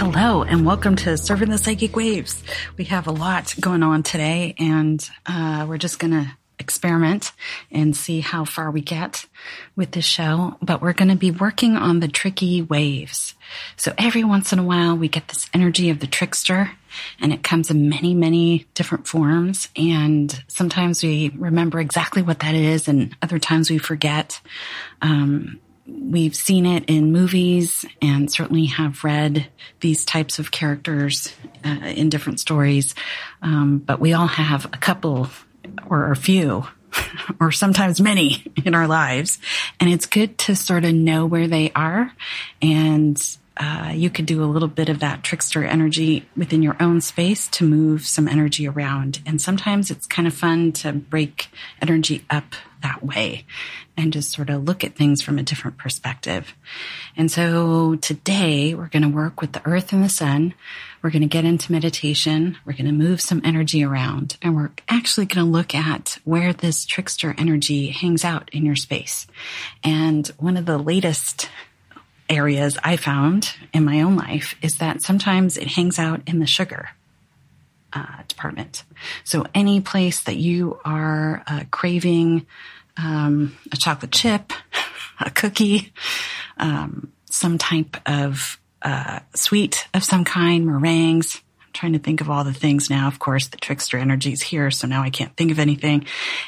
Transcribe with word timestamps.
Hello, 0.00 0.44
and 0.44 0.64
welcome 0.64 0.96
to 0.96 1.10
Surfing 1.10 1.50
the 1.50 1.58
Psychic 1.58 1.94
Waves. 1.94 2.42
We 2.78 2.84
have 2.84 3.06
a 3.06 3.12
lot 3.12 3.54
going 3.60 3.82
on 3.82 4.02
today, 4.02 4.54
and 4.58 5.06
uh, 5.26 5.66
we're 5.68 5.76
just 5.76 5.98
going 5.98 6.12
to 6.12 6.32
experiment 6.58 7.32
and 7.70 7.94
see 7.94 8.20
how 8.20 8.46
far 8.46 8.70
we 8.70 8.80
get 8.80 9.26
with 9.76 9.90
this 9.90 10.06
show. 10.06 10.56
But 10.62 10.80
we're 10.80 10.94
going 10.94 11.10
to 11.10 11.16
be 11.16 11.30
working 11.30 11.76
on 11.76 12.00
the 12.00 12.08
tricky 12.08 12.62
waves. 12.62 13.34
So 13.76 13.92
every 13.98 14.24
once 14.24 14.54
in 14.54 14.58
a 14.58 14.64
while, 14.64 14.96
we 14.96 15.06
get 15.08 15.28
this 15.28 15.50
energy 15.52 15.90
of 15.90 16.00
the 16.00 16.06
trickster, 16.06 16.70
and 17.20 17.30
it 17.30 17.42
comes 17.42 17.70
in 17.70 17.90
many, 17.90 18.14
many 18.14 18.64
different 18.72 19.06
forms. 19.06 19.68
And 19.76 20.42
sometimes 20.48 21.02
we 21.02 21.28
remember 21.36 21.78
exactly 21.78 22.22
what 22.22 22.40
that 22.40 22.54
is, 22.54 22.88
and 22.88 23.14
other 23.20 23.38
times 23.38 23.68
we 23.68 23.76
forget. 23.76 24.40
Um, 25.02 25.60
we've 25.90 26.34
seen 26.34 26.66
it 26.66 26.84
in 26.88 27.12
movies 27.12 27.84
and 28.00 28.30
certainly 28.30 28.66
have 28.66 29.04
read 29.04 29.48
these 29.80 30.04
types 30.04 30.38
of 30.38 30.50
characters 30.50 31.32
uh, 31.64 31.86
in 31.86 32.08
different 32.08 32.40
stories. 32.40 32.94
Um, 33.42 33.78
but 33.78 34.00
we 34.00 34.12
all 34.12 34.26
have 34.26 34.66
a 34.66 34.78
couple 34.78 35.28
or 35.88 36.10
a 36.10 36.16
few 36.16 36.66
or 37.40 37.52
sometimes 37.52 38.00
many 38.00 38.44
in 38.64 38.74
our 38.74 38.86
lives. 38.86 39.38
And 39.78 39.90
it's 39.90 40.06
good 40.06 40.38
to 40.38 40.56
sort 40.56 40.84
of 40.84 40.94
know 40.94 41.26
where 41.26 41.48
they 41.48 41.70
are. 41.72 42.12
And 42.62 43.20
uh, 43.56 43.92
you 43.94 44.08
could 44.08 44.26
do 44.26 44.42
a 44.42 44.46
little 44.46 44.68
bit 44.68 44.88
of 44.88 45.00
that 45.00 45.22
trickster 45.22 45.64
energy 45.64 46.26
within 46.36 46.62
your 46.62 46.76
own 46.80 47.00
space 47.00 47.46
to 47.48 47.64
move 47.64 48.06
some 48.06 48.26
energy 48.26 48.66
around. 48.66 49.20
And 49.26 49.40
sometimes 49.40 49.90
it's 49.90 50.06
kind 50.06 50.26
of 50.26 50.32
fun 50.32 50.72
to 50.72 50.92
break 50.92 51.48
energy 51.82 52.24
up 52.30 52.54
that 52.82 53.04
way 53.04 53.44
and 53.96 54.12
just 54.12 54.32
sort 54.32 54.50
of 54.50 54.64
look 54.64 54.84
at 54.84 54.96
things 54.96 55.22
from 55.22 55.38
a 55.38 55.42
different 55.42 55.76
perspective. 55.76 56.54
And 57.16 57.30
so 57.30 57.96
today 57.96 58.74
we're 58.74 58.88
going 58.88 59.02
to 59.02 59.08
work 59.08 59.40
with 59.40 59.52
the 59.52 59.66
earth 59.66 59.92
and 59.92 60.04
the 60.04 60.08
sun. 60.08 60.54
We're 61.02 61.10
going 61.10 61.22
to 61.22 61.28
get 61.28 61.44
into 61.44 61.72
meditation. 61.72 62.58
We're 62.64 62.74
going 62.74 62.86
to 62.86 62.92
move 62.92 63.20
some 63.20 63.40
energy 63.44 63.84
around 63.84 64.36
and 64.42 64.56
we're 64.56 64.72
actually 64.88 65.26
going 65.26 65.44
to 65.44 65.50
look 65.50 65.74
at 65.74 66.18
where 66.24 66.52
this 66.52 66.84
trickster 66.84 67.34
energy 67.38 67.88
hangs 67.88 68.24
out 68.24 68.50
in 68.52 68.64
your 68.64 68.76
space. 68.76 69.26
And 69.82 70.26
one 70.38 70.56
of 70.56 70.66
the 70.66 70.78
latest 70.78 71.48
areas 72.28 72.78
I 72.84 72.96
found 72.96 73.54
in 73.74 73.84
my 73.84 74.00
own 74.00 74.16
life 74.16 74.54
is 74.62 74.76
that 74.76 75.02
sometimes 75.02 75.56
it 75.56 75.66
hangs 75.66 75.98
out 75.98 76.22
in 76.26 76.38
the 76.38 76.46
sugar. 76.46 76.90
Uh, 77.92 78.22
department. 78.28 78.84
So 79.24 79.44
any 79.52 79.80
place 79.80 80.20
that 80.22 80.36
you 80.36 80.78
are 80.84 81.42
uh, 81.46 81.64
craving 81.72 82.46
um, 82.96 83.56
a 83.72 83.76
chocolate 83.76 84.12
chip, 84.12 84.52
a 85.20 85.30
cookie, 85.30 85.92
um, 86.56 87.12
some 87.24 87.58
type 87.58 87.96
of 88.06 88.60
uh, 88.82 89.20
sweet 89.34 89.88
of 89.94 90.04
some 90.04 90.24
kind, 90.24 90.66
meringues. 90.66 91.42
I'm 91.60 91.72
trying 91.72 91.92
to 91.94 91.98
think 91.98 92.20
of 92.20 92.30
all 92.30 92.44
the 92.44 92.52
things 92.52 92.90
now. 92.90 93.08
Of 93.08 93.18
course, 93.18 93.48
the 93.48 93.56
trickster 93.56 93.98
energy 93.98 94.32
is 94.32 94.42
here, 94.42 94.70
so 94.70 94.86
now 94.86 95.02
I 95.02 95.10
can't 95.10 95.36
think 95.36 95.50
of 95.50 95.58
anything, 95.58 96.06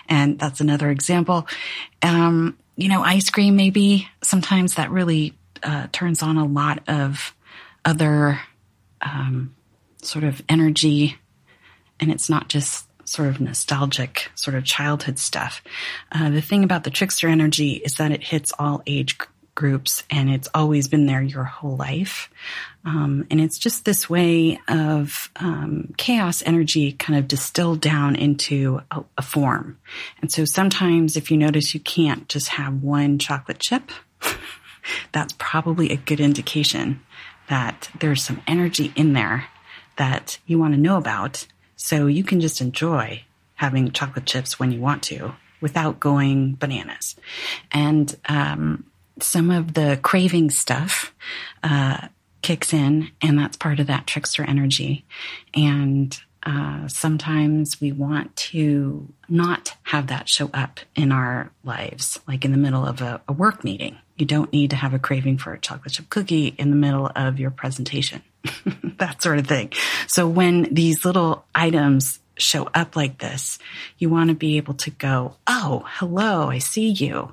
and 0.09 0.39
that's 0.39 0.61
another 0.61 0.91
example. 0.91 1.47
Um, 2.03 2.59
you 2.77 2.89
know, 2.89 3.03
ice 3.03 3.31
cream 3.31 3.56
maybe 3.56 4.09
sometimes 4.22 4.75
that 4.75 4.91
really 4.91 5.34
uh, 5.62 5.89
turns 5.93 6.22
on 6.22 6.39
a 6.39 6.47
lot 6.47 6.83
of 6.89 7.34
other 7.84 8.41
um, 9.00 9.55
sort 10.03 10.25
of 10.25 10.43
energy, 10.49 11.16
and 12.03 12.11
it's 12.11 12.29
not 12.29 12.49
just 12.49 12.87
sort 13.05 13.29
of 13.29 13.41
nostalgic, 13.41 14.31
sort 14.35 14.57
of 14.57 14.65
childhood 14.65 15.19
stuff. 15.19 15.63
Uh, 16.11 16.31
the 16.31 16.43
thing 16.43 16.65
about 16.65 16.83
the 16.83 16.91
trickster 16.91 17.29
energy 17.29 17.75
is 17.75 17.95
that 17.95 18.11
it 18.11 18.25
hits 18.25 18.53
all 18.59 18.83
age 18.87 19.19
groups 19.55 20.03
and 20.11 20.29
it's 20.29 20.49
always 20.53 20.89
been 20.89 21.07
there 21.07 21.23
your 21.23 21.45
whole 21.45 21.77
life. 21.77 22.29
Um, 22.85 23.27
and 23.31 23.41
it's 23.41 23.59
just 23.59 23.85
this 23.85 24.11
way 24.11 24.59
of 24.67 25.31
um, 25.37 25.95
chaos 25.97 26.43
energy 26.45 26.93
kind 26.93 27.19
of 27.19 27.29
distilled 27.29 27.81
down 27.81 28.17
into 28.17 28.81
a, 28.91 29.05
a 29.19 29.23
form. 29.23 29.79
And 30.21 30.33
so 30.33 30.45
sometimes 30.45 31.17
if 31.17 31.31
you 31.31 31.37
notice 31.37 31.75
you 31.75 31.81
can't 31.81 32.29
just 32.29 32.49
have 32.49 32.83
one 32.83 33.21
chocolate 33.21 33.61
chip, 33.61 33.93
that's 35.13 35.34
probably 35.39 35.91
a 35.91 35.97
good 35.97 36.19
indication 36.19 37.01
that 37.49 37.91
there's 38.01 38.25
some 38.25 38.43
energy 38.49 38.93
in 38.97 39.13
there 39.13 39.47
that 39.97 40.39
you 40.47 40.59
want 40.59 40.75
to 40.75 40.81
know 40.81 40.97
about 40.97 41.47
so 41.82 42.06
you 42.06 42.22
can 42.22 42.41
just 42.41 42.60
enjoy 42.60 43.25
having 43.54 43.91
chocolate 43.91 44.25
chips 44.25 44.56
when 44.56 44.70
you 44.70 44.81
want 44.81 45.03
to 45.03 45.34
without 45.60 45.98
going 45.98 46.54
bananas. 46.54 47.16
And 47.72 48.16
um, 48.28 48.87
some 49.19 49.50
of 49.50 49.75
the 49.75 49.98
craving 50.00 50.50
stuff 50.50 51.12
uh, 51.65 52.06
kicks 52.41 52.72
in, 52.72 53.10
and 53.21 53.37
that's 53.37 53.56
part 53.56 53.81
of 53.81 53.88
that 53.88 54.06
trickster 54.06 54.44
energy. 54.44 55.04
And 55.54 56.16
uh, 56.44 56.87
sometimes 56.87 57.81
we 57.81 57.91
want 57.91 58.37
to 58.37 59.12
not 59.28 59.75
have 59.82 60.06
that 60.06 60.28
show 60.28 60.50
up 60.54 60.78
in 60.94 61.10
our 61.10 61.50
lives, 61.65 62.21
like 62.28 62.44
in 62.44 62.53
the 62.53 62.59
middle 62.59 62.87
of 62.87 63.00
a, 63.00 63.21
a 63.26 63.32
work 63.32 63.65
meeting. 63.65 63.98
You 64.16 64.26
don't 64.26 64.53
need 64.53 64.71
to 64.71 64.76
have 64.76 64.94
a 64.94 65.00
craving 65.00 65.38
for 65.38 65.53
a 65.53 65.59
chocolate 65.59 65.94
chip 65.94 66.10
cookie 66.10 66.54
in 66.59 66.71
the 66.71 66.76
middle 66.76 67.10
of 67.16 67.41
your 67.41 67.50
presentation. 67.50 68.22
that 68.98 69.22
sort 69.22 69.38
of 69.38 69.47
thing. 69.47 69.72
So 70.06 70.28
when 70.28 70.72
these 70.75 71.04
little 71.04 71.44
items 71.54 72.20
show 72.36 72.69
up 72.75 72.97
like 72.97 73.19
this, 73.19 73.58
you 73.98 74.08
want 74.08 74.30
to 74.30 74.34
be 74.34 74.56
able 74.56 74.75
to 74.75 74.91
go, 74.91 75.36
Oh, 75.47 75.84
hello, 75.86 76.48
I 76.48 76.58
see 76.58 76.88
you. 76.88 77.32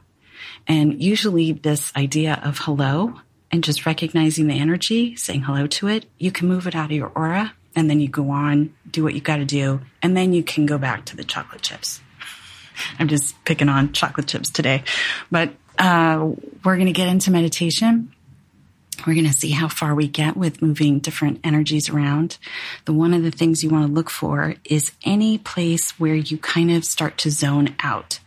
And 0.67 1.01
usually 1.01 1.51
this 1.51 1.91
idea 1.95 2.39
of 2.43 2.59
hello 2.59 3.19
and 3.51 3.63
just 3.63 3.85
recognizing 3.85 4.47
the 4.47 4.59
energy, 4.59 5.15
saying 5.15 5.41
hello 5.41 5.67
to 5.67 5.87
it, 5.87 6.05
you 6.17 6.31
can 6.31 6.47
move 6.47 6.67
it 6.67 6.75
out 6.75 6.85
of 6.85 6.91
your 6.91 7.11
aura 7.15 7.53
and 7.75 7.89
then 7.89 7.99
you 7.99 8.07
go 8.07 8.29
on, 8.29 8.73
do 8.89 9.03
what 9.03 9.13
you 9.13 9.21
got 9.21 9.37
to 9.37 9.45
do, 9.45 9.81
and 10.01 10.15
then 10.15 10.33
you 10.33 10.43
can 10.43 10.65
go 10.65 10.77
back 10.77 11.05
to 11.05 11.15
the 11.15 11.23
chocolate 11.23 11.61
chips. 11.61 12.01
I'm 12.97 13.07
just 13.07 13.43
picking 13.45 13.69
on 13.69 13.93
chocolate 13.93 14.27
chips 14.27 14.49
today, 14.49 14.83
but 15.29 15.51
uh, 15.77 16.31
we're 16.63 16.75
going 16.75 16.87
to 16.87 16.93
get 16.93 17.07
into 17.07 17.31
meditation 17.31 18.13
we're 19.05 19.13
going 19.13 19.25
to 19.25 19.33
see 19.33 19.51
how 19.51 19.67
far 19.67 19.95
we 19.95 20.07
get 20.07 20.37
with 20.37 20.61
moving 20.61 20.99
different 20.99 21.39
energies 21.43 21.89
around. 21.89 22.37
The 22.85 22.93
one 22.93 23.13
of 23.13 23.23
the 23.23 23.31
things 23.31 23.63
you 23.63 23.69
want 23.69 23.87
to 23.87 23.93
look 23.93 24.09
for 24.09 24.55
is 24.65 24.91
any 25.03 25.37
place 25.37 25.91
where 25.99 26.15
you 26.15 26.37
kind 26.37 26.71
of 26.71 26.85
start 26.85 27.17
to 27.19 27.31
zone 27.31 27.75
out 27.81 28.19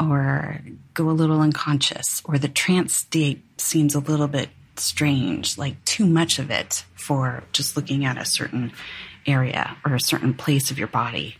or 0.00 0.60
go 0.94 1.10
a 1.10 1.12
little 1.12 1.40
unconscious 1.40 2.22
or 2.24 2.38
the 2.38 2.48
trance 2.48 2.94
state 2.94 3.42
seems 3.60 3.94
a 3.94 4.00
little 4.00 4.28
bit 4.28 4.48
strange, 4.76 5.58
like 5.58 5.84
too 5.84 6.06
much 6.06 6.38
of 6.38 6.50
it 6.50 6.84
for 6.94 7.42
just 7.52 7.76
looking 7.76 8.04
at 8.04 8.16
a 8.16 8.24
certain 8.24 8.72
area 9.26 9.76
or 9.84 9.94
a 9.94 10.00
certain 10.00 10.34
place 10.34 10.70
of 10.70 10.78
your 10.78 10.88
body. 10.88 11.36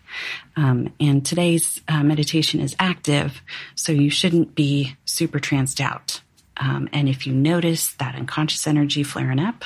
Um, 0.57 0.93
and 1.01 1.25
today's 1.25 1.81
uh, 1.89 2.03
meditation 2.03 2.61
is 2.61 2.77
active, 2.79 3.41
so 3.75 3.93
you 3.93 4.11
shouldn't 4.11 4.55
be 4.55 4.97
super 5.05 5.39
tranced 5.39 5.81
out. 5.81 6.21
Um, 6.59 6.89
and 6.93 7.09
if 7.09 7.27
you 7.27 7.33
notice 7.33 7.93
that 7.95 8.15
unconscious 8.15 8.67
energy 8.67 9.03
flaring 9.03 9.39
up, 9.39 9.65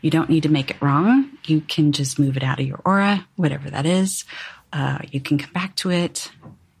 you 0.00 0.10
don't 0.10 0.30
need 0.30 0.44
to 0.44 0.48
make 0.48 0.70
it 0.70 0.80
wrong. 0.80 1.30
You 1.44 1.60
can 1.60 1.92
just 1.92 2.18
move 2.18 2.36
it 2.36 2.42
out 2.42 2.60
of 2.60 2.66
your 2.66 2.80
aura, 2.84 3.26
whatever 3.36 3.68
that 3.70 3.86
is. 3.86 4.24
Uh, 4.72 4.98
you 5.10 5.20
can 5.20 5.38
come 5.38 5.52
back 5.52 5.76
to 5.76 5.90
it 5.90 6.30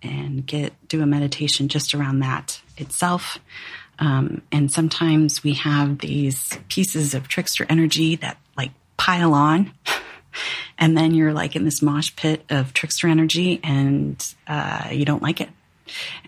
and 0.02 0.46
get 0.46 0.72
do 0.88 1.02
a 1.02 1.06
meditation 1.06 1.68
just 1.68 1.94
around 1.94 2.20
that 2.20 2.60
itself. 2.78 3.38
Um, 3.98 4.40
and 4.50 4.72
sometimes 4.72 5.44
we 5.44 5.54
have 5.54 5.98
these 5.98 6.58
pieces 6.68 7.14
of 7.14 7.28
trickster 7.28 7.66
energy 7.68 8.16
that 8.16 8.38
like 8.56 8.72
pile 8.96 9.34
on. 9.34 9.72
And 10.78 10.96
then 10.96 11.12
you're 11.12 11.32
like 11.32 11.56
in 11.56 11.64
this 11.64 11.82
mosh 11.82 12.14
pit 12.16 12.44
of 12.48 12.72
trickster 12.72 13.06
energy 13.08 13.60
and 13.62 14.34
uh, 14.46 14.88
you 14.90 15.04
don't 15.04 15.22
like 15.22 15.40
it. 15.40 15.50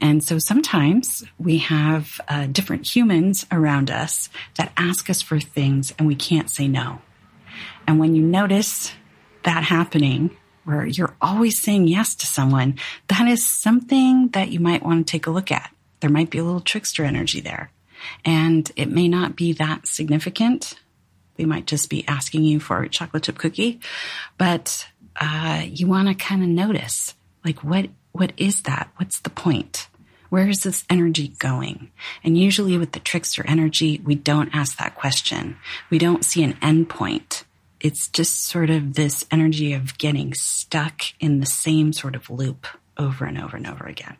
And 0.01 0.23
so 0.23 0.39
sometimes 0.39 1.25
we 1.39 1.59
have 1.59 2.21
uh, 2.29 2.47
different 2.47 2.95
humans 2.95 3.47
around 3.51 3.91
us 3.91 4.29
that 4.57 4.73
ask 4.77 5.11
us 5.11 5.23
for 5.23 5.41
things 5.41 5.93
and 5.99 6.07
we 6.07 6.15
can't 6.15 6.51
say 6.51 6.69
no. 6.69 7.01
And 7.87 7.99
when 7.99 8.15
you 8.15 8.23
notice 8.23 8.93
that 9.45 9.65
happening, 9.65 10.37
where 10.65 10.87
you're 10.87 11.17
always 11.21 11.61
saying 11.61 11.89
yes 11.89 12.15
to 12.15 12.27
someone, 12.27 12.79
that 13.09 13.27
is 13.27 13.45
something 13.45 14.29
that 14.29 14.51
you 14.51 14.61
might 14.61 14.85
want 14.85 15.07
to 15.07 15.11
take 15.11 15.27
a 15.27 15.31
look 15.31 15.51
at. 15.51 15.75
There 16.01 16.11
might 16.11 16.31
be 16.31 16.39
a 16.39 16.45
little 16.45 16.61
trickster 16.61 17.05
energy 17.05 17.41
there. 17.41 17.71
And 18.25 18.71
it 18.77 18.89
may 18.89 19.09
not 19.09 19.37
be 19.37 19.53
that 19.55 19.87
significant. 19.87 20.79
They 21.37 21.45
might 21.45 21.67
just 21.67 21.91
be 21.91 22.07
asking 22.07 22.45
you 22.45 22.61
for 22.61 22.83
a 22.83 22.89
chocolate 22.89 23.25
chip 23.25 23.39
cookie, 23.39 23.81
but 24.39 24.87
uh, 25.21 25.63
you 25.65 25.87
want 25.87 26.09
to 26.09 26.15
kind 26.15 26.43
of 26.43 26.49
notice 26.49 27.15
Like 27.45 27.65
what, 27.65 27.87
what 28.13 28.33
is 28.37 28.63
that? 28.63 28.91
What's 28.97 29.21
the 29.21 29.31
point? 29.31 29.89
Where 30.29 30.49
is 30.49 30.63
this 30.63 30.85
energy 30.89 31.29
going? 31.39 31.91
And 32.25 32.39
usually 32.39 32.79
with 32.79 32.93
the 32.93 33.01
trickster 33.01 33.45
energy, 33.47 34.01
we 34.05 34.15
don't 34.15 34.55
ask 34.55 34.79
that 34.79 34.95
question. 34.95 35.57
We 35.91 35.99
don't 35.99 36.25
see 36.25 36.43
an 36.43 36.57
end 36.63 36.89
point. 36.89 37.45
It's 37.81 38.09
just 38.09 38.45
sort 38.45 38.71
of 38.71 38.95
this 38.95 39.27
energy 39.31 39.75
of 39.75 39.99
getting 39.99 40.33
stuck 40.33 41.03
in 41.21 41.41
the 41.41 41.47
same 41.47 41.93
sort 41.93 42.15
of 42.15 42.31
loop 42.31 42.67
over 42.97 43.25
and 43.25 43.39
over 43.39 43.57
and 43.57 43.67
over 43.67 43.85
again. 43.85 44.17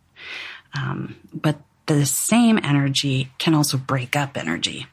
Um, 0.77 1.17
but 1.33 1.61
the 1.87 2.05
same 2.05 2.59
energy 2.63 3.31
can 3.39 3.55
also 3.55 3.77
break 3.77 4.17
up 4.17 4.37
energy. 4.37 4.87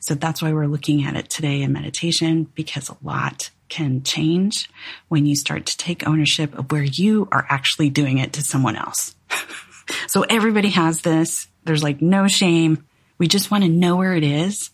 So 0.00 0.14
that's 0.14 0.42
why 0.42 0.52
we're 0.52 0.66
looking 0.66 1.04
at 1.04 1.16
it 1.16 1.28
today 1.28 1.62
in 1.62 1.72
meditation 1.72 2.44
because 2.54 2.88
a 2.88 2.96
lot 3.02 3.50
can 3.72 4.02
change 4.02 4.68
when 5.08 5.24
you 5.24 5.34
start 5.34 5.64
to 5.64 5.76
take 5.78 6.06
ownership 6.06 6.58
of 6.58 6.70
where 6.70 6.82
you 6.82 7.26
are 7.32 7.46
actually 7.48 7.88
doing 7.88 8.18
it 8.18 8.34
to 8.34 8.42
someone 8.42 8.76
else. 8.76 9.16
so 10.08 10.26
everybody 10.28 10.68
has 10.68 11.00
this. 11.00 11.48
There's 11.64 11.82
like 11.82 12.02
no 12.02 12.28
shame. 12.28 12.84
We 13.16 13.28
just 13.28 13.50
want 13.50 13.64
to 13.64 13.70
know 13.70 13.96
where 13.96 14.14
it 14.14 14.24
is 14.24 14.68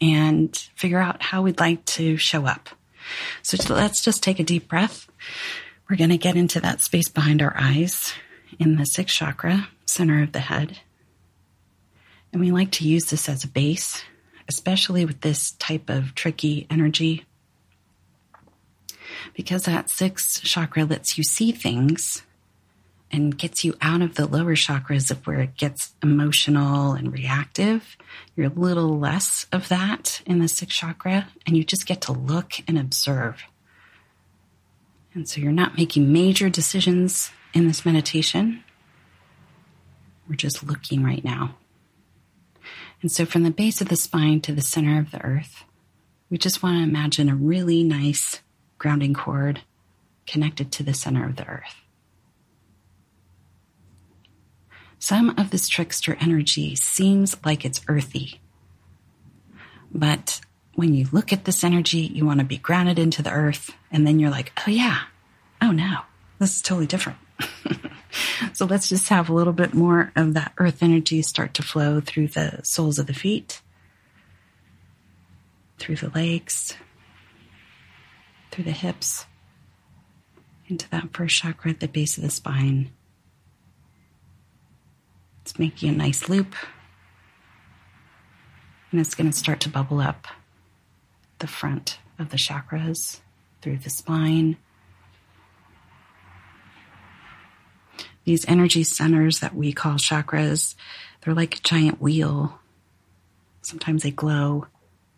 and 0.00 0.56
figure 0.74 0.98
out 0.98 1.22
how 1.22 1.42
we'd 1.42 1.60
like 1.60 1.84
to 1.84 2.16
show 2.16 2.44
up. 2.44 2.68
So 3.42 3.56
let's 3.72 4.02
just 4.02 4.24
take 4.24 4.40
a 4.40 4.44
deep 4.44 4.66
breath. 4.66 5.08
We're 5.88 5.96
going 5.96 6.10
to 6.10 6.18
get 6.18 6.36
into 6.36 6.58
that 6.62 6.80
space 6.80 7.08
behind 7.08 7.42
our 7.42 7.54
eyes 7.56 8.12
in 8.58 8.74
the 8.74 8.86
sixth 8.86 9.14
chakra, 9.14 9.68
center 9.86 10.20
of 10.20 10.32
the 10.32 10.40
head. 10.40 10.80
And 12.32 12.40
we 12.40 12.50
like 12.50 12.72
to 12.72 12.88
use 12.88 13.04
this 13.04 13.28
as 13.28 13.44
a 13.44 13.48
base, 13.48 14.02
especially 14.48 15.04
with 15.04 15.20
this 15.20 15.52
type 15.52 15.88
of 15.88 16.16
tricky 16.16 16.66
energy, 16.70 17.24
because 19.34 19.64
that 19.64 19.90
sixth 19.90 20.42
chakra 20.42 20.84
lets 20.84 21.16
you 21.16 21.24
see 21.24 21.52
things 21.52 22.22
and 23.10 23.36
gets 23.36 23.62
you 23.62 23.74
out 23.82 24.00
of 24.00 24.14
the 24.14 24.26
lower 24.26 24.54
chakras 24.54 25.10
of 25.10 25.26
where 25.26 25.40
it 25.40 25.56
gets 25.56 25.94
emotional 26.02 26.92
and 26.92 27.12
reactive. 27.12 27.96
You're 28.34 28.46
a 28.46 28.54
little 28.54 28.98
less 28.98 29.46
of 29.52 29.68
that 29.68 30.22
in 30.24 30.38
the 30.38 30.48
sixth 30.48 30.76
chakra, 30.76 31.28
and 31.46 31.56
you 31.56 31.62
just 31.62 31.86
get 31.86 32.00
to 32.02 32.12
look 32.12 32.54
and 32.66 32.78
observe. 32.78 33.42
And 35.14 35.28
so 35.28 35.42
you're 35.42 35.52
not 35.52 35.76
making 35.76 36.10
major 36.10 36.48
decisions 36.48 37.30
in 37.52 37.66
this 37.66 37.84
meditation. 37.84 38.64
We're 40.26 40.36
just 40.36 40.64
looking 40.64 41.04
right 41.04 41.22
now. 41.22 41.56
And 43.02 43.12
so 43.12 43.26
from 43.26 43.42
the 43.42 43.50
base 43.50 43.82
of 43.82 43.88
the 43.88 43.96
spine 43.96 44.40
to 44.42 44.52
the 44.52 44.62
center 44.62 44.98
of 44.98 45.10
the 45.10 45.22
earth, 45.22 45.64
we 46.30 46.38
just 46.38 46.62
want 46.62 46.78
to 46.78 46.82
imagine 46.82 47.28
a 47.28 47.34
really 47.34 47.84
nice 47.84 48.40
grounding 48.82 49.14
cord 49.14 49.60
connected 50.26 50.72
to 50.72 50.82
the 50.82 50.92
center 50.92 51.24
of 51.24 51.36
the 51.36 51.46
earth. 51.46 51.76
Some 54.98 55.30
of 55.38 55.50
this 55.50 55.68
trickster 55.68 56.16
energy 56.20 56.74
seems 56.74 57.36
like 57.44 57.64
it's 57.64 57.80
earthy. 57.86 58.40
But 59.94 60.40
when 60.74 60.94
you 60.94 61.06
look 61.12 61.32
at 61.32 61.44
this 61.44 61.62
energy, 61.62 62.00
you 62.00 62.26
want 62.26 62.40
to 62.40 62.44
be 62.44 62.56
grounded 62.56 62.98
into 62.98 63.22
the 63.22 63.30
earth. 63.30 63.70
And 63.92 64.04
then 64.04 64.18
you're 64.18 64.30
like, 64.30 64.52
oh, 64.66 64.70
yeah. 64.70 65.02
Oh, 65.60 65.70
no. 65.70 66.00
This 66.40 66.56
is 66.56 66.62
totally 66.62 66.86
different. 66.88 67.18
so 68.52 68.64
let's 68.64 68.88
just 68.88 69.08
have 69.10 69.28
a 69.28 69.34
little 69.34 69.52
bit 69.52 69.74
more 69.74 70.10
of 70.16 70.34
that 70.34 70.54
earth 70.58 70.82
energy 70.82 71.22
start 71.22 71.54
to 71.54 71.62
flow 71.62 72.00
through 72.00 72.28
the 72.28 72.60
soles 72.64 72.98
of 72.98 73.06
the 73.06 73.14
feet, 73.14 73.60
through 75.78 75.96
the 75.96 76.10
legs, 76.10 76.74
through 78.52 78.64
the 78.64 78.70
hips, 78.70 79.26
into 80.68 80.88
that 80.90 81.12
first 81.12 81.36
chakra 81.36 81.72
at 81.72 81.80
the 81.80 81.88
base 81.88 82.16
of 82.16 82.22
the 82.22 82.30
spine. 82.30 82.90
It's 85.40 85.58
making 85.58 85.88
a 85.88 85.96
nice 85.96 86.28
loop. 86.28 86.54
And 88.92 89.00
it's 89.00 89.16
going 89.16 89.30
to 89.30 89.36
start 89.36 89.58
to 89.60 89.68
bubble 89.68 90.00
up 90.00 90.28
the 91.40 91.48
front 91.48 91.98
of 92.18 92.28
the 92.28 92.36
chakras 92.36 93.18
through 93.60 93.78
the 93.78 93.90
spine 93.90 94.56
these 98.24 98.46
energy 98.48 98.84
centers 98.84 99.40
that 99.40 99.54
we 99.54 99.72
call 99.72 99.94
chakras, 99.94 100.74
they're 101.20 101.34
like 101.34 101.58
a 101.58 101.62
giant 101.62 102.00
wheel. 102.00 102.58
Sometimes 103.62 104.02
they 104.02 104.10
glow, 104.10 104.66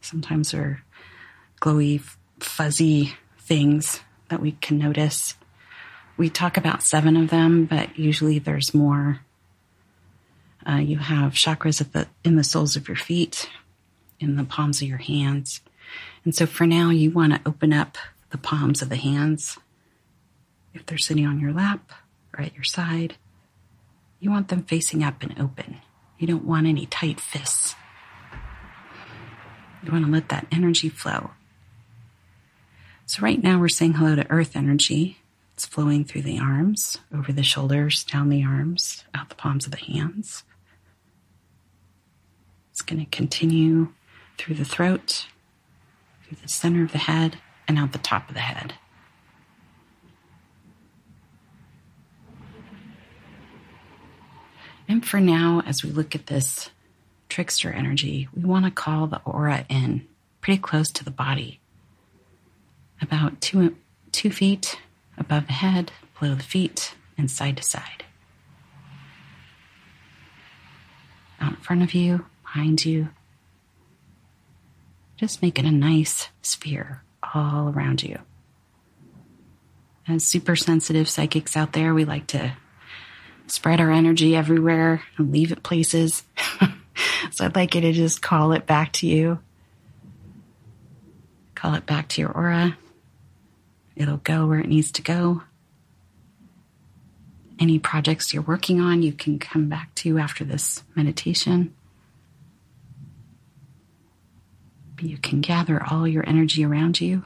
sometimes 0.00 0.52
they're 0.52 0.82
glowy, 1.60 2.02
fuzzy 2.40 3.14
things 3.44 4.00
that 4.28 4.40
we 4.40 4.52
can 4.52 4.78
notice. 4.78 5.34
We 6.16 6.30
talk 6.30 6.56
about 6.56 6.82
seven 6.82 7.16
of 7.16 7.30
them, 7.30 7.66
but 7.66 7.98
usually 7.98 8.38
there's 8.38 8.74
more. 8.74 9.20
Uh, 10.66 10.76
you 10.76 10.98
have 10.98 11.32
chakras 11.32 11.80
at 11.80 11.92
the, 11.92 12.06
in 12.24 12.36
the 12.36 12.44
soles 12.44 12.76
of 12.76 12.88
your 12.88 12.96
feet, 12.96 13.48
in 14.18 14.36
the 14.36 14.44
palms 14.44 14.80
of 14.80 14.88
your 14.88 14.98
hands. 14.98 15.60
And 16.24 16.34
so 16.34 16.46
for 16.46 16.66
now, 16.66 16.90
you 16.90 17.10
want 17.10 17.34
to 17.34 17.40
open 17.46 17.72
up 17.72 17.98
the 18.30 18.38
palms 18.38 18.80
of 18.80 18.88
the 18.88 18.96
hands 18.96 19.58
if 20.72 20.86
they're 20.86 20.98
sitting 20.98 21.26
on 21.26 21.38
your 21.38 21.52
lap 21.52 21.92
or 22.32 22.44
at 22.44 22.54
your 22.54 22.64
side. 22.64 23.16
You 24.20 24.30
want 24.30 24.48
them 24.48 24.62
facing 24.62 25.04
up 25.04 25.22
and 25.22 25.38
open. 25.38 25.78
You 26.18 26.26
don't 26.26 26.44
want 26.44 26.66
any 26.66 26.86
tight 26.86 27.20
fists. 27.20 27.74
You 29.82 29.92
want 29.92 30.06
to 30.06 30.10
let 30.10 30.30
that 30.30 30.46
energy 30.50 30.88
flow. 30.88 31.30
So, 33.06 33.22
right 33.22 33.42
now, 33.42 33.58
we're 33.58 33.68
saying 33.68 33.94
hello 33.94 34.14
to 34.16 34.30
earth 34.30 34.56
energy. 34.56 35.18
It's 35.52 35.66
flowing 35.66 36.04
through 36.04 36.22
the 36.22 36.38
arms, 36.38 36.98
over 37.14 37.32
the 37.32 37.42
shoulders, 37.42 38.02
down 38.02 38.30
the 38.30 38.42
arms, 38.42 39.04
out 39.14 39.28
the 39.28 39.34
palms 39.34 39.66
of 39.66 39.72
the 39.72 39.78
hands. 39.78 40.42
It's 42.70 42.80
going 42.80 43.04
to 43.04 43.10
continue 43.10 43.92
through 44.38 44.56
the 44.56 44.64
throat, 44.64 45.26
through 46.24 46.38
the 46.42 46.48
center 46.48 46.82
of 46.82 46.92
the 46.92 46.98
head, 46.98 47.36
and 47.68 47.78
out 47.78 47.92
the 47.92 47.98
top 47.98 48.28
of 48.28 48.34
the 48.34 48.40
head. 48.40 48.74
And 54.88 55.06
for 55.06 55.20
now, 55.20 55.62
as 55.66 55.84
we 55.84 55.90
look 55.90 56.14
at 56.14 56.26
this 56.26 56.70
trickster 57.28 57.70
energy, 57.70 58.28
we 58.34 58.44
want 58.44 58.64
to 58.64 58.70
call 58.70 59.06
the 59.06 59.20
aura 59.24 59.66
in 59.68 60.06
pretty 60.40 60.60
close 60.60 60.90
to 60.92 61.04
the 61.04 61.10
body, 61.10 61.60
about 63.00 63.40
two, 63.40 63.76
two 64.12 64.30
feet 64.30 64.78
above 65.16 65.46
the 65.46 65.52
head, 65.52 65.92
below 66.18 66.34
the 66.34 66.42
feet, 66.42 66.94
and 67.16 67.30
side 67.30 67.56
to 67.56 67.62
side. 67.62 68.04
Out 71.40 71.52
in 71.52 71.56
front 71.56 71.82
of 71.82 71.94
you, 71.94 72.24
behind 72.42 72.84
you, 72.84 73.08
just 75.16 75.42
making 75.42 75.66
a 75.66 75.70
nice 75.70 76.28
sphere 76.42 77.02
all 77.34 77.68
around 77.68 78.02
you. 78.02 78.18
As 80.06 80.24
super 80.24 80.56
sensitive 80.56 81.08
psychics 81.08 81.56
out 81.56 81.72
there, 81.72 81.94
we 81.94 82.04
like 82.04 82.26
to 82.28 82.56
spread 83.46 83.80
our 83.80 83.90
energy 83.90 84.36
everywhere 84.36 85.02
and 85.16 85.32
leave 85.32 85.52
it 85.52 85.62
places. 85.62 86.22
so 87.30 87.44
I'd 87.44 87.56
like 87.56 87.74
you 87.74 87.80
to 87.82 87.92
just 87.92 88.22
call 88.22 88.52
it 88.52 88.66
back 88.66 88.92
to 88.94 89.06
you. 89.06 89.38
Call 91.54 91.74
it 91.74 91.86
back 91.86 92.08
to 92.10 92.20
your 92.20 92.30
aura. 92.30 92.76
It'll 93.96 94.18
go 94.18 94.46
where 94.46 94.58
it 94.58 94.68
needs 94.68 94.90
to 94.92 95.02
go. 95.02 95.42
Any 97.58 97.78
projects 97.78 98.32
you're 98.32 98.42
working 98.42 98.80
on, 98.80 99.02
you 99.02 99.12
can 99.12 99.38
come 99.38 99.68
back 99.68 99.94
to 99.96 100.18
after 100.18 100.44
this 100.44 100.82
meditation. 100.94 101.72
But 104.96 105.04
You 105.04 105.18
can 105.18 105.40
gather 105.40 105.82
all 105.82 106.08
your 106.08 106.28
energy 106.28 106.64
around 106.64 107.00
you 107.00 107.24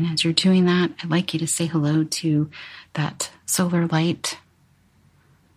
And 0.00 0.10
as 0.10 0.24
you're 0.24 0.32
doing 0.32 0.64
that, 0.64 0.92
I'd 1.02 1.10
like 1.10 1.34
you 1.34 1.40
to 1.40 1.46
say 1.46 1.66
hello 1.66 2.04
to 2.04 2.50
that 2.94 3.30
solar 3.44 3.86
light, 3.88 4.38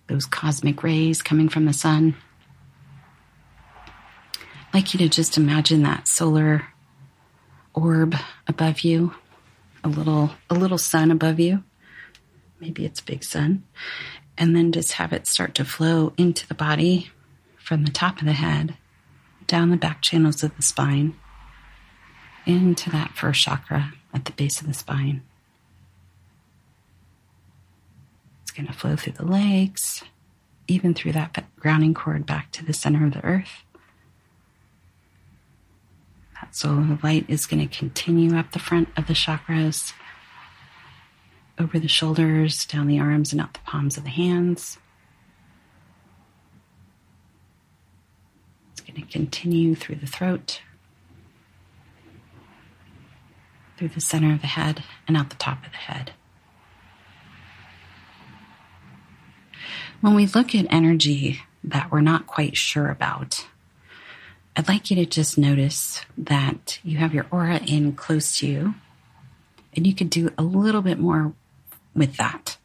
those 0.07 0.25
cosmic 0.25 0.83
rays 0.83 1.21
coming 1.21 1.47
from 1.47 1.63
the 1.63 1.71
sun. 1.71 2.17
I'd 3.87 4.73
like 4.73 4.93
you 4.93 4.97
to 4.97 5.07
just 5.07 5.37
imagine 5.37 5.83
that 5.83 6.09
solar 6.09 6.67
orb 7.73 8.15
above 8.47 8.81
you, 8.81 9.13
a 9.83 9.89
little 9.89 10.31
a 10.49 10.53
little 10.53 10.77
sun 10.77 11.11
above 11.11 11.39
you. 11.39 11.63
Maybe 12.59 12.85
it's 12.85 13.01
big 13.01 13.23
sun. 13.23 13.63
And 14.37 14.55
then 14.55 14.71
just 14.71 14.93
have 14.93 15.13
it 15.13 15.27
start 15.27 15.53
to 15.55 15.65
flow 15.65 16.13
into 16.17 16.47
the 16.47 16.53
body 16.55 17.11
from 17.57 17.85
the 17.85 17.91
top 17.91 18.19
of 18.19 18.25
the 18.25 18.33
head, 18.33 18.75
down 19.47 19.69
the 19.69 19.77
back 19.77 20.01
channels 20.01 20.43
of 20.43 20.55
the 20.55 20.63
spine, 20.63 21.15
into 22.45 22.89
that 22.89 23.11
first 23.11 23.41
chakra 23.41 23.93
at 24.13 24.25
the 24.25 24.31
base 24.31 24.59
of 24.59 24.67
the 24.67 24.73
spine. 24.73 25.21
It's 28.41 28.51
going 28.51 28.67
to 28.67 28.73
flow 28.73 28.95
through 28.95 29.13
the 29.13 29.25
legs, 29.25 30.03
even 30.67 30.93
through 30.93 31.13
that 31.13 31.45
grounding 31.59 31.93
cord 31.93 32.25
back 32.25 32.51
to 32.53 32.65
the 32.65 32.73
center 32.73 33.05
of 33.05 33.13
the 33.13 33.23
earth. 33.23 33.63
That 36.61 36.67
the 36.67 36.99
light 37.03 37.25
is 37.27 37.45
going 37.45 37.67
to 37.67 37.77
continue 37.77 38.37
up 38.37 38.51
the 38.51 38.59
front 38.59 38.87
of 38.95 39.07
the 39.07 39.13
chakras, 39.13 39.91
over 41.59 41.79
the 41.79 41.87
shoulders, 41.87 42.65
down 42.65 42.87
the 42.87 42.99
arms, 42.99 43.33
and 43.33 43.41
out 43.41 43.53
the 43.53 43.59
palms 43.65 43.97
of 43.97 44.03
the 44.03 44.09
hands. 44.09 44.77
It's 48.71 48.81
going 48.81 49.01
to 49.01 49.11
continue 49.11 49.75
through 49.75 49.95
the 49.95 50.07
throat, 50.07 50.61
through 53.77 53.89
the 53.89 54.01
center 54.01 54.31
of 54.33 54.41
the 54.41 54.47
head, 54.47 54.83
and 55.07 55.17
out 55.17 55.31
the 55.31 55.35
top 55.35 55.65
of 55.65 55.71
the 55.71 55.77
head. 55.77 56.13
When 60.01 60.15
we 60.15 60.27
look 60.27 60.55
at 60.55 60.65
energy 60.69 61.41
that 61.63 61.91
we're 61.91 62.01
not 62.01 62.27
quite 62.27 62.55
sure 62.55 62.89
about, 62.89 63.47
I'd 64.55 64.67
like 64.67 64.91
you 64.91 64.95
to 64.97 65.05
just 65.05 65.37
notice 65.37 66.05
that 66.17 66.79
you 66.83 66.97
have 66.97 67.13
your 67.13 67.25
aura 67.31 67.57
in 67.65 67.93
close 67.93 68.37
to 68.37 68.47
you, 68.47 68.75
and 69.75 69.87
you 69.87 69.95
could 69.95 70.09
do 70.09 70.29
a 70.37 70.43
little 70.43 70.81
bit 70.81 70.99
more 70.99 71.33
with 71.95 72.17
that. 72.17 72.57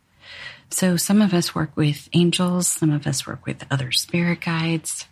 So, 0.70 0.98
some 0.98 1.22
of 1.22 1.32
us 1.32 1.54
work 1.54 1.70
with 1.76 2.10
angels, 2.12 2.68
some 2.68 2.90
of 2.90 3.06
us 3.06 3.26
work 3.26 3.46
with 3.46 3.64
other 3.70 3.90
spirit 3.90 4.42
guides. 4.42 5.06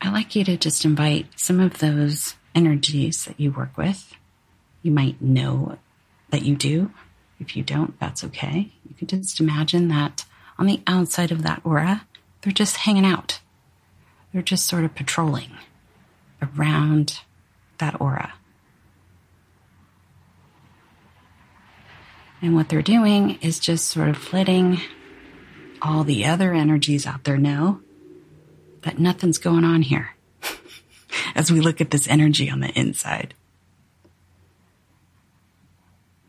I'd 0.00 0.12
like 0.12 0.34
you 0.34 0.44
to 0.44 0.56
just 0.56 0.86
invite 0.86 1.26
some 1.36 1.60
of 1.60 1.78
those 1.78 2.34
energies 2.54 3.26
that 3.26 3.38
you 3.38 3.50
work 3.50 3.76
with. 3.76 4.14
You 4.82 4.90
might 4.92 5.20
know 5.20 5.78
that 6.30 6.44
you 6.44 6.56
do. 6.56 6.90
If 7.40 7.56
you 7.56 7.62
don't, 7.62 7.98
that's 8.00 8.24
okay. 8.24 8.70
You 8.88 8.94
can 8.94 9.22
just 9.22 9.38
imagine 9.38 9.88
that 9.88 10.24
on 10.58 10.66
the 10.66 10.80
outside 10.86 11.30
of 11.30 11.42
that 11.42 11.60
aura, 11.62 12.06
they're 12.40 12.52
just 12.52 12.78
hanging 12.78 13.04
out. 13.04 13.40
They're 14.32 14.42
just 14.42 14.66
sort 14.66 14.84
of 14.84 14.94
patrolling 14.94 15.50
around 16.42 17.20
that 17.78 18.00
aura. 18.00 18.34
And 22.40 22.54
what 22.54 22.68
they're 22.68 22.82
doing 22.82 23.38
is 23.40 23.58
just 23.58 23.86
sort 23.86 24.08
of 24.08 24.32
letting 24.32 24.80
all 25.82 26.04
the 26.04 26.26
other 26.26 26.52
energies 26.52 27.06
out 27.06 27.24
there 27.24 27.36
know 27.38 27.80
that 28.82 28.98
nothing's 28.98 29.38
going 29.38 29.64
on 29.64 29.82
here 29.82 30.10
as 31.34 31.50
we 31.50 31.60
look 31.60 31.80
at 31.80 31.90
this 31.90 32.08
energy 32.08 32.48
on 32.48 32.60
the 32.60 32.70
inside. 32.78 33.34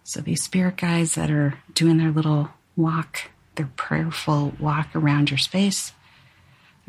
So 0.04 0.22
these 0.22 0.42
spirit 0.42 0.78
guides 0.78 1.14
that 1.16 1.30
are 1.30 1.60
doing 1.76 1.98
their 1.98 2.10
little 2.10 2.50
walk, 2.76 3.30
their 3.56 3.70
prayerful 3.76 4.56
walk 4.60 4.96
around 4.96 5.30
your 5.30 5.38
space, 5.38 5.94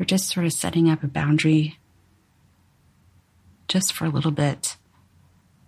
they're 0.01 0.17
just 0.17 0.29
sort 0.29 0.47
of 0.47 0.51
setting 0.51 0.89
up 0.89 1.03
a 1.03 1.07
boundary 1.07 1.77
just 3.67 3.93
for 3.93 4.05
a 4.05 4.09
little 4.09 4.31
bit 4.31 4.75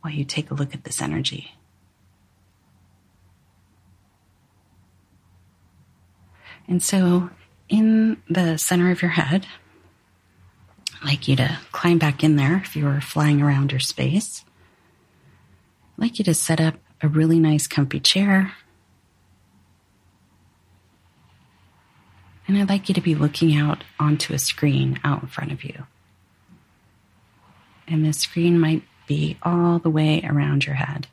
while 0.01 0.11
you 0.11 0.25
take 0.25 0.49
a 0.49 0.55
look 0.55 0.73
at 0.73 0.85
this 0.85 1.03
energy. 1.03 1.53
And 6.67 6.81
so, 6.81 7.29
in 7.69 8.23
the 8.27 8.57
center 8.57 8.89
of 8.89 9.03
your 9.03 9.11
head, 9.11 9.45
I'd 10.99 11.05
like 11.05 11.27
you 11.27 11.35
to 11.35 11.59
climb 11.71 11.99
back 11.99 12.23
in 12.23 12.35
there 12.35 12.57
if 12.57 12.75
you 12.75 12.85
were 12.85 13.01
flying 13.01 13.39
around 13.39 13.71
your 13.71 13.79
space. 13.79 14.43
I'd 15.95 16.01
like 16.01 16.17
you 16.17 16.25
to 16.25 16.33
set 16.33 16.59
up 16.59 16.73
a 17.03 17.07
really 17.07 17.37
nice, 17.37 17.67
comfy 17.67 17.99
chair. 17.99 18.53
And 22.53 22.62
I'd 22.62 22.69
like 22.69 22.88
you 22.88 22.93
to 22.93 23.01
be 23.01 23.15
looking 23.15 23.55
out 23.55 23.83
onto 24.00 24.31
a 24.31 24.38
screen 24.38 25.00
out 25.03 25.24
in 25.24 25.27
front 25.27 25.51
of 25.51 25.63
you. 25.63 25.88
And 27.88 28.05
the 28.05 28.13
screen 28.13 28.60
might 28.60 28.83
be 29.07 29.39
all 29.41 29.79
the 29.79 29.89
way 29.89 30.22
around 30.24 30.67
your 30.67 30.75
head. 30.75 31.07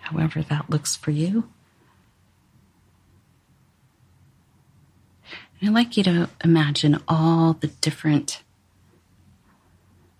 however 0.00 0.42
that 0.42 0.68
looks 0.68 0.96
for 0.96 1.12
you. 1.12 1.48
And 5.60 5.70
I'd 5.70 5.74
like 5.74 5.96
you 5.96 6.02
to 6.04 6.28
imagine 6.44 6.98
all 7.08 7.54
the 7.54 7.66
different 7.66 8.42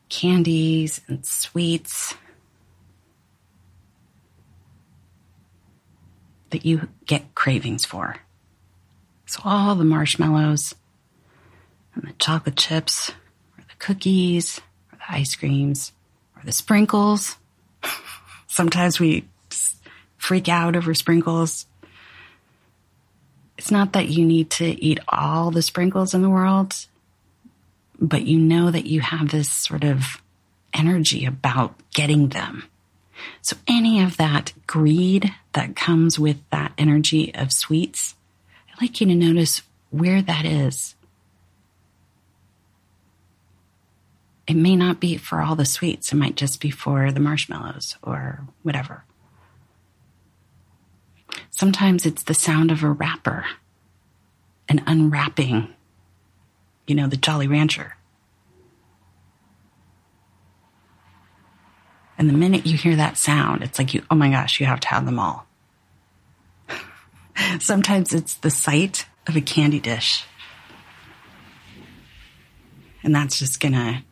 candies 0.09 1.03
and 1.07 1.25
sweets 1.25 2.15
that 6.51 6.65
you 6.65 6.89
get 7.07 7.35
cravings 7.35 7.85
for. 7.85 8.17
So, 9.27 9.41
all 9.45 9.75
the 9.75 9.85
marshmallows 9.85 10.75
and 11.95 12.05
the 12.05 12.13
chocolate 12.15 12.57
chips, 12.57 13.11
or 13.59 13.65
the 13.69 13.77
cookies, 13.79 14.61
or 14.93 14.99
the 14.99 15.15
ice 15.15 15.35
creams, 15.35 15.93
or 16.37 16.43
the 16.45 16.53
sprinkles. 16.53 17.37
Sometimes 18.47 18.99
we 18.99 19.29
freak 20.17 20.49
out 20.49 20.77
over 20.77 20.95
sprinkles. 20.95 21.67
It's 23.57 23.71
not 23.71 23.93
that 23.95 24.09
you 24.09 24.25
need 24.25 24.51
to 24.53 24.67
eat 24.67 25.01
all 25.09 25.51
the 25.51 25.63
sprinkles 25.63 26.15
in 26.15 26.23
the 26.23 26.31
world, 26.31 26.75
but 27.99 28.27
you 28.27 28.39
know 28.39 28.71
that 28.71 28.87
you 28.87 29.01
have 29.01 29.31
this 29.31 29.51
sort 29.51 29.85
of 29.85 30.23
energy 30.73 31.25
about 31.25 31.75
getting 31.93 32.29
them. 32.29 32.65
So 33.43 33.57
any 33.67 34.03
of 34.03 34.17
that 34.17 34.53
greed 34.67 35.35
that 35.53 35.77
comes 35.77 36.19
with 36.19 36.39
that 36.51 36.73
energy 36.79 37.35
of 37.35 37.53
sweets, 37.53 38.15
I'd 38.71 38.83
like 38.83 39.01
you 39.01 39.07
to 39.07 39.15
notice 39.15 39.63
where 39.91 40.23
that 40.23 40.45
is. 40.45 40.95
It 44.47 44.57
may 44.57 44.77
not 44.77 44.99
be 44.99 45.19
for 45.19 45.43
all 45.43 45.57
the 45.57 45.67
sweets. 45.67 46.11
It 46.11 46.17
might 46.17 46.35
just 46.35 46.61
be 46.61 46.71
for 46.71 47.13
the 47.13 47.21
marshmallows 47.21 47.97
or 48.03 48.47
whatever. 48.63 49.05
Sometimes 51.51 52.07
it's 52.07 52.23
the 52.23 52.35
sound 52.35 52.71
of 52.71 52.83
a 52.83 52.91
wrapper, 52.91 53.45
an 54.69 54.83
unwrapping, 54.87 55.75
you 56.87 56.95
know, 56.95 57.09
the 57.09 57.19
Jolly 57.19 57.47
Rancher. 57.47 57.98
And 62.19 62.29
the 62.29 62.35
minute 62.35 62.67
you 62.67 62.77
hear 62.77 62.97
that 62.97 63.17
sound, 63.17 63.63
it's 63.63 63.79
like 63.79 63.95
you, 63.95 64.03
oh 64.11 64.17
my 64.17 64.29
gosh, 64.29 64.59
you 64.59 64.67
have 64.67 64.81
to 64.81 64.89
have 64.89 65.07
them 65.07 65.21
all. 65.21 65.47
Sometimes 67.61 68.13
it's 68.13 68.35
the 68.35 68.51
sight 68.51 69.07
of 69.29 69.37
a 69.37 69.41
candy 69.41 69.79
dish. 69.79 70.25
And 73.05 73.15
that's 73.15 73.39
just 73.39 73.61
gonna 73.61 74.03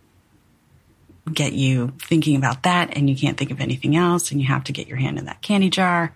get 1.33 1.53
you 1.53 1.93
thinking 2.01 2.37
about 2.37 2.63
that 2.63 2.97
and 2.97 3.11
you 3.11 3.17
can't 3.17 3.37
think 3.37 3.51
of 3.51 3.61
anything 3.61 3.97
else 3.97 4.31
and 4.31 4.41
you 4.41 4.47
have 4.47 4.63
to 4.65 4.73
get 4.73 4.87
your 4.87 4.97
hand 4.97 5.19
in 5.19 5.25
that 5.25 5.43
candy 5.43 5.69
jar 5.69 6.15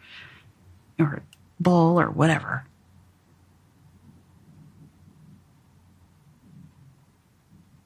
or 1.00 1.22
bowl 1.58 2.00
or 2.00 2.08
whatever. 2.08 2.64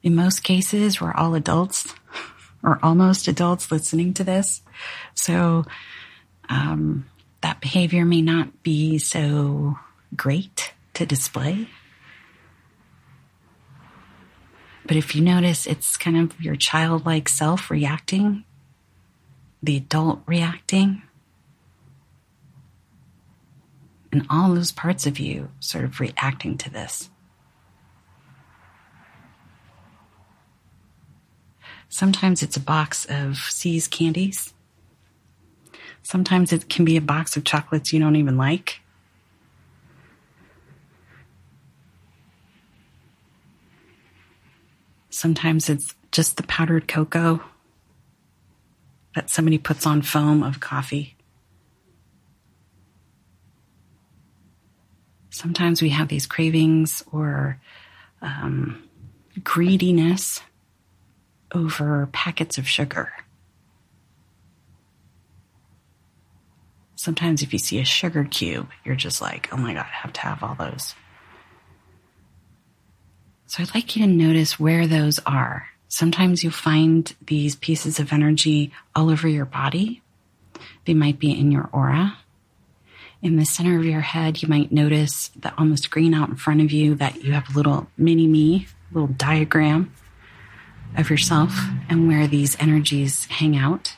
In 0.03 0.13
most 0.13 0.43
cases, 0.43 1.01
we're 1.01 1.13
all 1.13 1.33
adults 1.33 1.95
or 2.65 2.79
almost 2.81 3.27
adults 3.27 3.71
listening 3.71 4.13
to 4.15 4.23
this. 4.23 4.61
So 5.13 5.65
um, 6.49 7.05
that 7.41 7.61
behavior 7.61 8.03
may 8.03 8.21
not 8.21 8.63
be 8.63 8.97
so 8.97 9.77
great 10.15 10.73
to 10.95 11.05
display. 11.05 11.69
But 14.87 14.97
if 14.97 15.15
you 15.15 15.21
notice, 15.21 15.65
it's 15.65 15.95
kind 15.95 16.17
of 16.17 16.39
your 16.41 16.55
childlike 16.55 17.29
self 17.29 17.71
reacting, 17.71 18.43
the 19.61 19.77
adult 19.77 20.21
reacting, 20.25 21.01
and 24.11 24.25
all 24.29 24.53
those 24.53 24.71
parts 24.71 25.05
of 25.05 25.19
you 25.19 25.49
sort 25.59 25.85
of 25.85 25.99
reacting 25.99 26.57
to 26.59 26.69
this. 26.69 27.09
Sometimes 31.95 32.43
it's 32.43 32.57
a 32.57 32.59
box 32.59 33.05
of 33.05 33.37
See's 33.37 33.87
candies. 33.87 34.53
Sometimes 36.03 36.51
it 36.51 36.67
can 36.67 36.83
be 36.83 36.97
a 36.97 37.01
box 37.01 37.37
of 37.37 37.45
chocolates 37.45 37.93
you 37.93 38.01
don't 38.01 38.17
even 38.17 38.35
like. 38.35 38.81
Sometimes 45.09 45.69
it's 45.69 45.95
just 46.11 46.35
the 46.35 46.43
powdered 46.43 46.89
cocoa 46.89 47.41
that 49.15 49.29
somebody 49.29 49.57
puts 49.57 49.85
on 49.85 50.01
foam 50.01 50.43
of 50.43 50.59
coffee. 50.59 51.15
sometimes 55.29 55.81
we 55.81 55.89
have 55.89 56.07
these 56.07 56.25
cravings 56.25 57.03
or 57.11 57.59
um, 58.21 58.81
greediness 59.43 60.41
over 61.55 62.07
packets 62.11 62.57
of 62.57 62.67
sugar. 62.67 63.11
Sometimes, 66.95 67.41
if 67.41 67.53
you 67.53 67.59
see 67.59 67.79
a 67.79 67.85
sugar 67.85 68.25
cube, 68.25 68.67
you're 68.83 68.95
just 68.95 69.21
like, 69.21 69.47
oh 69.51 69.57
my 69.57 69.73
God, 69.73 69.85
I 69.85 69.95
have 70.01 70.13
to 70.13 70.21
have 70.21 70.43
all 70.43 70.55
those. 70.55 70.95
So, 73.47 73.63
I'd 73.63 73.75
like 73.75 73.95
you 73.95 74.05
to 74.05 74.11
notice 74.11 74.59
where 74.59 74.87
those 74.87 75.19
are. 75.25 75.67
Sometimes 75.87 76.43
you'll 76.43 76.51
find 76.51 77.15
these 77.25 77.55
pieces 77.55 77.99
of 77.99 78.11
energy 78.11 78.71
all 78.95 79.09
over 79.09 79.27
your 79.27 79.45
body. 79.45 80.01
They 80.85 80.93
might 80.93 81.19
be 81.19 81.31
in 81.31 81.51
your 81.51 81.69
aura. 81.71 82.17
In 83.21 83.37
the 83.37 83.45
center 83.45 83.77
of 83.77 83.85
your 83.85 84.01
head, 84.01 84.41
you 84.41 84.47
might 84.47 84.71
notice 84.71 85.29
that 85.37 85.53
on 85.57 85.69
the 85.69 85.77
screen 85.77 86.13
out 86.13 86.29
in 86.29 86.35
front 86.35 86.61
of 86.61 86.71
you 86.71 86.95
that 86.95 87.23
you 87.23 87.33
have 87.33 87.49
a 87.49 87.53
little 87.53 87.87
mini 87.97 88.27
me, 88.27 88.67
little 88.91 89.07
diagram 89.07 89.93
of 90.97 91.09
yourself 91.09 91.51
and 91.89 92.07
where 92.07 92.27
these 92.27 92.55
energies 92.59 93.25
hang 93.25 93.57
out. 93.57 93.95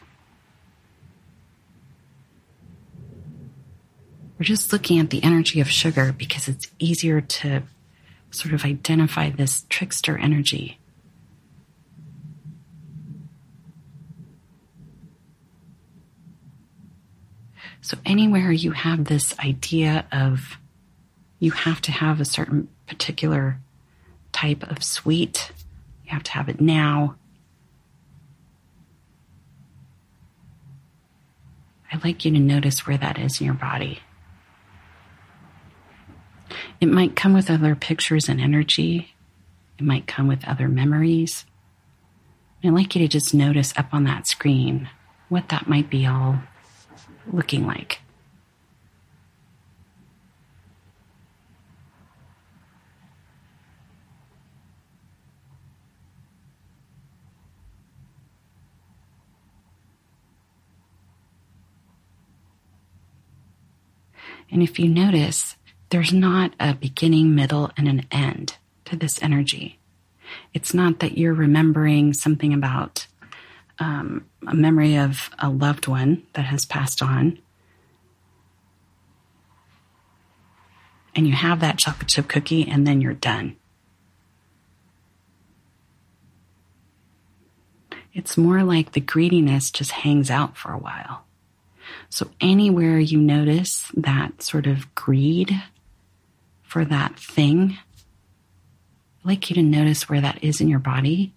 We're 4.38 4.46
just 4.46 4.72
looking 4.72 5.00
at 5.00 5.10
the 5.10 5.24
energy 5.24 5.60
of 5.62 5.70
sugar 5.70 6.14
because 6.16 6.48
it's 6.48 6.70
easier 6.78 7.22
to 7.22 7.64
sort 8.30 8.54
of 8.54 8.66
identify 8.66 9.30
this 9.30 9.66
trickster 9.70 10.18
energy. 10.18 10.78
So, 17.82 17.98
anywhere 18.06 18.52
you 18.52 18.72
have 18.72 19.06
this 19.06 19.34
idea 19.40 20.06
of 20.12 20.58
you 21.40 21.52
have 21.52 21.82
to 21.82 21.92
have 21.92 22.20
a 22.20 22.26
certain 22.26 22.68
particular 22.86 23.60
type 24.34 24.64
of 24.70 24.84
sweet, 24.84 25.52
you 26.08 26.14
have 26.14 26.24
to 26.24 26.32
have 26.32 26.48
it 26.48 26.62
now. 26.62 27.16
I'd 31.92 32.04
like 32.04 32.24
you 32.24 32.32
to 32.32 32.40
notice 32.40 32.88
where 32.88 32.98
that 32.98 33.20
is 33.20 33.42
in 33.42 33.46
your 33.46 33.56
body. 33.56 34.00
It 36.80 36.88
might 36.88 37.16
come 37.16 37.34
with 37.34 37.50
other 37.50 37.76
pictures 37.76 38.30
and 38.30 38.40
energy. 38.40 39.14
It 39.78 39.84
might 39.84 40.08
come 40.08 40.28
with 40.28 40.48
other 40.48 40.70
memories. 40.70 41.46
I'd 42.64 42.72
like 42.72 42.96
you 42.96 43.02
to 43.02 43.08
just 43.08 43.34
notice 43.34 43.74
up 43.76 43.94
on 43.94 44.06
that 44.06 44.28
screen 44.28 44.90
what 45.30 45.50
that 45.50 45.68
might 45.68 45.90
be 45.90 46.06
all 46.06 46.40
looking 47.32 47.68
like. 47.68 48.00
And 64.52 64.64
if 64.64 64.80
you 64.80 64.88
notice, 64.88 65.56
there's 65.90 66.14
not 66.14 66.54
a 66.60 66.74
beginning, 66.74 67.36
middle, 67.36 67.72
and 67.78 67.88
an 67.88 68.06
end 68.12 68.58
to 68.86 68.96
this 68.96 69.22
energy. 69.22 69.80
It's 70.54 70.74
not 70.74 71.00
that 71.00 71.18
you're 71.18 71.34
remembering 71.34 72.14
something 72.14 72.54
about 72.54 73.08
um, 73.80 74.26
a 74.48 74.56
memory 74.56 74.98
of 74.98 75.30
a 75.40 75.50
loved 75.50 75.88
one 75.88 76.24
that 76.34 76.46
has 76.46 76.66
passed 76.66 77.02
on. 77.02 77.40
And 81.16 81.28
you 81.28 81.34
have 81.34 81.62
that 81.62 81.78
chocolate 81.78 82.10
chip 82.10 82.28
cookie, 82.28 82.68
and 82.68 82.86
then 82.86 83.02
you're 83.02 83.14
done. 83.14 83.56
It's 88.14 88.38
more 88.38 88.64
like 88.64 88.92
the 88.92 89.00
greediness 89.00 89.72
just 89.72 89.92
hangs 89.92 90.32
out 90.32 90.58
for 90.58 90.72
a 90.72 90.78
while. 90.78 91.27
So, 92.10 92.30
anywhere 92.40 93.00
you 93.00 93.20
notice 93.20 93.92
that 93.96 94.42
sort 94.42 94.66
of 94.66 94.94
greed 94.96 95.52
for 96.64 96.86
that 96.86 97.20
thing, 97.20 97.78
I'd 99.20 99.28
like 99.28 99.50
you 99.50 99.56
to 99.56 99.64
notice 99.64 100.10
where 100.10 100.22
that 100.22 100.44
is 100.44 100.62
in 100.62 100.68
your 100.68 100.80
body 100.80 101.34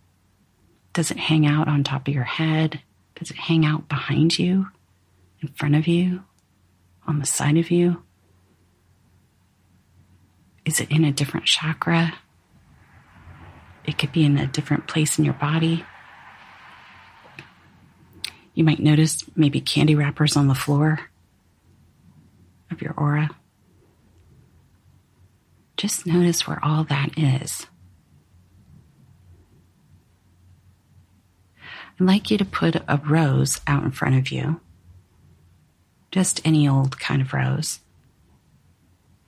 does 0.92 1.10
it 1.10 1.18
hang 1.18 1.46
out 1.46 1.68
on 1.68 1.84
top 1.84 2.08
of 2.08 2.14
your 2.14 2.24
head? 2.24 2.80
Does 3.14 3.30
it 3.30 3.36
hang 3.36 3.64
out 3.64 3.88
behind 3.88 4.38
you, 4.38 4.68
in 5.40 5.48
front 5.48 5.76
of 5.76 5.86
you, 5.86 6.24
on 7.06 7.18
the 7.18 7.26
side 7.26 7.56
of 7.56 7.70
you? 7.70 8.02
Is 10.64 10.80
it 10.80 10.90
in 10.90 11.04
a 11.04 11.12
different 11.12 11.46
chakra? 11.46 12.14
It 13.84 13.98
could 13.98 14.12
be 14.12 14.24
in 14.24 14.36
a 14.36 14.46
different 14.46 14.88
place 14.88 15.18
in 15.18 15.24
your 15.24 15.34
body. 15.34 15.84
You 18.54 18.64
might 18.64 18.80
notice 18.80 19.24
maybe 19.36 19.60
candy 19.60 19.94
wrappers 19.94 20.36
on 20.36 20.48
the 20.48 20.54
floor 20.54 21.00
of 22.70 22.82
your 22.82 22.94
aura. 22.96 23.30
Just 25.76 26.06
notice 26.06 26.46
where 26.46 26.62
all 26.62 26.84
that 26.84 27.16
is. 27.16 27.66
I'd 31.98 32.06
like 32.06 32.30
you 32.30 32.38
to 32.38 32.44
put 32.44 32.76
a 32.76 33.00
rose 33.04 33.60
out 33.66 33.84
in 33.84 33.90
front 33.90 34.16
of 34.16 34.30
you, 34.30 34.60
just 36.10 36.40
any 36.44 36.68
old 36.68 36.98
kind 36.98 37.22
of 37.22 37.32
rose. 37.32 37.80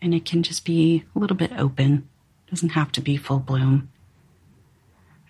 And 0.01 0.15
it 0.15 0.25
can 0.25 0.43
just 0.43 0.65
be 0.65 1.05
a 1.15 1.19
little 1.19 1.37
bit 1.37 1.53
open, 1.57 2.09
doesn't 2.51 2.71
have 2.71 2.91
to 2.93 3.01
be 3.01 3.17
full 3.17 3.39
bloom. 3.39 3.91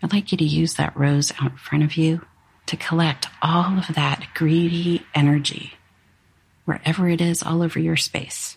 I'd 0.03 0.13
like 0.13 0.33
you 0.33 0.39
to 0.39 0.45
use 0.45 0.75
that 0.75 0.97
rose 0.97 1.33
out 1.41 1.53
in 1.53 1.57
front 1.59 1.85
of 1.85 1.97
you 1.97 2.23
to 2.67 2.77
collect 2.77 3.29
all 3.41 3.79
of 3.79 3.95
that 3.95 4.27
greedy 4.35 5.05
energy 5.15 5.75
wherever 6.65 7.09
it 7.09 7.21
is 7.21 7.43
all 7.43 7.63
over 7.63 7.79
your 7.79 7.97
space. 7.97 8.57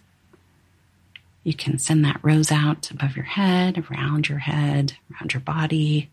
You 1.44 1.54
can 1.54 1.78
send 1.78 2.06
that 2.06 2.20
rose 2.24 2.52
out 2.52 2.90
above 2.92 3.16
your 3.16 3.26
head, 3.26 3.86
around 3.90 4.30
your 4.30 4.40
head, 4.40 4.94
around 5.12 5.34
your 5.34 5.42
body, 5.42 6.10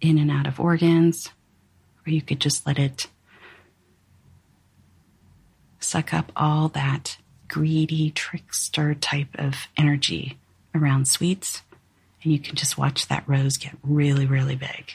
in 0.00 0.18
and 0.18 0.30
out 0.30 0.46
of 0.46 0.60
organs 0.60 1.30
or 2.06 2.10
you 2.10 2.22
could 2.22 2.40
just 2.40 2.66
let 2.66 2.78
it 2.78 3.08
suck 5.80 6.12
up 6.12 6.32
all 6.36 6.68
that 6.68 7.18
greedy 7.48 8.10
trickster 8.10 8.94
type 8.94 9.28
of 9.34 9.54
energy 9.76 10.38
around 10.74 11.08
sweets 11.08 11.62
and 12.22 12.32
you 12.32 12.38
can 12.38 12.56
just 12.56 12.76
watch 12.78 13.08
that 13.08 13.24
rose 13.26 13.56
get 13.56 13.74
really 13.82 14.26
really 14.26 14.56
big 14.56 14.92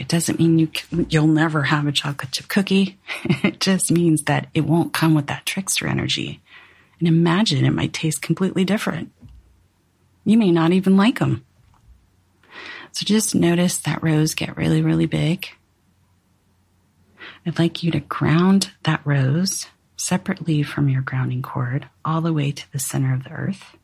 it 0.00 0.08
doesn't 0.08 0.38
mean 0.38 0.58
you 0.58 0.68
you'll 1.08 1.26
never 1.26 1.62
have 1.62 1.86
a 1.86 1.92
chocolate 1.92 2.32
chip 2.32 2.48
cookie 2.48 2.98
it 3.44 3.60
just 3.60 3.90
means 3.90 4.22
that 4.22 4.48
it 4.54 4.62
won't 4.62 4.92
come 4.92 5.14
with 5.14 5.26
that 5.26 5.46
trickster 5.46 5.86
energy 5.86 6.40
and 6.98 7.08
imagine 7.08 7.64
it 7.64 7.70
might 7.70 7.92
taste 7.92 8.22
completely 8.22 8.64
different 8.64 9.10
you 10.24 10.36
may 10.36 10.50
not 10.50 10.72
even 10.72 10.96
like 10.96 11.18
them 11.18 11.44
so 12.96 13.04
just 13.04 13.34
notice 13.34 13.76
that 13.80 14.02
rose 14.02 14.34
get 14.34 14.56
really, 14.56 14.80
really 14.80 15.04
big. 15.04 15.48
I'd 17.44 17.58
like 17.58 17.82
you 17.82 17.90
to 17.90 18.00
ground 18.00 18.72
that 18.84 19.02
rose 19.04 19.66
separately 19.98 20.62
from 20.62 20.88
your 20.88 21.02
grounding 21.02 21.42
cord 21.42 21.90
all 22.06 22.22
the 22.22 22.32
way 22.32 22.52
to 22.52 22.72
the 22.72 22.78
center 22.78 23.12
of 23.12 23.24
the 23.24 23.32
earth. 23.32 23.76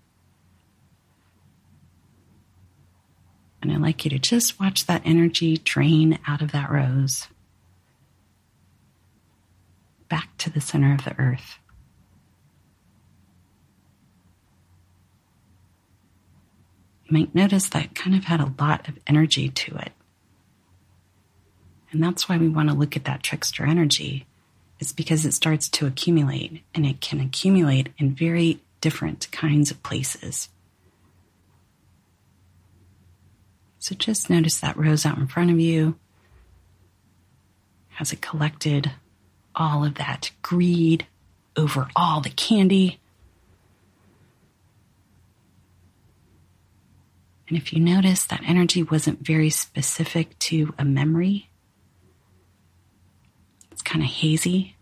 And 3.62 3.70
I'd 3.70 3.80
like 3.80 4.04
you 4.04 4.10
to 4.10 4.18
just 4.18 4.58
watch 4.58 4.86
that 4.86 5.02
energy 5.04 5.56
drain 5.56 6.18
out 6.26 6.42
of 6.42 6.50
that 6.50 6.70
rose 6.70 7.28
back 10.08 10.36
to 10.38 10.50
the 10.50 10.60
center 10.60 10.92
of 10.92 11.04
the 11.04 11.18
earth. 11.18 11.58
You 17.06 17.16
might 17.16 17.34
notice 17.34 17.68
that 17.70 17.94
kind 17.94 18.14
of 18.16 18.24
had 18.24 18.40
a 18.40 18.52
lot 18.58 18.88
of 18.88 18.98
energy 19.06 19.48
to 19.48 19.76
it. 19.76 19.92
And 21.92 22.02
that's 22.02 22.28
why 22.28 22.36
we 22.36 22.48
want 22.48 22.68
to 22.68 22.74
look 22.74 22.96
at 22.96 23.04
that 23.04 23.22
trickster 23.22 23.64
energy, 23.64 24.26
is 24.80 24.92
because 24.92 25.24
it 25.24 25.34
starts 25.34 25.68
to 25.68 25.86
accumulate 25.86 26.62
and 26.74 26.84
it 26.84 27.00
can 27.00 27.20
accumulate 27.20 27.90
in 27.96 28.14
very 28.14 28.60
different 28.80 29.30
kinds 29.30 29.70
of 29.70 29.82
places. 29.82 30.48
So 33.82 33.96
just 33.96 34.30
notice 34.30 34.60
that 34.60 34.76
rose 34.76 35.04
out 35.04 35.18
in 35.18 35.26
front 35.26 35.50
of 35.50 35.58
you. 35.58 35.96
Has 37.90 38.12
it 38.12 38.22
collected 38.22 38.92
all 39.54 39.84
of 39.84 39.96
that 39.96 40.30
greed 40.40 41.06
over 41.56 41.88
all 41.94 42.20
the 42.20 42.30
candy 42.30 43.00
And 47.52 47.60
if 47.60 47.70
you 47.70 47.80
notice, 47.80 48.24
that 48.24 48.40
energy 48.46 48.82
wasn't 48.82 49.26
very 49.26 49.50
specific 49.50 50.38
to 50.38 50.72
a 50.78 50.86
memory, 50.86 51.50
it's 53.70 53.82
kind 53.82 54.02
of 54.02 54.10
hazy. 54.10 54.74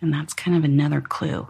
And 0.00 0.14
that's 0.14 0.32
kind 0.32 0.56
of 0.56 0.64
another 0.64 1.02
clue. 1.02 1.48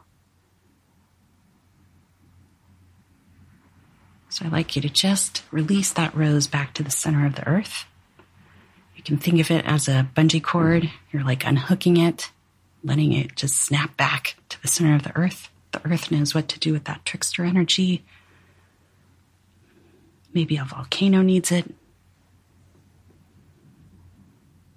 So 4.32 4.46
I'd 4.46 4.52
like 4.52 4.74
you 4.74 4.82
to 4.82 4.88
just 4.88 5.42
release 5.50 5.92
that 5.92 6.16
rose 6.16 6.46
back 6.46 6.72
to 6.74 6.82
the 6.82 6.90
center 6.90 7.26
of 7.26 7.34
the 7.34 7.46
earth. 7.46 7.84
You 8.96 9.02
can 9.02 9.18
think 9.18 9.40
of 9.40 9.50
it 9.50 9.66
as 9.66 9.88
a 9.88 10.08
bungee 10.16 10.42
cord. 10.42 10.90
You're 11.12 11.22
like 11.22 11.44
unhooking 11.44 11.98
it, 11.98 12.30
letting 12.82 13.12
it 13.12 13.36
just 13.36 13.56
snap 13.56 13.94
back 13.98 14.36
to 14.48 14.60
the 14.62 14.68
center 14.68 14.94
of 14.94 15.02
the 15.02 15.14
earth. 15.14 15.50
The 15.72 15.86
earth 15.86 16.10
knows 16.10 16.34
what 16.34 16.48
to 16.48 16.58
do 16.58 16.72
with 16.72 16.84
that 16.84 17.04
trickster 17.04 17.44
energy 17.44 18.04
Maybe 20.34 20.56
a 20.56 20.64
volcano 20.64 21.20
needs 21.20 21.52
it. 21.52 21.70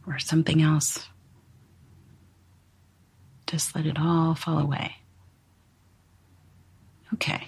Or 0.05 0.19
something 0.19 0.61
else. 0.61 1.07
Just 3.47 3.73
let 3.73 3.85
it 3.85 3.97
all 3.97 4.35
fall 4.35 4.59
away. 4.59 4.97
Okay. 7.13 7.47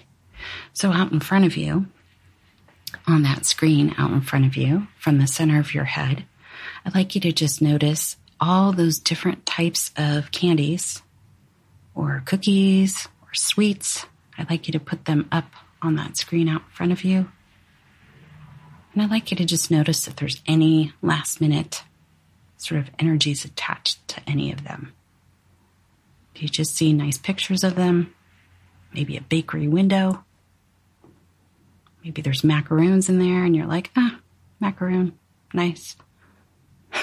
So 0.72 0.90
out 0.90 1.12
in 1.12 1.20
front 1.20 1.44
of 1.44 1.56
you, 1.56 1.86
on 3.08 3.22
that 3.22 3.46
screen 3.46 3.94
out 3.98 4.10
in 4.10 4.20
front 4.20 4.44
of 4.44 4.56
you 4.56 4.86
from 4.98 5.18
the 5.18 5.26
center 5.26 5.58
of 5.58 5.74
your 5.74 5.84
head, 5.84 6.24
I'd 6.84 6.94
like 6.94 7.14
you 7.14 7.20
to 7.22 7.32
just 7.32 7.62
notice 7.62 8.16
all 8.40 8.72
those 8.72 8.98
different 8.98 9.46
types 9.46 9.90
of 9.96 10.30
candies 10.30 11.02
or 11.94 12.22
cookies 12.24 13.08
or 13.22 13.34
sweets. 13.34 14.06
I'd 14.36 14.50
like 14.50 14.68
you 14.68 14.72
to 14.72 14.80
put 14.80 15.06
them 15.06 15.28
up 15.32 15.52
on 15.82 15.96
that 15.96 16.16
screen 16.16 16.48
out 16.48 16.62
in 16.62 16.68
front 16.70 16.92
of 16.92 17.04
you. 17.04 17.28
And 18.92 19.02
I'd 19.02 19.10
like 19.10 19.30
you 19.30 19.36
to 19.36 19.44
just 19.44 19.70
notice 19.70 20.06
if 20.06 20.16
there's 20.16 20.42
any 20.46 20.92
last 21.02 21.40
minute 21.40 21.82
sort 22.56 22.80
of 22.80 22.90
energies 22.98 23.44
attached 23.44 24.06
to 24.08 24.20
any 24.26 24.52
of 24.52 24.64
them. 24.64 24.92
Do 26.34 26.42
you 26.42 26.48
just 26.48 26.76
see 26.76 26.92
nice 26.92 27.18
pictures 27.18 27.64
of 27.64 27.74
them? 27.74 28.14
Maybe 28.92 29.16
a 29.16 29.20
bakery 29.20 29.68
window? 29.68 30.24
Maybe 32.08 32.22
there's 32.22 32.42
macaroons 32.42 33.10
in 33.10 33.18
there 33.18 33.44
and 33.44 33.54
you're 33.54 33.66
like, 33.66 33.90
ah, 33.94 34.18
macaroon, 34.60 35.12
nice. 35.52 35.94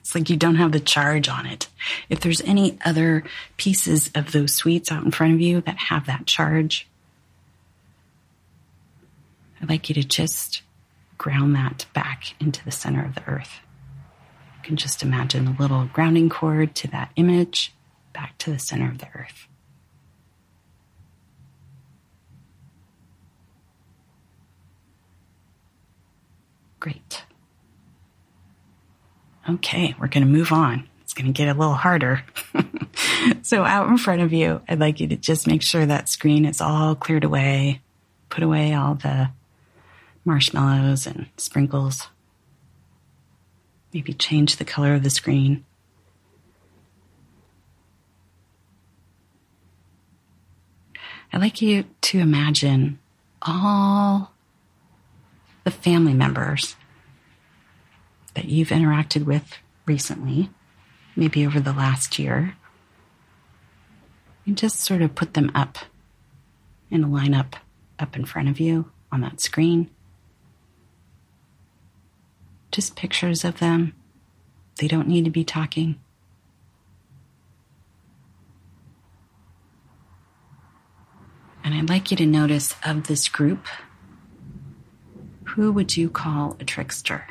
it's 0.00 0.14
like 0.14 0.28
you 0.28 0.36
don't 0.36 0.56
have 0.56 0.72
the 0.72 0.80
charge 0.80 1.30
on 1.30 1.46
it. 1.46 1.68
If 2.10 2.20
there's 2.20 2.42
any 2.42 2.76
other 2.84 3.24
pieces 3.56 4.10
of 4.14 4.32
those 4.32 4.54
sweets 4.54 4.92
out 4.92 5.02
in 5.02 5.12
front 5.12 5.32
of 5.32 5.40
you 5.40 5.62
that 5.62 5.78
have 5.78 6.04
that 6.04 6.26
charge, 6.26 6.86
I'd 9.62 9.70
like 9.70 9.88
you 9.88 9.94
to 9.94 10.04
just 10.04 10.60
ground 11.16 11.56
that 11.56 11.86
back 11.94 12.34
into 12.38 12.62
the 12.62 12.70
center 12.70 13.02
of 13.02 13.14
the 13.14 13.26
earth. 13.26 13.60
You 14.58 14.62
can 14.62 14.76
just 14.76 15.02
imagine 15.02 15.46
a 15.46 15.56
little 15.58 15.86
grounding 15.86 16.28
cord 16.28 16.74
to 16.74 16.88
that 16.88 17.12
image 17.16 17.72
back 18.12 18.36
to 18.40 18.50
the 18.50 18.58
center 18.58 18.90
of 18.90 18.98
the 18.98 19.08
earth. 19.14 19.46
Great. 26.80 27.24
Okay, 29.48 29.94
we're 30.00 30.08
going 30.08 30.24
to 30.24 30.32
move 30.32 30.50
on. 30.50 30.88
It's 31.02 31.12
going 31.12 31.26
to 31.26 31.32
get 31.32 31.54
a 31.54 31.58
little 31.58 31.74
harder. 31.74 32.24
so, 33.42 33.64
out 33.64 33.88
in 33.88 33.98
front 33.98 34.22
of 34.22 34.32
you, 34.32 34.62
I'd 34.68 34.80
like 34.80 35.00
you 35.00 35.08
to 35.08 35.16
just 35.16 35.46
make 35.46 35.62
sure 35.62 35.84
that 35.84 36.08
screen 36.08 36.44
is 36.44 36.60
all 36.60 36.94
cleared 36.94 37.24
away. 37.24 37.82
Put 38.30 38.42
away 38.42 38.74
all 38.74 38.94
the 38.94 39.30
marshmallows 40.24 41.06
and 41.06 41.28
sprinkles. 41.36 42.08
Maybe 43.92 44.12
change 44.12 44.56
the 44.56 44.64
color 44.64 44.94
of 44.94 45.02
the 45.02 45.10
screen. 45.10 45.64
I'd 51.32 51.40
like 51.40 51.60
you 51.60 51.84
to 52.02 52.18
imagine 52.18 52.98
all 53.42 54.32
the 55.64 55.70
family 55.70 56.14
members 56.14 56.76
that 58.34 58.46
you've 58.46 58.68
interacted 58.68 59.24
with 59.24 59.58
recently, 59.86 60.50
maybe 61.16 61.46
over 61.46 61.60
the 61.60 61.72
last 61.72 62.18
year, 62.18 62.56
and 64.46 64.56
just 64.56 64.80
sort 64.80 65.02
of 65.02 65.14
put 65.14 65.34
them 65.34 65.50
up 65.54 65.78
in 66.90 67.04
a 67.04 67.08
lineup 67.08 67.54
up 67.98 68.16
in 68.16 68.24
front 68.24 68.48
of 68.48 68.58
you 68.58 68.90
on 69.12 69.20
that 69.20 69.40
screen. 69.40 69.90
Just 72.72 72.96
pictures 72.96 73.44
of 73.44 73.58
them. 73.58 73.94
They 74.78 74.88
don't 74.88 75.08
need 75.08 75.24
to 75.24 75.30
be 75.30 75.44
talking. 75.44 76.00
And 81.62 81.74
I'd 81.74 81.88
like 81.88 82.10
you 82.10 82.16
to 82.16 82.26
notice 82.26 82.74
of 82.84 83.06
this 83.06 83.28
group 83.28 83.66
who 85.54 85.72
would 85.72 85.96
you 85.96 86.08
call 86.08 86.56
a 86.60 86.64
trickster? 86.64 87.26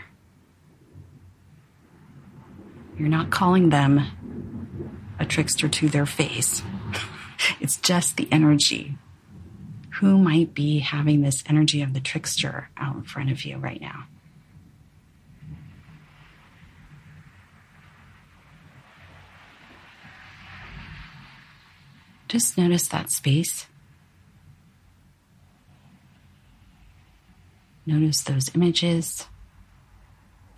You're 2.97 3.07
not 3.07 3.29
calling 3.29 3.69
them 3.69 4.01
a 5.19 5.25
trickster 5.25 5.69
to 5.69 5.87
their 5.87 6.05
face. 6.05 6.61
it's 7.61 7.77
just 7.77 8.17
the 8.17 8.27
energy. 8.29 8.97
Who 9.99 10.17
might 10.17 10.53
be 10.53 10.79
having 10.79 11.21
this 11.21 11.43
energy 11.47 11.81
of 11.81 11.93
the 11.93 12.01
trickster 12.01 12.69
out 12.75 12.97
in 12.97 13.03
front 13.03 13.31
of 13.31 13.45
you 13.45 13.57
right 13.57 13.79
now? 13.79 14.03
Just 22.27 22.57
notice 22.57 22.89
that 22.89 23.11
space. 23.11 23.68
Notice 27.89 28.21
those 28.21 28.53
images. 28.53 29.25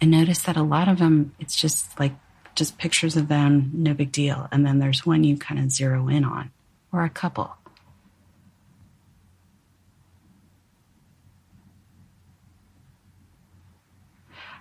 And 0.01 0.11
notice 0.11 0.39
that 0.39 0.57
a 0.57 0.63
lot 0.63 0.89
of 0.89 0.99
them, 0.99 1.33
it's 1.39 1.55
just 1.55 1.97
like 1.97 2.11
just 2.55 2.77
pictures 2.77 3.15
of 3.15 3.29
them, 3.29 3.71
no 3.73 3.93
big 3.93 4.11
deal. 4.11 4.49
And 4.51 4.65
then 4.65 4.79
there's 4.79 5.05
one 5.05 5.23
you 5.23 5.37
kind 5.37 5.57
of 5.57 5.71
zero 5.71 6.09
in 6.09 6.25
on, 6.25 6.51
or 6.91 7.05
a 7.05 7.09
couple. 7.09 7.55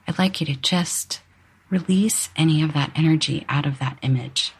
I'd 0.07 0.17
like 0.17 0.41
you 0.41 0.47
to 0.47 0.55
just 0.55 1.23
release 1.71 2.29
any 2.37 2.63
of 2.63 2.73
that 2.75 2.93
energy 2.95 3.45
out 3.49 3.67
of 3.67 3.81
that 3.81 3.99
image. 4.03 4.53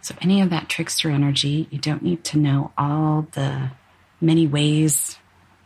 So, 0.00 0.14
any 0.22 0.40
of 0.40 0.48
that 0.48 0.70
trickster 0.70 1.10
energy, 1.10 1.68
you 1.70 1.78
don't 1.78 2.02
need 2.02 2.24
to 2.24 2.38
know 2.38 2.72
all 2.78 3.26
the 3.32 3.72
many 4.22 4.46
ways 4.46 5.18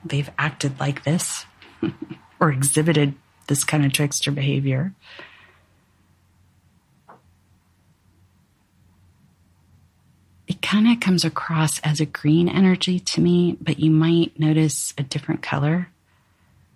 they've 0.04 0.30
acted 0.38 0.78
like 0.80 1.04
this 1.04 1.44
or 2.40 2.50
exhibited 2.50 3.14
this 3.46 3.64
kind 3.64 3.84
of 3.84 3.92
trickster 3.92 4.30
behavior. 4.30 4.92
It 10.46 10.62
kind 10.62 10.88
of 10.88 11.00
comes 11.00 11.24
across 11.24 11.78
as 11.80 12.00
a 12.00 12.06
green 12.06 12.48
energy 12.48 13.00
to 13.00 13.20
me, 13.20 13.58
but 13.60 13.78
you 13.78 13.90
might 13.90 14.38
notice 14.38 14.94
a 14.96 15.02
different 15.02 15.42
color. 15.42 15.88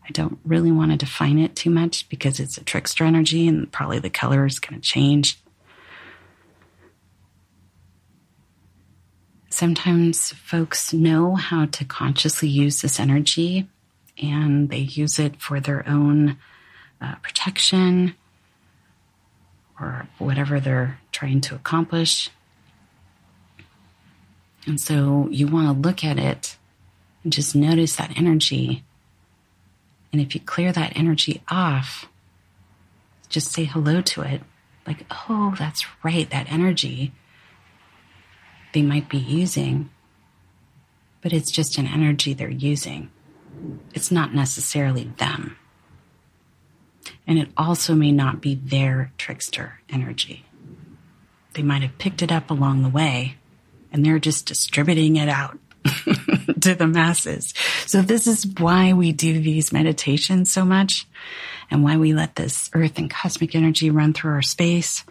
I 0.06 0.10
don't 0.12 0.38
really 0.44 0.72
want 0.72 0.90
to 0.90 0.96
define 0.96 1.38
it 1.38 1.56
too 1.56 1.70
much 1.70 2.08
because 2.08 2.38
it's 2.38 2.58
a 2.58 2.64
trickster 2.64 3.04
energy 3.04 3.48
and 3.48 3.70
probably 3.70 3.98
the 3.98 4.10
color 4.10 4.44
is 4.44 4.58
going 4.58 4.80
to 4.80 4.86
change. 4.86 5.38
Sometimes 9.52 10.32
folks 10.32 10.94
know 10.94 11.34
how 11.34 11.66
to 11.66 11.84
consciously 11.84 12.48
use 12.48 12.80
this 12.80 12.98
energy 12.98 13.68
and 14.16 14.70
they 14.70 14.78
use 14.78 15.18
it 15.18 15.42
for 15.42 15.60
their 15.60 15.86
own 15.86 16.38
uh, 17.02 17.16
protection 17.16 18.14
or 19.78 20.08
whatever 20.16 20.58
they're 20.58 20.98
trying 21.12 21.42
to 21.42 21.54
accomplish. 21.54 22.30
And 24.66 24.80
so 24.80 25.28
you 25.30 25.48
want 25.48 25.66
to 25.66 25.86
look 25.86 26.02
at 26.02 26.18
it 26.18 26.56
and 27.22 27.30
just 27.30 27.54
notice 27.54 27.96
that 27.96 28.16
energy. 28.16 28.82
And 30.14 30.22
if 30.22 30.34
you 30.34 30.40
clear 30.40 30.72
that 30.72 30.96
energy 30.96 31.42
off, 31.48 32.08
just 33.28 33.52
say 33.52 33.64
hello 33.64 34.00
to 34.00 34.22
it. 34.22 34.40
Like, 34.86 35.04
oh, 35.28 35.54
that's 35.58 35.84
right, 36.02 36.28
that 36.30 36.50
energy 36.50 37.12
they 38.72 38.82
might 38.82 39.08
be 39.08 39.18
using, 39.18 39.90
but 41.20 41.32
it's 41.32 41.50
just 41.50 41.78
an 41.78 41.86
energy 41.86 42.34
they're 42.34 42.50
using. 42.50 43.10
It's 43.94 44.10
not 44.10 44.34
necessarily 44.34 45.12
them. 45.18 45.56
And 47.26 47.38
it 47.38 47.50
also 47.56 47.94
may 47.94 48.12
not 48.12 48.40
be 48.40 48.54
their 48.54 49.12
trickster 49.18 49.80
energy. 49.90 50.44
They 51.54 51.62
might 51.62 51.82
have 51.82 51.98
picked 51.98 52.22
it 52.22 52.32
up 52.32 52.50
along 52.50 52.82
the 52.82 52.88
way 52.88 53.36
and 53.92 54.04
they're 54.04 54.18
just 54.18 54.46
distributing 54.46 55.16
it 55.16 55.28
out 55.28 55.58
to 56.60 56.74
the 56.74 56.86
masses. 56.86 57.52
So 57.86 58.00
this 58.00 58.26
is 58.26 58.46
why 58.58 58.94
we 58.94 59.12
do 59.12 59.40
these 59.40 59.72
meditations 59.72 60.50
so 60.52 60.64
much 60.64 61.06
and 61.70 61.84
why 61.84 61.96
we 61.96 62.14
let 62.14 62.36
this 62.36 62.70
earth 62.74 62.98
and 62.98 63.10
cosmic 63.10 63.54
energy 63.54 63.90
run 63.90 64.12
through 64.12 64.32
our 64.32 64.42
space 64.42 65.04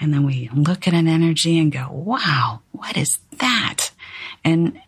and 0.00 0.12
then 0.12 0.24
we 0.24 0.48
look 0.54 0.86
at 0.86 0.94
an 0.94 1.08
energy 1.08 1.58
and 1.58 1.72
go, 1.72 1.88
wow, 1.90 2.60
what 2.72 2.96
is 2.96 3.18
that? 3.38 3.90
And 4.44 4.80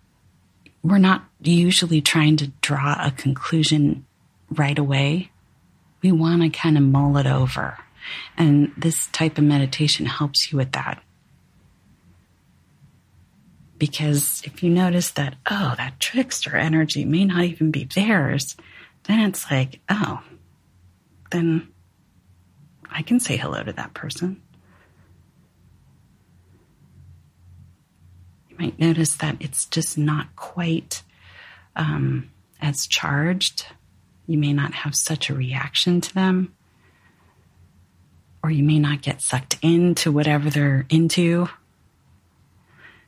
we're 0.82 0.98
not 0.98 1.24
usually 1.42 2.00
trying 2.00 2.36
to 2.38 2.48
draw 2.62 2.96
a 3.04 3.10
conclusion 3.10 4.06
right 4.50 4.78
away. 4.78 5.30
We 6.02 6.12
want 6.12 6.42
to 6.42 6.48
kind 6.48 6.76
of 6.76 6.84
mull 6.84 7.16
it 7.16 7.26
over. 7.26 7.78
And 8.36 8.72
this 8.76 9.06
type 9.08 9.36
of 9.36 9.44
meditation 9.44 10.06
helps 10.06 10.50
you 10.50 10.58
with 10.58 10.72
that. 10.72 11.02
Because 13.76 14.42
if 14.44 14.62
you 14.62 14.70
notice 14.70 15.10
that, 15.12 15.36
oh, 15.50 15.74
that 15.76 15.98
trickster 16.00 16.56
energy 16.56 17.04
may 17.04 17.24
not 17.24 17.44
even 17.44 17.70
be 17.70 17.84
theirs, 17.84 18.56
then 19.04 19.20
it's 19.20 19.50
like, 19.50 19.80
oh, 19.88 20.22
then 21.30 21.68
I 22.90 23.02
can 23.02 23.20
say 23.20 23.36
hello 23.36 23.62
to 23.62 23.72
that 23.72 23.94
person. 23.94 24.42
Might 28.60 28.78
notice 28.78 29.14
that 29.14 29.36
it's 29.40 29.64
just 29.64 29.96
not 29.96 30.36
quite 30.36 31.02
um, 31.76 32.30
as 32.60 32.86
charged. 32.86 33.64
You 34.26 34.36
may 34.36 34.52
not 34.52 34.74
have 34.74 34.94
such 34.94 35.30
a 35.30 35.34
reaction 35.34 36.02
to 36.02 36.14
them, 36.14 36.54
or 38.42 38.50
you 38.50 38.62
may 38.62 38.78
not 38.78 39.00
get 39.00 39.22
sucked 39.22 39.56
into 39.62 40.12
whatever 40.12 40.50
they're 40.50 40.84
into. 40.90 41.48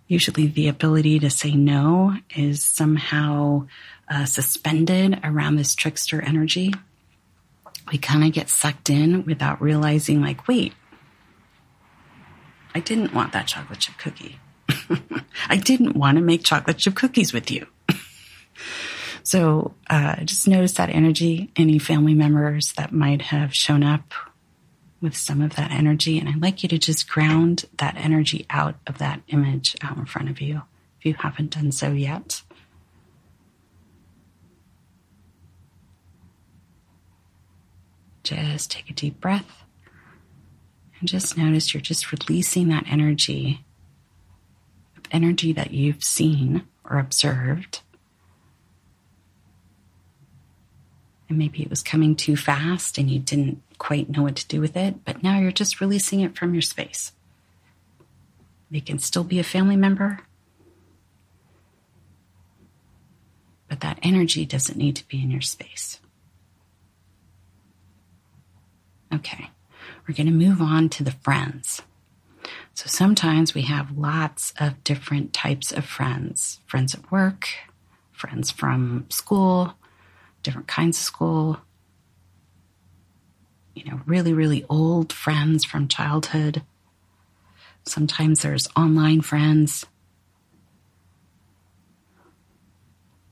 Usually, 0.08 0.46
the 0.46 0.68
ability 0.68 1.18
to 1.18 1.28
say 1.28 1.52
no 1.52 2.16
is 2.34 2.64
somehow 2.64 3.66
uh, 4.08 4.24
suspended 4.24 5.20
around 5.22 5.56
this 5.56 5.74
trickster 5.74 6.22
energy. 6.22 6.72
We 7.90 7.98
kind 7.98 8.24
of 8.24 8.32
get 8.32 8.48
sucked 8.48 8.88
in 8.88 9.24
without 9.26 9.60
realizing, 9.60 10.22
like, 10.22 10.48
wait, 10.48 10.72
I 12.74 12.80
didn't 12.80 13.12
want 13.12 13.32
that 13.32 13.48
chocolate 13.48 13.80
chip 13.80 13.98
cookie. 13.98 14.38
I 15.48 15.56
didn't 15.56 15.96
want 15.96 16.16
to 16.16 16.22
make 16.22 16.44
chocolate 16.44 16.78
chip 16.78 16.94
cookies 16.94 17.32
with 17.32 17.50
you. 17.50 17.66
so 19.22 19.74
uh, 19.88 20.16
just 20.24 20.48
notice 20.48 20.72
that 20.74 20.90
energy, 20.90 21.50
any 21.56 21.78
family 21.78 22.14
members 22.14 22.72
that 22.76 22.92
might 22.92 23.22
have 23.22 23.54
shown 23.54 23.82
up 23.82 24.12
with 25.00 25.16
some 25.16 25.42
of 25.42 25.56
that 25.56 25.72
energy. 25.72 26.18
And 26.18 26.28
I'd 26.28 26.40
like 26.40 26.62
you 26.62 26.68
to 26.70 26.78
just 26.78 27.08
ground 27.08 27.66
that 27.78 27.96
energy 27.96 28.46
out 28.48 28.76
of 28.86 28.98
that 28.98 29.20
image 29.28 29.76
out 29.82 29.96
in 29.96 30.06
front 30.06 30.30
of 30.30 30.40
you 30.40 30.62
if 30.98 31.06
you 31.06 31.14
haven't 31.14 31.50
done 31.50 31.72
so 31.72 31.90
yet. 31.90 32.42
Just 38.22 38.70
take 38.70 38.88
a 38.88 38.92
deep 38.92 39.20
breath 39.20 39.64
and 41.00 41.08
just 41.08 41.36
notice 41.36 41.74
you're 41.74 41.80
just 41.80 42.12
releasing 42.12 42.68
that 42.68 42.84
energy 42.88 43.64
energy 45.12 45.52
that 45.52 45.72
you've 45.72 46.02
seen 46.02 46.66
or 46.88 46.98
observed. 46.98 47.80
And 51.28 51.38
maybe 51.38 51.62
it 51.62 51.70
was 51.70 51.82
coming 51.82 52.16
too 52.16 52.36
fast 52.36 52.98
and 52.98 53.10
you 53.10 53.18
didn't 53.18 53.62
quite 53.78 54.10
know 54.10 54.22
what 54.22 54.36
to 54.36 54.46
do 54.48 54.60
with 54.60 54.76
it, 54.76 55.04
but 55.04 55.22
now 55.22 55.38
you're 55.38 55.52
just 55.52 55.80
releasing 55.80 56.20
it 56.20 56.36
from 56.36 56.54
your 56.54 56.62
space. 56.62 57.12
They 58.70 58.80
can 58.80 58.98
still 58.98 59.24
be 59.24 59.38
a 59.38 59.44
family 59.44 59.76
member, 59.76 60.20
but 63.68 63.80
that 63.80 63.98
energy 64.02 64.44
doesn't 64.44 64.78
need 64.78 64.96
to 64.96 65.08
be 65.08 65.22
in 65.22 65.30
your 65.30 65.40
space. 65.40 66.00
Okay, 69.12 69.50
we're 70.06 70.14
going 70.14 70.26
to 70.26 70.32
move 70.32 70.62
on 70.62 70.88
to 70.90 71.04
the 71.04 71.10
friends. 71.10 71.82
So 72.74 72.86
sometimes 72.86 73.54
we 73.54 73.62
have 73.62 73.96
lots 73.96 74.52
of 74.58 74.82
different 74.82 75.32
types 75.32 75.72
of 75.72 75.84
friends 75.84 76.60
friends 76.66 76.94
at 76.94 77.12
work, 77.12 77.48
friends 78.12 78.50
from 78.50 79.06
school, 79.10 79.74
different 80.42 80.68
kinds 80.68 80.98
of 80.98 81.04
school, 81.04 81.60
you 83.74 83.84
know, 83.84 84.00
really, 84.06 84.32
really 84.32 84.64
old 84.68 85.12
friends 85.12 85.64
from 85.64 85.88
childhood. 85.88 86.62
Sometimes 87.84 88.40
there's 88.40 88.68
online 88.76 89.22
friends 89.22 89.86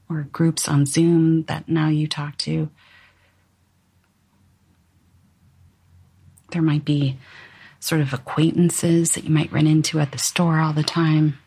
or 0.08 0.22
groups 0.32 0.68
on 0.68 0.86
Zoom 0.86 1.44
that 1.44 1.68
now 1.68 1.88
you 1.88 2.06
talk 2.06 2.36
to. 2.38 2.68
There 6.50 6.62
might 6.62 6.84
be 6.84 7.16
sort 7.80 8.00
of 8.02 8.12
acquaintances 8.12 9.12
that 9.12 9.24
you 9.24 9.30
might 9.30 9.52
run 9.52 9.66
into 9.66 9.98
at 9.98 10.12
the 10.12 10.18
store 10.18 10.60
all 10.60 10.72
the 10.72 10.82
time. 10.82 11.38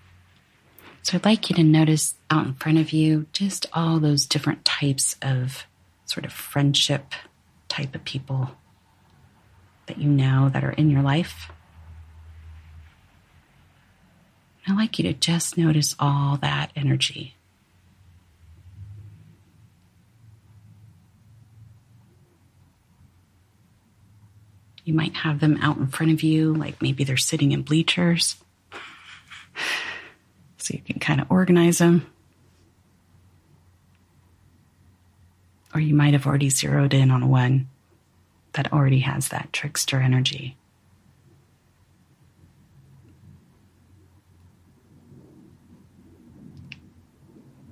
So 1.03 1.15
I'd 1.15 1.25
like 1.25 1.49
you 1.49 1.55
to 1.55 1.63
notice 1.63 2.15
out 2.29 2.45
in 2.45 2.53
front 2.55 2.79
of 2.79 2.91
you 2.91 3.27
just 3.33 3.67
all 3.73 3.99
those 3.99 4.25
different 4.25 4.65
types 4.65 5.15
of 5.21 5.65
sort 6.05 6.25
of 6.25 6.33
friendship 6.33 7.13
type 7.69 7.93
of 7.95 8.03
people 8.03 8.51
that 9.85 9.97
you 9.97 10.09
know 10.09 10.49
that 10.49 10.63
are 10.63 10.71
in 10.71 10.89
your 10.89 11.01
life. 11.01 11.51
I'd 14.67 14.77
like 14.77 14.97
you 14.97 15.03
to 15.03 15.13
just 15.13 15.57
notice 15.57 15.95
all 15.99 16.37
that 16.37 16.71
energy. 16.75 17.35
You 24.83 24.93
might 24.93 25.15
have 25.15 25.39
them 25.39 25.57
out 25.61 25.77
in 25.77 25.87
front 25.87 26.11
of 26.11 26.23
you, 26.23 26.53
like 26.53 26.81
maybe 26.81 27.03
they're 27.03 27.17
sitting 27.17 27.51
in 27.51 27.61
bleachers. 27.61 28.35
So 30.57 30.73
you 30.73 30.81
can 30.81 30.99
kind 30.99 31.21
of 31.21 31.31
organize 31.31 31.77
them. 31.77 32.05
Or 35.73 35.79
you 35.79 35.93
might 35.95 36.13
have 36.13 36.27
already 36.27 36.49
zeroed 36.49 36.93
in 36.93 37.11
on 37.11 37.29
one 37.29 37.67
that 38.53 38.71
already 38.71 38.99
has 38.99 39.29
that 39.29 39.51
trickster 39.51 39.99
energy. 39.99 40.55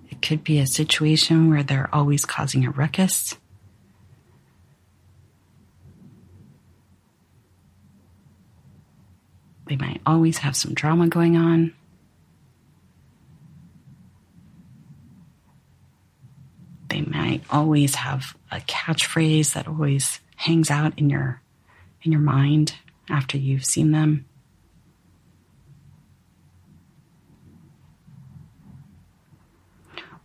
It 0.09 0.21
could 0.21 0.43
be 0.43 0.59
a 0.59 0.67
situation 0.67 1.49
where 1.49 1.63
they're 1.63 1.93
always 1.93 2.25
causing 2.25 2.65
a 2.65 2.71
ruckus. 2.71 3.35
They 9.71 9.77
might 9.77 10.01
always 10.05 10.39
have 10.39 10.57
some 10.57 10.73
drama 10.73 11.07
going 11.07 11.37
on. 11.37 11.73
They 16.89 16.99
might 16.99 17.43
always 17.49 17.95
have 17.95 18.35
a 18.51 18.57
catchphrase 18.57 19.53
that 19.53 19.69
always 19.69 20.19
hangs 20.35 20.69
out 20.69 20.99
in 20.99 21.09
your 21.09 21.41
in 22.01 22.11
your 22.11 22.19
mind 22.19 22.75
after 23.09 23.37
you've 23.37 23.63
seen 23.63 23.91
them. 23.91 24.25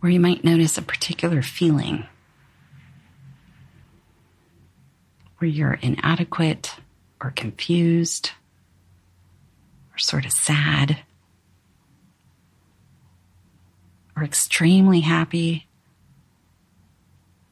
Or 0.03 0.09
you 0.09 0.19
might 0.19 0.43
notice 0.43 0.77
a 0.77 0.81
particular 0.81 1.41
feeling 1.41 2.05
where 5.37 5.49
you're 5.49 5.79
inadequate 5.81 6.75
or 7.21 7.31
confused 7.31 8.31
or 9.97 9.99
sort 9.99 10.25
of 10.25 10.31
sad 10.31 10.99
or 14.15 14.23
extremely 14.23 15.01
happy, 15.01 15.67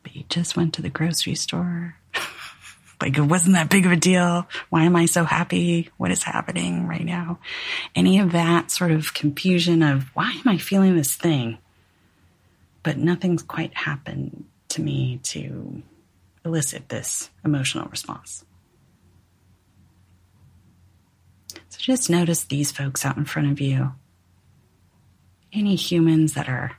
but 0.03 0.15
you 0.15 0.23
just 0.29 0.55
went 0.55 0.73
to 0.75 0.81
the 0.81 0.89
grocery 0.89 1.35
store. 1.35 1.97
like 3.01 3.17
it 3.17 3.21
wasn't 3.21 3.55
that 3.55 3.69
big 3.69 3.85
of 3.85 3.91
a 3.91 3.95
deal. 3.95 4.47
Why 4.69 4.83
am 4.83 4.95
I 4.95 5.07
so 5.07 5.23
happy? 5.23 5.89
What 5.97 6.11
is 6.11 6.23
happening 6.23 6.87
right 6.87 7.05
now? 7.05 7.39
Any 7.95 8.19
of 8.19 8.31
that 8.33 8.69
sort 8.69 8.91
of 8.91 9.13
confusion 9.13 9.81
of 9.81 10.03
why 10.15 10.31
am 10.31 10.47
I 10.47 10.57
feeling 10.57 10.95
this 10.95 11.15
thing? 11.15 11.57
But 12.83 12.97
nothing's 12.97 13.41
quite 13.41 13.75
happened 13.75 14.45
to 14.69 14.81
me 14.81 15.19
to 15.23 15.81
elicit 16.43 16.89
this 16.89 17.31
emotional 17.43 17.87
response. 17.87 18.45
So 21.69 21.74
just 21.85 22.09
notice 22.09 22.45
these 22.45 22.71
folks 22.71 23.05
out 23.05 23.15
in 23.15 23.25
front 23.25 23.51
of 23.51 23.61
you. 23.61 23.93
Any 25.53 25.75
humans 25.75 26.33
that 26.33 26.49
are 26.49 26.71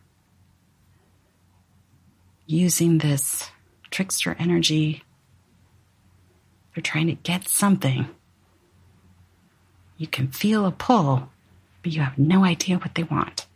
using 2.45 2.99
this 2.99 3.49
trickster 3.93 4.35
energy, 4.37 5.05
they're 6.75 6.83
trying 6.83 7.07
to 7.07 7.15
get 7.15 7.47
something. 7.47 8.09
You 9.97 10.09
can 10.09 10.33
feel 10.33 10.67
a 10.67 10.73
pull, 10.73 11.29
but 11.85 11.93
you 11.93 12.01
have 12.01 12.19
no 12.19 12.45
idea 12.45 12.77
what 12.77 12.97
they 12.97 13.05
want. 13.05 13.47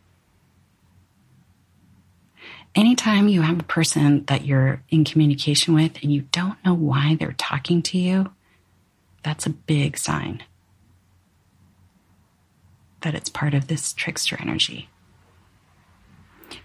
Anytime 2.73 3.27
you 3.27 3.41
have 3.41 3.59
a 3.59 3.63
person 3.63 4.23
that 4.27 4.45
you're 4.45 4.81
in 4.87 5.03
communication 5.03 5.73
with 5.73 6.01
and 6.01 6.13
you 6.13 6.21
don't 6.31 6.63
know 6.63 6.73
why 6.73 7.17
they're 7.19 7.33
talking 7.33 7.81
to 7.81 7.97
you, 7.97 8.31
that's 9.21 9.45
a 9.45 9.49
big 9.49 9.97
sign 9.97 10.43
that 13.01 13.15
it's 13.15 13.29
part 13.29 13.53
of 13.53 13.67
this 13.67 13.93
trickster 13.93 14.37
energy. 14.39 14.89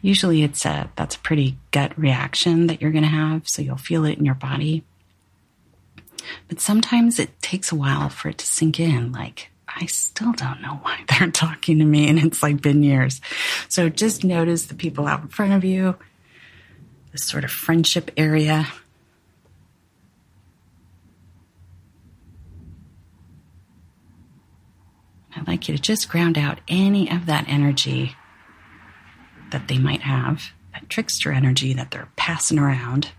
Usually 0.03 0.42
it's 0.42 0.64
a 0.64 0.90
that's 0.96 1.16
a 1.16 1.20
pretty 1.20 1.59
gut 1.70 1.96
reaction 1.99 2.66
that 2.66 2.81
you're 2.81 2.92
going 2.92 3.05
to 3.05 3.09
have, 3.09 3.49
so 3.49 3.62
you'll 3.62 3.77
feel 3.77 4.05
it 4.05 4.18
in 4.18 4.25
your 4.25 4.35
body. 4.35 4.85
But 6.49 6.61
sometimes 6.61 7.18
it 7.18 7.40
takes 7.40 7.70
a 7.70 7.77
while 7.77 8.09
for 8.09 8.29
it 8.29 8.38
to 8.38 8.46
sink 8.46 8.81
in 8.81 9.12
like 9.12 9.51
I 9.68 9.87
still 9.87 10.33
don't 10.33 10.62
know 10.62 10.79
why 10.83 11.05
they're 11.18 11.31
talking 11.31 11.79
to 11.79 11.85
me 11.85 12.09
and 12.09 12.18
it's 12.18 12.42
like 12.42 12.62
been 12.62 12.83
years. 12.83 13.20
So 13.68 13.88
just 13.88 14.25
notice 14.25 14.66
the 14.66 14.75
people 14.75 15.07
out 15.07 15.22
in 15.22 15.29
front 15.29 15.53
of 15.53 15.64
you, 15.64 15.96
this 17.12 17.25
sort 17.25 17.44
of 17.44 17.51
friendship 17.51 18.11
area. 18.16 18.66
I'd 25.37 25.46
like 25.46 25.68
you 25.68 25.77
to 25.77 25.83
just 25.83 26.09
ground 26.09 26.38
out 26.38 26.61
any 26.66 27.11
of 27.11 27.27
that 27.27 27.46
energy 27.46 28.16
that 29.51 29.68
they 29.68 29.79
might 29.79 30.01
have, 30.01 30.51
that 30.72 30.88
trickster 30.88 31.31
energy 31.31 31.75
that 31.75 31.90
they're 31.90 32.09
passing 32.16 32.59
around. 32.59 33.11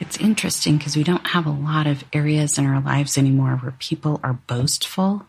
It's 0.00 0.16
interesting 0.18 0.78
because 0.78 0.96
we 0.96 1.04
don't 1.04 1.28
have 1.28 1.46
a 1.46 1.50
lot 1.50 1.86
of 1.86 2.04
areas 2.12 2.58
in 2.58 2.66
our 2.66 2.80
lives 2.80 3.16
anymore 3.16 3.52
where 3.62 3.74
people 3.78 4.18
are 4.24 4.32
boastful, 4.32 5.26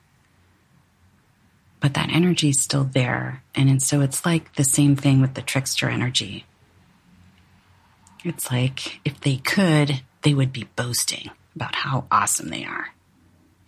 but 1.83 1.95
that 1.95 2.09
energy 2.13 2.47
is 2.47 2.61
still 2.61 2.85
there. 2.85 3.43
And 3.53 3.83
so 3.83 3.99
it's 3.99 4.25
like 4.25 4.55
the 4.55 4.63
same 4.63 4.95
thing 4.95 5.19
with 5.19 5.33
the 5.33 5.41
trickster 5.41 5.89
energy. 5.89 6.45
It's 8.23 8.49
like 8.49 9.01
if 9.03 9.19
they 9.19 9.35
could, 9.35 10.01
they 10.21 10.33
would 10.33 10.53
be 10.53 10.69
boasting 10.77 11.29
about 11.53 11.75
how 11.75 12.05
awesome 12.09 12.47
they 12.47 12.63
are. 12.63 12.93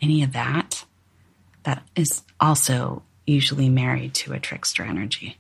Any 0.02 0.24
of 0.24 0.32
that, 0.32 0.86
that 1.64 1.86
is 1.94 2.22
also 2.40 3.04
usually 3.28 3.68
married 3.68 4.14
to 4.14 4.32
a 4.32 4.40
trickster 4.40 4.84
energy. 4.84 5.38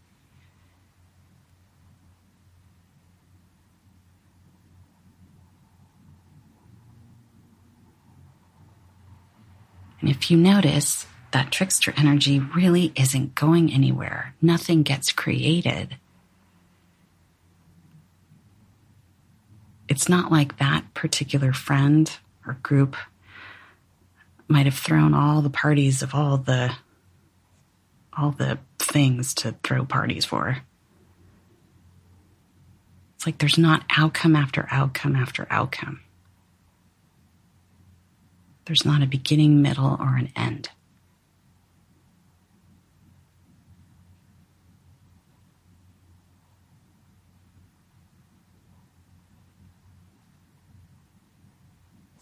And 10.01 10.09
if 10.09 10.29
you 10.29 10.35
notice, 10.35 11.07
that 11.35 11.51
trickster 11.51 11.93
energy 11.97 12.39
really 12.39 12.93
isn't 12.95 13.35
going 13.35 13.69
anywhere. 13.69 14.33
Nothing 14.41 14.83
gets 14.83 15.11
created. 15.11 15.97
It's 19.89 20.07
not 20.07 20.31
like 20.31 20.59
that 20.59 20.93
particular 20.93 21.51
friend 21.51 22.09
or 22.47 22.53
group 22.63 22.95
might 24.47 24.65
have 24.65 24.77
thrown 24.77 25.13
all 25.13 25.41
the 25.41 25.49
parties 25.49 26.01
of 26.01 26.15
all 26.15 26.37
the 26.37 26.73
all 28.17 28.31
the 28.31 28.57
things 28.79 29.33
to 29.33 29.55
throw 29.61 29.83
parties 29.83 30.23
for. 30.23 30.59
It's 33.15 33.25
like 33.25 33.39
there's 33.39 33.57
not 33.57 33.83
outcome 33.97 34.37
after 34.37 34.69
outcome 34.71 35.17
after 35.17 35.45
outcome. 35.49 35.99
There's 38.63 38.85
not 38.85 39.03
a 39.03 39.05
beginning, 39.05 39.61
middle, 39.61 39.97
or 39.99 40.15
an 40.15 40.31
end. 40.33 40.69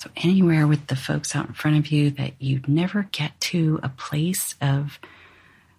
So, 0.03 0.09
anywhere 0.17 0.67
with 0.67 0.87
the 0.87 0.97
folks 0.97 1.33
out 1.33 1.47
in 1.47 1.53
front 1.53 1.77
of 1.77 1.87
you 1.87 2.11
that 2.11 2.33
you'd 2.37 2.67
never 2.67 3.07
get 3.13 3.39
to 3.39 3.79
a 3.81 3.87
place 3.87 4.53
of 4.59 4.99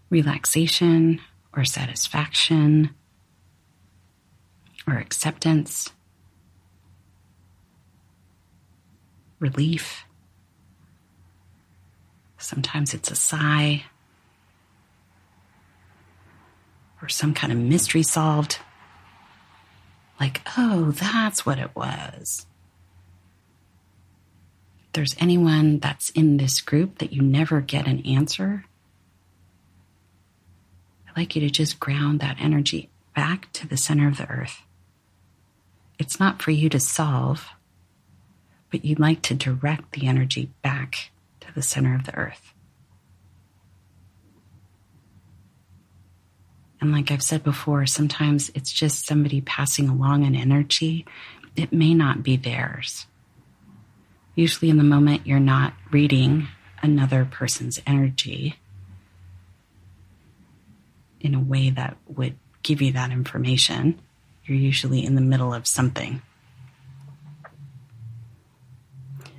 relaxation 0.08 1.20
or 1.54 1.66
satisfaction 1.66 2.94
or 4.86 4.96
acceptance, 4.96 5.92
relief. 9.40 10.06
Sometimes 12.38 12.94
it's 12.94 13.10
a 13.10 13.16
sigh 13.16 13.84
or 17.02 17.10
some 17.10 17.34
kind 17.34 17.52
of 17.52 17.58
mystery 17.58 18.02
solved. 18.02 18.58
Like, 20.18 20.40
oh, 20.56 20.92
that's 20.92 21.44
what 21.44 21.58
it 21.58 21.76
was. 21.76 22.46
There's 24.94 25.16
anyone 25.18 25.80
that's 25.80 26.10
in 26.10 26.36
this 26.36 26.60
group 26.60 26.98
that 26.98 27.12
you 27.12 27.20
never 27.20 27.60
get 27.60 27.88
an 27.88 28.06
answer, 28.06 28.64
I'd 31.08 31.16
like 31.16 31.34
you 31.34 31.40
to 31.42 31.50
just 31.50 31.80
ground 31.80 32.20
that 32.20 32.36
energy 32.40 32.90
back 33.14 33.52
to 33.54 33.66
the 33.66 33.76
center 33.76 34.06
of 34.06 34.18
the 34.18 34.28
earth. 34.30 34.62
It's 35.98 36.20
not 36.20 36.42
for 36.42 36.52
you 36.52 36.68
to 36.68 36.78
solve, 36.78 37.48
but 38.70 38.84
you'd 38.84 39.00
like 39.00 39.20
to 39.22 39.34
direct 39.34 39.92
the 39.92 40.06
energy 40.06 40.50
back 40.62 41.10
to 41.40 41.52
the 41.52 41.62
center 41.62 41.96
of 41.96 42.04
the 42.04 42.14
earth. 42.14 42.52
And 46.80 46.92
like 46.92 47.10
I've 47.10 47.22
said 47.22 47.42
before, 47.42 47.86
sometimes 47.86 48.50
it's 48.54 48.72
just 48.72 49.06
somebody 49.06 49.40
passing 49.40 49.88
along 49.88 50.24
an 50.24 50.36
energy. 50.36 51.04
It 51.56 51.72
may 51.72 51.94
not 51.94 52.22
be 52.22 52.36
theirs. 52.36 53.06
Usually, 54.34 54.70
in 54.70 54.78
the 54.78 54.84
moment, 54.84 55.26
you're 55.26 55.38
not 55.38 55.74
reading 55.90 56.48
another 56.82 57.24
person's 57.24 57.80
energy 57.86 58.56
in 61.20 61.34
a 61.34 61.40
way 61.40 61.70
that 61.70 61.96
would 62.06 62.36
give 62.62 62.82
you 62.82 62.92
that 62.92 63.10
information. 63.10 64.00
You're 64.44 64.58
usually 64.58 65.04
in 65.04 65.14
the 65.14 65.20
middle 65.20 65.54
of 65.54 65.66
something. 65.66 66.20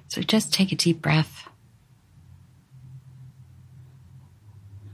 So 0.07 0.21
just 0.21 0.53
take 0.53 0.71
a 0.71 0.75
deep 0.75 1.01
breath. 1.01 1.49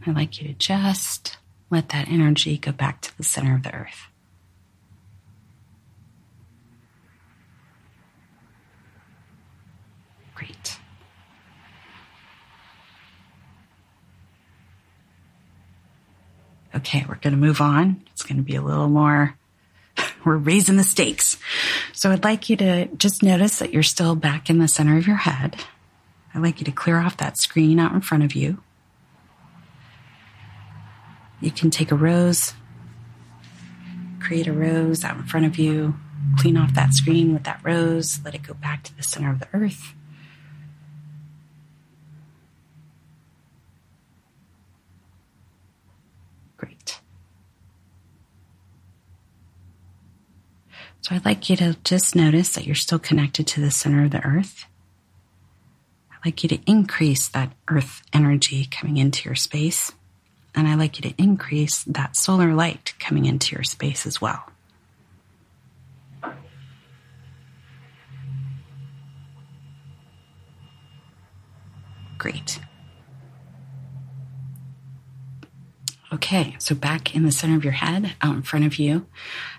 I'd 0.05 0.15
like 0.15 0.41
you 0.41 0.47
to 0.47 0.53
just 0.55 1.37
let 1.69 1.89
that 1.89 2.09
energy 2.09 2.57
go 2.57 2.71
back 2.71 3.01
to 3.01 3.15
the 3.17 3.23
center 3.23 3.55
of 3.55 3.63
the 3.63 3.73
earth. 3.73 4.07
Great. 10.33 10.79
Okay, 16.75 17.05
we're 17.07 17.15
going 17.15 17.33
to 17.33 17.39
move 17.39 17.61
on. 17.61 18.03
It's 18.11 18.23
going 18.23 18.37
to 18.37 18.43
be 18.43 18.55
a 18.55 18.61
little 18.61 18.87
more, 18.87 19.35
we're 20.25 20.37
raising 20.37 20.77
the 20.77 20.83
stakes. 20.83 21.37
So 21.93 22.11
I'd 22.11 22.23
like 22.23 22.49
you 22.49 22.55
to 22.57 22.87
just 22.95 23.23
notice 23.23 23.59
that 23.59 23.73
you're 23.73 23.83
still 23.83 24.15
back 24.15 24.49
in 24.49 24.59
the 24.59 24.67
center 24.67 24.97
of 24.97 25.07
your 25.07 25.17
head. 25.17 25.57
I'd 26.33 26.41
like 26.41 26.59
you 26.59 26.65
to 26.65 26.71
clear 26.71 26.97
off 26.97 27.17
that 27.17 27.37
screen 27.37 27.79
out 27.79 27.93
in 27.93 28.01
front 28.01 28.23
of 28.23 28.35
you. 28.35 28.61
You 31.41 31.51
can 31.51 31.71
take 31.71 31.91
a 31.91 31.95
rose, 31.95 32.53
create 34.19 34.47
a 34.47 34.53
rose 34.53 35.03
out 35.03 35.17
in 35.17 35.23
front 35.23 35.47
of 35.47 35.57
you, 35.57 35.95
clean 36.37 36.55
off 36.55 36.73
that 36.75 36.93
screen 36.93 37.33
with 37.33 37.43
that 37.43 37.59
rose, 37.63 38.19
let 38.23 38.35
it 38.35 38.43
go 38.43 38.53
back 38.53 38.83
to 38.83 38.95
the 38.95 39.03
center 39.03 39.31
of 39.31 39.39
the 39.39 39.47
earth. 39.53 39.93
Great. 46.57 46.99
So 51.01 51.15
I'd 51.15 51.25
like 51.25 51.49
you 51.49 51.55
to 51.57 51.75
just 51.83 52.15
notice 52.15 52.53
that 52.53 52.65
you're 52.65 52.75
still 52.75 52.99
connected 52.99 53.47
to 53.47 53.61
the 53.61 53.71
center 53.71 54.05
of 54.05 54.11
the 54.11 54.23
earth. 54.23 54.65
I'd 56.11 56.25
like 56.25 56.43
you 56.43 56.49
to 56.49 56.59
increase 56.67 57.27
that 57.29 57.51
earth 57.67 58.03
energy 58.13 58.67
coming 58.69 58.97
into 58.97 59.27
your 59.27 59.35
space. 59.35 59.91
And 60.53 60.67
I'd 60.67 60.77
like 60.77 60.97
you 61.03 61.09
to 61.09 61.21
increase 61.21 61.83
that 61.85 62.15
solar 62.15 62.53
light 62.53 62.93
coming 62.99 63.25
into 63.25 63.55
your 63.55 63.63
space 63.63 64.05
as 64.05 64.21
well. 64.21 64.43
Great. 72.19 72.59
Okay, 76.13 76.55
so 76.59 76.75
back 76.75 77.15
in 77.15 77.23
the 77.23 77.31
center 77.31 77.55
of 77.55 77.63
your 77.63 77.73
head, 77.73 78.15
out 78.21 78.35
in 78.35 78.41
front 78.41 78.65
of 78.65 78.77
you, 78.77 79.07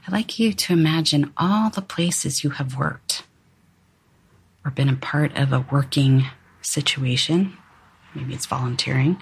I'd 0.06 0.12
like 0.12 0.38
you 0.38 0.52
to 0.52 0.72
imagine 0.72 1.32
all 1.36 1.70
the 1.70 1.80
places 1.80 2.44
you 2.44 2.50
have 2.50 2.76
worked 2.76 3.24
or 4.64 4.70
been 4.70 4.90
a 4.90 4.96
part 4.96 5.36
of 5.36 5.52
a 5.52 5.66
working 5.72 6.26
situation. 6.60 7.56
Maybe 8.14 8.34
it's 8.34 8.46
volunteering 8.46 9.16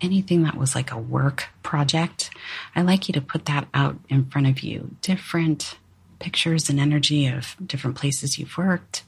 anything 0.00 0.42
that 0.42 0.56
was 0.56 0.74
like 0.74 0.90
a 0.90 0.98
work 0.98 1.48
project, 1.62 2.30
I'd 2.74 2.86
like 2.86 3.08
you 3.08 3.14
to 3.14 3.20
put 3.20 3.44
that 3.46 3.68
out 3.74 3.98
in 4.08 4.26
front 4.26 4.46
of 4.46 4.60
you. 4.60 4.96
Different 5.02 5.78
pictures 6.18 6.68
and 6.68 6.78
energy 6.78 7.26
of 7.26 7.56
different 7.64 7.96
places 7.96 8.38
you've 8.38 8.56
worked, 8.56 9.04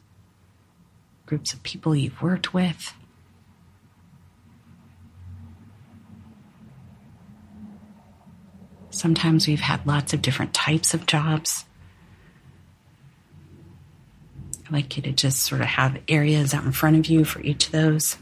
groups 1.26 1.52
of 1.52 1.62
people 1.62 1.94
you've 1.94 2.22
worked 2.22 2.54
with. 2.54 2.94
Sometimes 8.92 9.48
we've 9.48 9.60
had 9.60 9.86
lots 9.86 10.12
of 10.12 10.20
different 10.20 10.52
types 10.52 10.92
of 10.92 11.06
jobs. 11.06 11.64
I'd 14.66 14.72
like 14.72 14.96
you 14.96 15.02
to 15.04 15.12
just 15.12 15.42
sort 15.42 15.62
of 15.62 15.66
have 15.66 15.98
areas 16.08 16.52
out 16.52 16.64
in 16.64 16.72
front 16.72 16.96
of 16.96 17.06
you 17.06 17.24
for 17.24 17.40
each 17.40 17.66
of 17.66 17.72
those. 17.72 18.18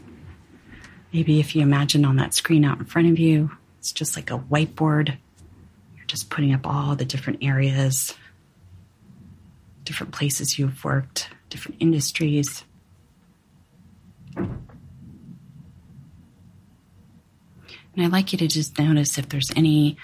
Maybe 1.13 1.41
if 1.41 1.55
you 1.55 1.61
imagine 1.61 2.05
on 2.05 2.15
that 2.15 2.33
screen 2.33 2.63
out 2.63 2.79
in 2.79 2.85
front 2.85 3.09
of 3.09 3.19
you, 3.19 3.51
it's 3.79 3.91
just 3.91 4.15
like 4.15 4.31
a 4.31 4.39
whiteboard. 4.39 5.17
You're 5.97 6.05
just 6.07 6.29
putting 6.29 6.53
up 6.53 6.65
all 6.65 6.95
the 6.95 7.03
different 7.03 7.43
areas, 7.43 8.15
different 9.83 10.13
places 10.13 10.57
you've 10.57 10.85
worked, 10.85 11.27
different 11.49 11.81
industries. 11.81 12.63
And 14.37 14.61
I'd 17.97 18.13
like 18.13 18.31
you 18.31 18.39
to 18.39 18.47
just 18.47 18.79
notice 18.79 19.17
if 19.17 19.27
there's 19.27 19.51
any 19.53 19.97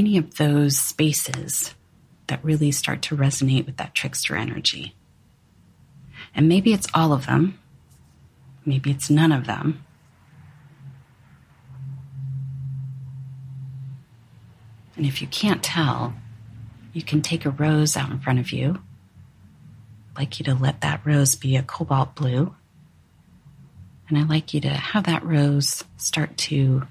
any 0.00 0.16
of 0.16 0.36
those 0.36 0.78
spaces 0.78 1.74
that 2.28 2.42
really 2.42 2.72
start 2.72 3.02
to 3.02 3.14
resonate 3.14 3.66
with 3.66 3.76
that 3.76 3.94
trickster 3.94 4.34
energy. 4.34 4.94
And 6.34 6.48
maybe 6.48 6.72
it's 6.72 6.88
all 6.94 7.12
of 7.12 7.26
them. 7.26 7.58
Maybe 8.64 8.90
it's 8.90 9.10
none 9.10 9.30
of 9.30 9.46
them. 9.46 9.84
And 14.96 15.04
if 15.04 15.20
you 15.20 15.28
can't 15.28 15.62
tell, 15.62 16.14
you 16.94 17.02
can 17.02 17.20
take 17.20 17.44
a 17.44 17.50
rose 17.50 17.94
out 17.94 18.10
in 18.10 18.20
front 18.20 18.38
of 18.38 18.52
you. 18.52 18.80
I'd 20.12 20.18
like 20.18 20.38
you 20.38 20.46
to 20.46 20.54
let 20.54 20.80
that 20.80 21.04
rose 21.04 21.34
be 21.34 21.56
a 21.56 21.62
cobalt 21.62 22.14
blue. 22.14 22.54
And 24.08 24.16
I'd 24.16 24.30
like 24.30 24.54
you 24.54 24.62
to 24.62 24.70
have 24.70 25.04
that 25.04 25.26
rose 25.26 25.84
start 25.98 26.38
to 26.38 26.86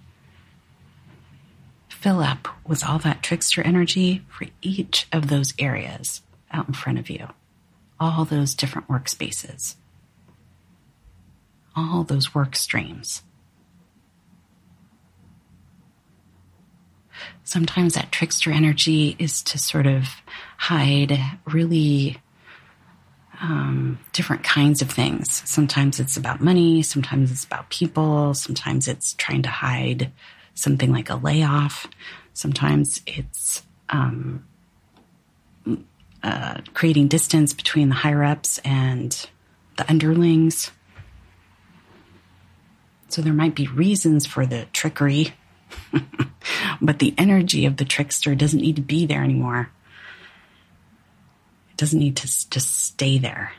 fill 2.00 2.22
up 2.22 2.48
with 2.66 2.86
all 2.86 2.98
that 3.00 3.22
trickster 3.22 3.62
energy 3.62 4.24
for 4.30 4.48
each 4.62 5.06
of 5.12 5.28
those 5.28 5.54
areas 5.60 6.22
out 6.50 6.68
in 6.68 6.74
front 6.74 6.98
of 6.98 7.10
you, 7.10 7.28
all 8.00 8.24
those 8.24 8.56
different 8.56 8.88
workspaces, 8.88 9.76
all 11.76 12.04
those 12.04 12.34
work 12.34 12.56
streams. 12.56 13.22
Sometimes 17.44 17.96
that 17.96 18.14
trickster 18.14 18.52
energy 18.52 19.18
is 19.20 19.42
to 19.44 19.58
sort 19.58 19.86
of 19.86 20.06
hide 20.58 21.20
really 21.46 22.22
um, 23.42 24.00
different 24.14 24.44
kinds 24.44 24.82
of 24.82 24.90
things. 24.90 25.42
Sometimes 25.50 26.00
it's 26.00 26.16
about 26.16 26.40
money, 26.40 26.82
sometimes 26.82 27.30
it's 27.30 27.44
about 27.44 27.70
people, 27.70 28.34
sometimes 28.34 28.88
it's 28.88 29.14
trying 29.16 29.42
to 29.42 29.50
hide 29.50 30.12
something 30.60 30.92
like 30.92 31.10
a 31.10 31.16
layoff. 31.16 31.88
Sometimes 32.34 33.02
it's 33.08 33.64
um, 33.90 34.46
uh, 36.22 36.62
creating 36.74 37.08
distance 37.08 37.54
between 37.54 37.90
the 37.90 37.96
higher 37.96 38.24
ups 38.24 38.60
and 38.60 39.30
the 39.78 39.90
underlings. 39.90 40.72
So 43.08 43.22
there 43.22 43.34
might 43.34 43.56
be 43.56 43.68
reasons 43.68 44.26
for 44.26 44.46
the 44.46 44.66
trickery, 44.74 45.34
but 46.82 47.00
the 47.00 47.16
energy 47.18 47.66
of 47.66 47.78
the 47.78 47.86
trickster 47.86 48.36
doesn't 48.36 48.62
need 48.62 48.76
to 48.76 48.82
be 48.82 49.06
there 49.06 49.24
anymore. 49.24 49.72
It 51.72 51.78
doesn't 51.78 52.00
need 52.00 52.18
to 52.18 52.28
just 52.50 52.84
stay 52.84 53.18
there. 53.18 53.54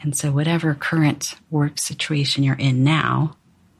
And 0.00 0.14
so, 0.16 0.30
whatever 0.30 0.74
current 0.74 1.34
work 1.50 1.78
situation 1.78 2.44
you're 2.44 2.54
in 2.54 2.84
now, 2.84 3.36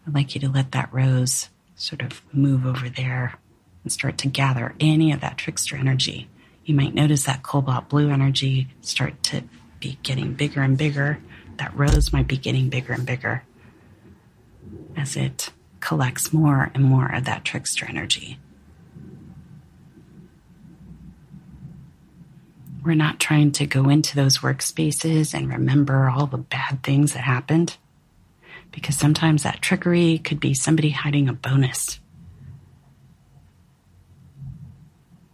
I'd 0.06 0.14
like 0.14 0.34
you 0.34 0.40
to 0.42 0.50
let 0.50 0.72
that 0.72 0.92
rose 0.92 1.48
sort 1.76 2.02
of 2.02 2.22
move 2.32 2.66
over 2.66 2.88
there 2.88 3.38
and 3.82 3.92
start 3.92 4.18
to 4.18 4.28
gather 4.28 4.74
any 4.78 5.12
of 5.12 5.20
that 5.20 5.38
trickster 5.38 5.76
energy. 5.76 6.28
You 6.64 6.74
might 6.74 6.94
notice 6.94 7.24
that 7.24 7.42
cobalt 7.42 7.88
blue 7.88 8.10
energy 8.10 8.68
start 8.80 9.22
to 9.24 9.44
be 9.80 9.98
getting 10.02 10.34
bigger 10.34 10.62
and 10.62 10.76
bigger. 10.76 11.18
That 11.56 11.76
rose 11.76 12.12
might 12.12 12.28
be 12.28 12.36
getting 12.36 12.68
bigger 12.68 12.92
and 12.92 13.06
bigger 13.06 13.44
as 14.96 15.16
it 15.16 15.50
collects 15.80 16.32
more 16.32 16.70
and 16.74 16.84
more 16.84 17.12
of 17.14 17.24
that 17.24 17.44
trickster 17.44 17.86
energy. 17.86 18.38
We're 22.82 22.94
not 22.94 23.20
trying 23.20 23.52
to 23.52 23.66
go 23.66 23.88
into 23.88 24.14
those 24.14 24.38
workspaces 24.38 25.32
and 25.32 25.48
remember 25.48 26.08
all 26.10 26.26
the 26.26 26.38
bad 26.38 26.82
things 26.82 27.14
that 27.14 27.22
happened 27.22 27.78
because 28.74 28.98
sometimes 28.98 29.44
that 29.44 29.62
trickery 29.62 30.18
could 30.18 30.40
be 30.40 30.52
somebody 30.52 30.90
hiding 30.90 31.28
a 31.28 31.32
bonus 31.32 32.00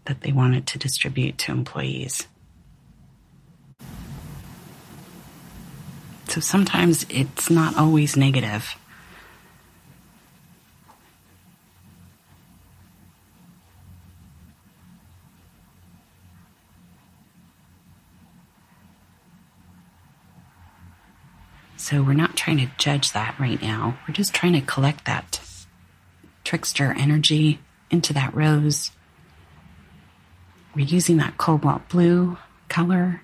that 0.05 0.21
they 0.21 0.31
wanted 0.31 0.67
to 0.67 0.79
distribute 0.79 1.39
to 1.39 1.51
employees. 1.51 2.29
So 6.29 6.41
sometimes 6.41 7.07
it's 7.09 7.49
not 7.49 7.77
always 7.79 8.15
negative. 8.15 8.77
So 21.91 22.05
we're 22.05 22.13
not 22.13 22.37
trying 22.37 22.59
to 22.59 22.71
judge 22.79 23.15
that 23.15 23.35
right 23.41 23.61
now. 23.61 23.99
We're 24.07 24.15
just 24.15 24.33
trying 24.33 24.53
to 24.53 24.61
collect 24.61 25.07
that 25.07 25.41
trickster 26.45 26.95
energy 26.97 27.59
into 27.91 28.13
that 28.13 28.33
rose. 28.33 28.93
We're 30.73 30.87
using 30.87 31.17
that 31.17 31.37
cobalt 31.37 31.89
blue 31.89 32.39
color 32.69 33.23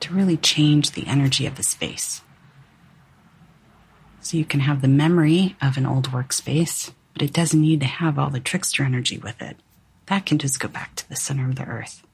to 0.00 0.12
really 0.12 0.36
change 0.36 0.90
the 0.90 1.06
energy 1.06 1.46
of 1.46 1.54
the 1.54 1.62
space. 1.62 2.20
So 4.20 4.36
you 4.36 4.44
can 4.44 4.60
have 4.60 4.82
the 4.82 4.88
memory 4.88 5.56
of 5.62 5.78
an 5.78 5.86
old 5.86 6.10
workspace, 6.10 6.92
but 7.14 7.22
it 7.22 7.32
doesn't 7.32 7.58
need 7.58 7.80
to 7.80 7.86
have 7.86 8.18
all 8.18 8.28
the 8.28 8.38
trickster 8.38 8.84
energy 8.84 9.16
with 9.16 9.40
it. 9.40 9.56
That 10.06 10.26
can 10.26 10.36
just 10.36 10.60
go 10.60 10.68
back 10.68 10.94
to 10.96 11.08
the 11.08 11.16
center 11.16 11.48
of 11.48 11.56
the 11.56 11.64
earth. 11.64 12.05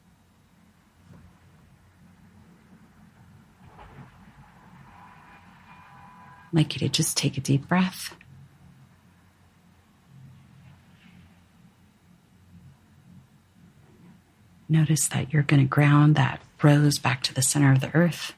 I'd 6.53 6.57
like 6.57 6.74
you 6.74 6.80
to 6.80 6.88
just 6.88 7.16
take 7.16 7.38
a 7.38 7.40
deep 7.40 7.66
breath. 7.66 8.14
Notice 14.68 15.09
that 15.09 15.32
you're 15.32 15.42
going 15.42 15.62
to 15.62 15.68
ground 15.68 16.14
that 16.16 16.40
rose 16.62 16.98
back 16.98 17.22
to 17.24 17.34
the 17.34 17.42
center 17.42 17.72
of 17.72 17.80
the 17.80 17.94
earth. 17.94 18.34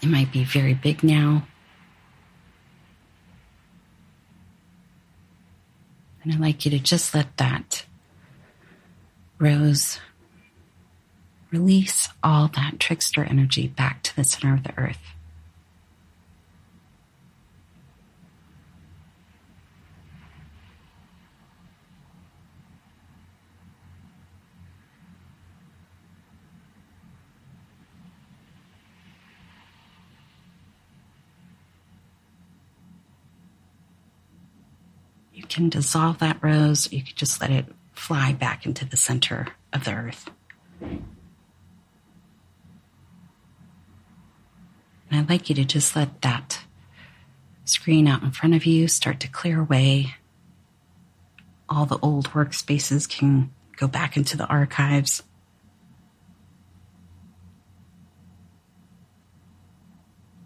It 0.00 0.08
might 0.08 0.32
be 0.32 0.44
very 0.44 0.74
big 0.74 1.02
now. 1.02 1.46
And 6.22 6.32
I'd 6.32 6.40
like 6.40 6.64
you 6.64 6.70
to 6.70 6.78
just 6.78 7.14
let 7.14 7.36
that 7.36 7.84
rose 9.38 9.98
release 11.50 12.08
all 12.22 12.48
that 12.48 12.78
trickster 12.78 13.24
energy 13.24 13.66
back 13.66 14.02
to 14.04 14.16
the 14.16 14.24
center 14.24 14.54
of 14.54 14.62
the 14.62 14.76
earth. 14.78 15.14
Can 35.52 35.68
dissolve 35.68 36.18
that 36.18 36.38
rose. 36.42 36.90
You 36.92 37.02
could 37.02 37.16
just 37.16 37.40
let 37.40 37.50
it 37.50 37.66
fly 37.92 38.32
back 38.32 38.64
into 38.64 38.84
the 38.84 38.96
center 38.96 39.48
of 39.72 39.84
the 39.84 39.92
earth. 39.92 40.30
And 40.80 41.04
I'd 45.12 45.28
like 45.28 45.48
you 45.50 45.54
to 45.56 45.64
just 45.64 45.94
let 45.94 46.22
that 46.22 46.60
screen 47.64 48.08
out 48.08 48.22
in 48.22 48.30
front 48.30 48.54
of 48.54 48.64
you 48.64 48.88
start 48.88 49.20
to 49.20 49.28
clear 49.28 49.60
away. 49.60 50.14
All 51.68 51.84
the 51.86 51.98
old 51.98 52.30
workspaces 52.30 53.08
can 53.08 53.52
go 53.76 53.86
back 53.86 54.16
into 54.16 54.36
the 54.36 54.46
archives. 54.46 55.22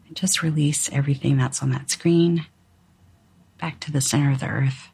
And 0.09 0.17
just 0.17 0.43
release 0.43 0.91
everything 0.93 1.37
that's 1.37 1.63
on 1.63 1.71
that 1.71 1.91
screen 1.91 2.47
back 3.59 3.81
to 3.81 3.93
the 3.93 4.01
center 4.01 4.33
of 4.33 4.41
the 4.41 4.47
earth. 4.47 4.91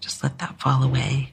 Just 0.00 0.22
let 0.22 0.38
that 0.38 0.60
fall 0.60 0.82
away. 0.82 1.32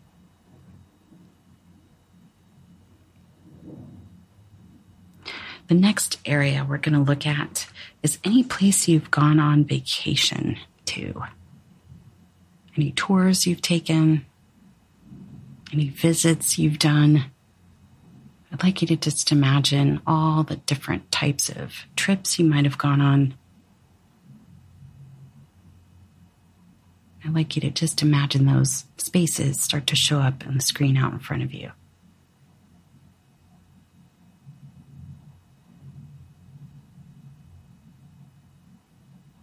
The 5.68 5.76
next 5.76 6.20
area 6.26 6.66
we're 6.68 6.78
going 6.78 6.94
to 6.94 7.02
look 7.02 7.26
at 7.26 7.68
is 8.04 8.20
any 8.24 8.44
place 8.44 8.88
you've 8.88 9.10
gone 9.10 9.40
on 9.40 9.66
vacation 9.66 10.58
to. 10.86 11.24
Any 12.78 12.92
tours 12.92 13.48
you've 13.48 13.64
taken, 13.64 14.26
any 15.74 15.90
visits 15.90 16.60
you've 16.60 16.78
done. 16.78 17.32
I'd 18.52 18.64
like 18.64 18.82
you 18.82 18.88
to 18.90 18.96
just 18.96 19.32
imagine 19.32 20.02
all 20.06 20.44
the 20.44 20.58
different 20.58 21.12
types 21.12 21.50
of 21.50 21.74
trips 21.96 22.38
you 22.38 22.46
might 22.46 22.66
have 22.66 22.78
gone 22.78 23.02
on. 23.02 23.34
I'd 27.26 27.34
like 27.34 27.56
you 27.56 27.62
to 27.64 27.72
just 27.72 28.04
imagine 28.04 28.46
those 28.46 28.86
spaces 28.98 29.60
start 29.60 29.88
to 29.88 29.96
show 29.96 30.20
up 30.20 30.46
on 30.46 30.56
the 30.56 30.62
screen 30.62 30.96
out 30.96 31.12
in 31.12 31.20
front 31.20 31.42
of 31.42 31.54
you. 31.54 31.72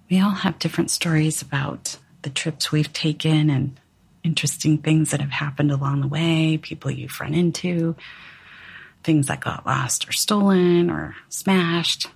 We 0.09 0.21
all 0.21 0.31
have 0.31 0.59
different 0.61 0.91
stories 0.91 1.43
about 1.43 1.97
the 2.21 2.31
trips 2.31 2.71
we've 2.71 2.93
taken 2.93 3.51
and 3.51 3.81
interesting 4.23 4.79
things 4.79 5.11
that 5.11 5.21
have 5.21 5.31
happened 5.31 5.73
along 5.73 6.03
the 6.03 6.07
way, 6.07 6.59
people 6.59 6.91
you've 6.91 7.19
run 7.19 7.35
into, 7.35 7.97
things 9.03 9.27
that 9.27 9.41
got 9.41 9.67
lost 9.67 10.09
or 10.09 10.13
stolen 10.13 10.89
or 10.89 11.17
smashed. 11.31 12.09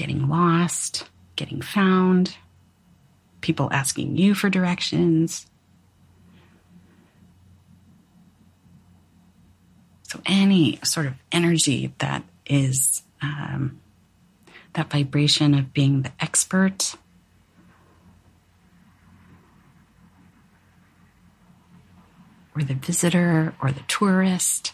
Getting 0.00 0.30
lost, 0.30 1.10
getting 1.36 1.60
found, 1.60 2.38
people 3.42 3.68
asking 3.70 4.16
you 4.16 4.34
for 4.34 4.48
directions, 4.48 5.46
So 10.10 10.20
any 10.26 10.80
sort 10.82 11.06
of 11.06 11.14
energy 11.30 11.94
that 11.98 12.24
is 12.44 13.02
um, 13.22 13.80
that 14.72 14.90
vibration 14.90 15.54
of 15.54 15.72
being 15.72 16.02
the 16.02 16.10
expert. 16.18 16.96
Or 22.56 22.64
the 22.64 22.74
visitor 22.74 23.54
or 23.62 23.70
the 23.70 23.84
tourist. 23.86 24.72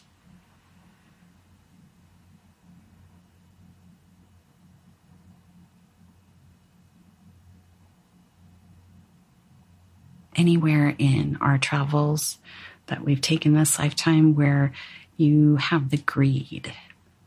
Anywhere 10.37 10.95
in 10.99 11.39
our 11.41 11.59
travels 11.59 12.39
that 12.87 13.03
we've 13.03 13.21
taken 13.21 13.55
this 13.55 13.79
lifetime 13.79 14.35
where 14.35 14.73
you 15.17 15.57
have 15.57 15.91
the 15.91 15.97
greed. 15.97 16.73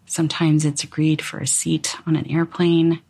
Sometimes 0.06 0.64
it's 0.64 0.86
greed 0.86 1.22
for 1.22 1.40
a 1.40 1.48
seat 1.48 1.96
on 2.06 2.16
an 2.16 2.30
airplane. 2.30 3.02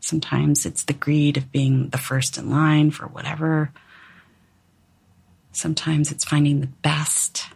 Sometimes 0.00 0.66
it's 0.66 0.84
the 0.84 0.92
greed 0.92 1.36
of 1.36 1.50
being 1.50 1.88
the 1.88 1.98
first 1.98 2.36
in 2.36 2.50
line 2.50 2.90
for 2.90 3.06
whatever. 3.06 3.70
Sometimes 5.52 6.10
it's 6.10 6.24
finding 6.24 6.60
the 6.60 6.66
best 6.66 7.46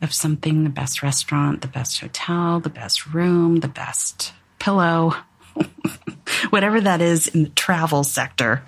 of 0.00 0.12
something, 0.12 0.64
the 0.64 0.70
best 0.70 1.02
restaurant, 1.02 1.60
the 1.60 1.68
best 1.68 2.00
hotel, 2.00 2.60
the 2.60 2.70
best 2.70 3.06
room, 3.06 3.60
the 3.60 3.68
best 3.68 4.32
pillow, 4.58 5.14
whatever 6.50 6.80
that 6.80 7.00
is 7.00 7.26
in 7.28 7.44
the 7.44 7.48
travel 7.50 8.04
sector. 8.04 8.62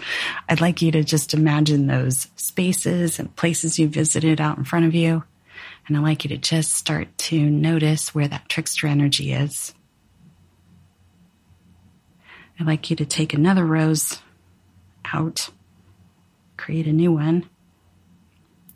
I'd 0.49 0.61
like 0.61 0.83
you 0.83 0.91
to 0.93 1.05
just 1.05 1.35
imagine 1.35 1.87
those 1.87 2.29
spaces 2.37 3.19
and 3.19 3.35
places 3.37 3.79
you 3.79 3.89
visited 3.89 4.41
out 4.41 4.59
in 4.59 4.65
front 4.65 4.87
of 4.87 4.95
you. 4.95 5.25
And 5.87 5.97
I'd 5.97 6.03
like 6.03 6.25
you 6.25 6.29
to 6.31 6.37
just 6.37 6.73
start 6.73 7.17
to 7.19 7.39
notice 7.39 8.15
where 8.15 8.29
that 8.29 8.49
trickster 8.49 8.87
energy 8.87 9.33
is. 9.33 9.75
I'd 12.61 12.67
like 12.67 12.91
you 12.91 12.97
to 12.97 13.07
take 13.07 13.35
another 13.35 13.65
rose 13.65 14.19
out, 15.13 15.49
create 16.57 16.87
a 16.87 16.93
new 16.93 17.13
one. 17.13 17.49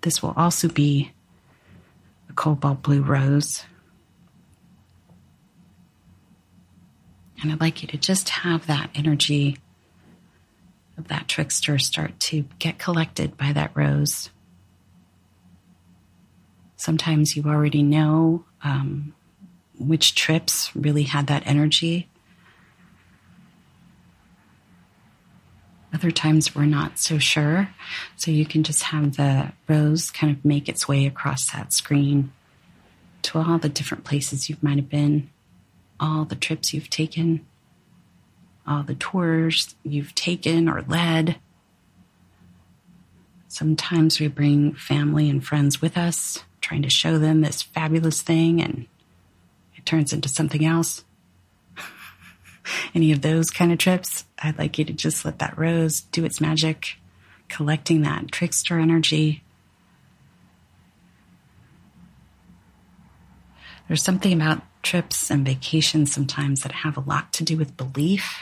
This 0.03 0.23
will 0.23 0.35
also 0.37 0.69
be 0.69 1.13
a 2.29 2.33
cobalt 2.33 2.83
blue 2.83 3.03
rose. 3.03 3.65
And 7.43 7.51
I'd 7.51 7.61
like 7.61 7.83
you 7.83 7.89
to 7.89 7.99
just 7.99 8.29
have 8.29 8.69
that 8.69 8.91
energy 8.95 9.59
of 10.97 11.09
that 11.09 11.27
trickster 11.27 11.79
start 11.79 12.19
to 12.21 12.45
get 12.61 12.79
collected 12.79 13.37
by 13.37 13.53
that 13.53 13.73
rose. 13.75 14.31
Sometimes 16.77 17.37
you 17.37 17.45
already 17.45 17.83
know 17.83 18.45
um, 18.63 19.13
which 19.79 20.15
trips 20.15 20.75
really 20.77 21.03
had 21.03 21.27
that 21.27 21.43
energy. 21.45 22.09
Other 25.93 26.11
times 26.11 26.55
we're 26.55 26.65
not 26.65 26.99
so 26.99 27.19
sure. 27.19 27.69
So 28.17 28.31
you 28.31 28.47
can 28.47 28.63
just 28.63 28.85
have 28.85 29.17
the 29.17 29.53
rose 29.69 30.11
kind 30.11 30.35
of 30.35 30.45
make 30.45 30.69
its 30.69 30.87
way 30.87 31.07
across 31.07 31.51
that 31.53 31.73
screen 31.73 32.33
to 33.23 33.39
all 33.39 33.59
the 33.59 33.69
different 33.69 34.05
places 34.05 34.49
you 34.49 34.57
might 34.63 34.77
have 34.77 34.89
been, 34.89 35.31
all 36.03 36.25
the 36.25 36.35
trips 36.35 36.75
you've 36.75 36.91
taken, 36.91 37.47
all 38.67 38.83
the 38.83 38.97
tours 38.97 39.77
you've 39.85 40.15
taken 40.17 40.69
or 40.69 40.83
led. 40.83 41.37
Sometimes 43.47 44.19
we 44.19 44.27
bring 44.27 44.75
family 44.75 45.31
and 45.31 45.47
friends 45.47 45.81
with 45.81 45.97
us 45.97 46.43
trying 46.61 46.83
to 46.83 46.91
show 46.91 47.19
them 47.19 47.41
this 47.41 47.63
fabulous 47.63 48.21
thing 48.21 48.61
and 48.61 48.87
it 49.77 49.87
turns 49.87 50.13
into 50.13 50.29
something 50.29 50.65
else. 50.65 51.05
Any 52.95 53.13
of 53.13 53.23
those 53.23 53.51
kind 53.51 53.71
of 53.71 53.79
trips, 53.79 54.25
I'd 54.43 54.59
like 54.59 54.79
you 54.79 54.85
to 54.87 54.93
just 54.93 55.25
let 55.25 55.39
that 55.39 55.57
rose 55.57 56.01
do 56.01 56.25
its 56.25 56.41
magic, 56.41 56.97
collecting 57.49 58.03
that 58.03 58.33
trickster 58.33 58.79
energy. 58.81 59.45
There's 63.87 64.03
something 64.03 64.33
about 64.33 64.63
trips 64.83 65.31
and 65.31 65.47
vacations 65.47 66.13
sometimes 66.13 66.63
that 66.63 66.73
have 66.73 66.97
a 66.97 67.01
lot 67.01 67.33
to 67.35 67.45
do 67.45 67.57
with 67.57 67.77
belief. 67.77 68.41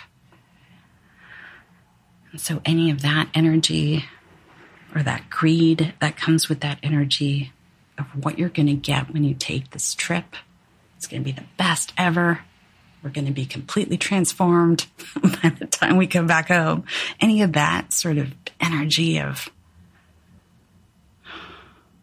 And 2.32 2.40
so, 2.40 2.60
any 2.64 2.90
of 2.90 3.02
that 3.02 3.28
energy 3.34 4.04
or 4.94 5.02
that 5.02 5.30
greed 5.30 5.94
that 6.00 6.16
comes 6.16 6.48
with 6.48 6.60
that 6.60 6.78
energy 6.82 7.52
of 7.98 8.06
what 8.24 8.38
you're 8.38 8.48
going 8.48 8.66
to 8.66 8.74
get 8.74 9.12
when 9.12 9.24
you 9.24 9.34
take 9.34 9.70
this 9.70 9.94
trip. 9.94 10.34
It's 10.96 11.06
going 11.06 11.22
to 11.22 11.24
be 11.24 11.32
the 11.32 11.46
best 11.56 11.92
ever. 11.96 12.40
We're 13.02 13.10
going 13.10 13.26
to 13.26 13.32
be 13.32 13.46
completely 13.46 13.96
transformed 13.96 14.86
by 15.42 15.50
the 15.50 15.66
time 15.66 15.96
we 15.96 16.06
come 16.06 16.26
back 16.26 16.48
home. 16.48 16.84
Any 17.20 17.42
of 17.42 17.52
that 17.54 17.92
sort 17.92 18.18
of 18.18 18.34
energy 18.60 19.18
of 19.18 19.48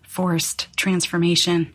forced 0.01 0.67
transformation. 0.75 1.73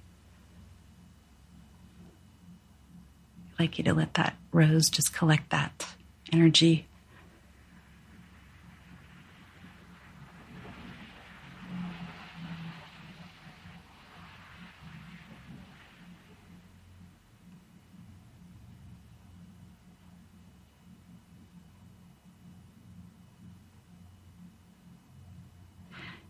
I'd 3.53 3.61
like 3.61 3.79
you 3.79 3.85
to 3.85 3.95
let 3.95 4.15
that 4.15 4.37
rose 4.53 4.89
just 4.89 5.13
collect 5.13 5.51
that 5.51 5.87
energy 6.33 6.87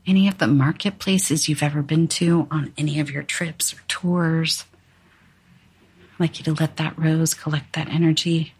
any 0.06 0.28
of 0.28 0.38
the 0.38 0.46
marketplaces 0.46 1.48
you've 1.48 1.62
ever 1.62 1.80
been 1.80 2.08
to 2.08 2.46
on 2.50 2.72
any 2.76 3.00
of 3.00 3.10
your 3.10 3.22
trips 3.22 3.72
or 3.72 3.80
tours. 3.88 4.64
Like 6.22 6.38
you 6.38 6.44
to 6.44 6.52
let 6.52 6.76
that 6.76 6.96
rose 6.96 7.34
collect 7.34 7.72
that 7.72 7.88
energy. 7.88 8.54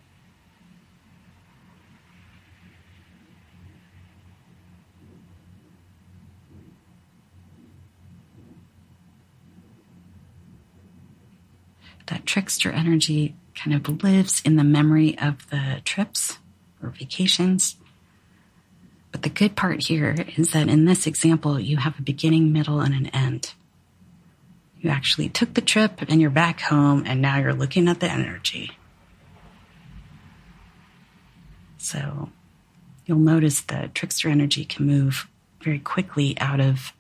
That 12.06 12.26
trickster 12.26 12.72
energy 12.72 13.36
kind 13.54 13.76
of 13.76 14.02
lives 14.02 14.42
in 14.44 14.56
the 14.56 14.64
memory 14.64 15.16
of 15.16 15.48
the 15.50 15.82
trips 15.84 16.38
or 16.82 16.88
vacations. 16.88 17.76
But 19.12 19.22
the 19.22 19.28
good 19.28 19.54
part 19.54 19.84
here 19.84 20.16
is 20.36 20.50
that 20.50 20.66
in 20.66 20.86
this 20.86 21.06
example, 21.06 21.60
you 21.60 21.76
have 21.76 21.96
a 21.96 22.02
beginning, 22.02 22.52
middle, 22.52 22.80
and 22.80 22.92
an 22.92 23.06
end. 23.14 23.54
You 24.82 24.90
actually 24.90 25.28
took 25.28 25.54
the 25.54 25.60
trip 25.60 26.02
and 26.08 26.20
you're 26.20 26.28
back 26.28 26.60
home, 26.60 27.04
and 27.06 27.22
now 27.22 27.38
you're 27.38 27.54
looking 27.54 27.86
at 27.86 28.00
the 28.00 28.10
energy. 28.10 28.72
So 31.78 32.30
you'll 33.06 33.18
notice 33.18 33.60
that 33.62 33.94
trickster 33.94 34.28
energy 34.28 34.64
can 34.64 34.86
move 34.86 35.28
very 35.62 35.78
quickly 35.78 36.36
out 36.40 36.58
of 36.58 36.92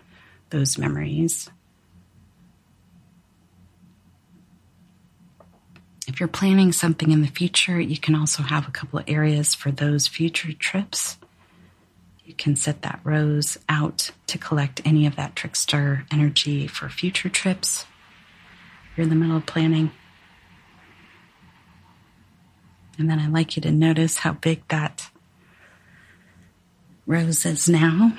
those 0.50 0.78
memories. 0.78 1.50
If 6.06 6.20
you're 6.20 6.28
planning 6.28 6.70
something 6.72 7.10
in 7.10 7.22
the 7.22 7.28
future, 7.28 7.80
you 7.80 7.98
can 7.98 8.14
also 8.14 8.44
have 8.44 8.68
a 8.68 8.72
couple 8.72 9.00
of 9.00 9.08
areas 9.08 9.54
for 9.54 9.72
those 9.72 10.06
future 10.06 10.52
trips 10.52 11.16
you 12.24 12.34
can 12.34 12.56
set 12.56 12.82
that 12.82 13.00
rose 13.02 13.58
out 13.68 14.10
to 14.28 14.38
collect 14.38 14.80
any 14.84 15.06
of 15.06 15.16
that 15.16 15.34
trickster 15.34 16.04
energy 16.12 16.66
for 16.66 16.88
future 16.88 17.28
trips. 17.28 17.84
You're 18.96 19.04
in 19.04 19.10
the 19.10 19.16
middle 19.16 19.36
of 19.36 19.46
planning. 19.46 19.90
And 22.98 23.10
then 23.10 23.18
I'd 23.18 23.32
like 23.32 23.56
you 23.56 23.62
to 23.62 23.72
notice 23.72 24.18
how 24.18 24.32
big 24.32 24.66
that 24.68 25.10
rose 27.06 27.44
is 27.44 27.68
now. 27.68 28.16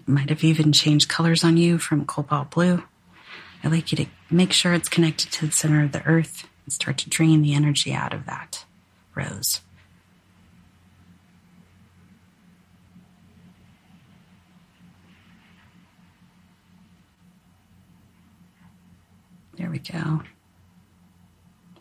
It 0.00 0.08
might 0.08 0.30
have 0.30 0.42
even 0.42 0.72
changed 0.72 1.08
colors 1.08 1.44
on 1.44 1.56
you 1.56 1.78
from 1.78 2.04
cobalt 2.04 2.50
blue. 2.50 2.82
I'd 3.62 3.70
like 3.70 3.92
you 3.92 3.96
to 3.98 4.06
make 4.30 4.52
sure 4.52 4.72
it's 4.72 4.88
connected 4.88 5.30
to 5.32 5.46
the 5.46 5.52
center 5.52 5.84
of 5.84 5.92
the 5.92 6.04
earth 6.04 6.48
and 6.64 6.72
start 6.72 6.98
to 6.98 7.08
drain 7.08 7.42
the 7.42 7.54
energy 7.54 7.92
out 7.92 8.12
of 8.12 8.26
that 8.26 8.64
rose. 9.14 9.60
There 19.62 19.70
we 19.70 19.78
go. 19.78 20.22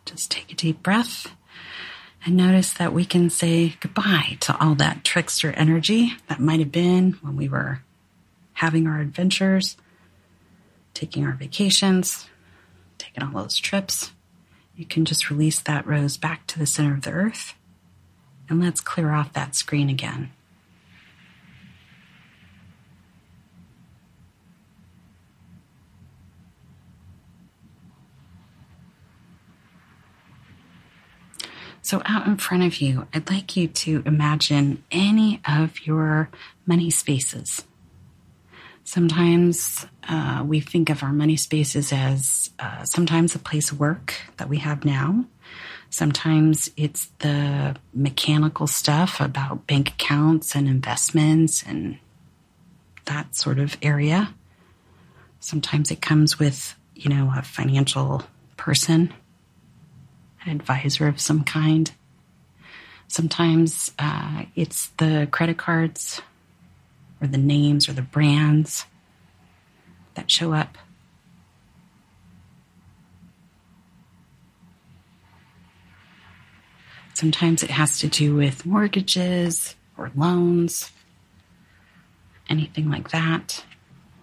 Just 0.05 0.29
take 0.29 0.51
a 0.51 0.55
deep 0.55 0.83
breath 0.83 1.35
and 2.23 2.37
notice 2.37 2.73
that 2.73 2.93
we 2.93 3.05
can 3.05 3.31
say 3.31 3.75
goodbye 3.79 4.37
to 4.41 4.55
all 4.63 4.75
that 4.75 5.03
trickster 5.03 5.51
energy 5.53 6.13
that 6.29 6.39
might 6.39 6.59
have 6.59 6.71
been 6.71 7.13
when 7.23 7.35
we 7.35 7.49
were 7.49 7.81
having 8.53 8.85
our 8.85 8.99
adventures, 8.99 9.77
taking 10.93 11.25
our 11.25 11.31
vacations, 11.31 12.29
taking 12.99 13.23
all 13.23 13.41
those 13.41 13.57
trips. 13.57 14.11
You 14.75 14.85
can 14.85 15.03
just 15.03 15.31
release 15.31 15.59
that 15.61 15.87
rose 15.87 16.17
back 16.17 16.45
to 16.47 16.59
the 16.59 16.67
center 16.67 16.93
of 16.93 17.01
the 17.01 17.09
earth 17.09 17.55
and 18.47 18.61
let's 18.61 18.79
clear 18.79 19.09
off 19.09 19.33
that 19.33 19.55
screen 19.55 19.89
again. 19.89 20.29
So, 31.91 32.01
out 32.05 32.25
in 32.25 32.37
front 32.37 32.63
of 32.63 32.79
you, 32.79 33.05
I'd 33.13 33.29
like 33.29 33.57
you 33.57 33.67
to 33.67 34.01
imagine 34.05 34.81
any 34.91 35.41
of 35.45 35.85
your 35.85 36.29
money 36.65 36.89
spaces. 36.89 37.65
Sometimes 38.85 39.85
uh, 40.07 40.41
we 40.47 40.61
think 40.61 40.89
of 40.89 41.03
our 41.03 41.11
money 41.11 41.35
spaces 41.35 41.91
as 41.91 42.49
uh, 42.59 42.85
sometimes 42.85 43.35
a 43.35 43.39
place 43.39 43.73
of 43.73 43.79
work 43.81 44.13
that 44.37 44.47
we 44.47 44.59
have 44.59 44.85
now. 44.85 45.25
Sometimes 45.89 46.71
it's 46.77 47.07
the 47.19 47.75
mechanical 47.93 48.67
stuff 48.67 49.19
about 49.19 49.67
bank 49.67 49.89
accounts 49.89 50.55
and 50.55 50.69
investments 50.69 51.61
and 51.61 51.99
that 53.03 53.35
sort 53.35 53.59
of 53.59 53.75
area. 53.81 54.33
Sometimes 55.41 55.91
it 55.91 56.01
comes 56.01 56.39
with, 56.39 56.73
you 56.95 57.09
know, 57.09 57.33
a 57.35 57.41
financial 57.41 58.23
person 58.55 59.13
advisor 60.45 61.07
of 61.07 61.21
some 61.21 61.43
kind. 61.43 61.91
Sometimes 63.07 63.91
uh, 63.99 64.43
it's 64.55 64.87
the 64.97 65.27
credit 65.31 65.57
cards 65.57 66.21
or 67.19 67.27
the 67.27 67.37
names 67.37 67.87
or 67.87 67.93
the 67.93 68.01
brands 68.01 68.85
that 70.15 70.31
show 70.31 70.53
up. 70.53 70.77
Sometimes 77.13 77.61
it 77.61 77.69
has 77.69 77.99
to 77.99 78.07
do 78.07 78.33
with 78.33 78.65
mortgages 78.65 79.75
or 79.97 80.11
loans, 80.15 80.89
anything 82.49 82.89
like 82.89 83.11
that. 83.11 83.63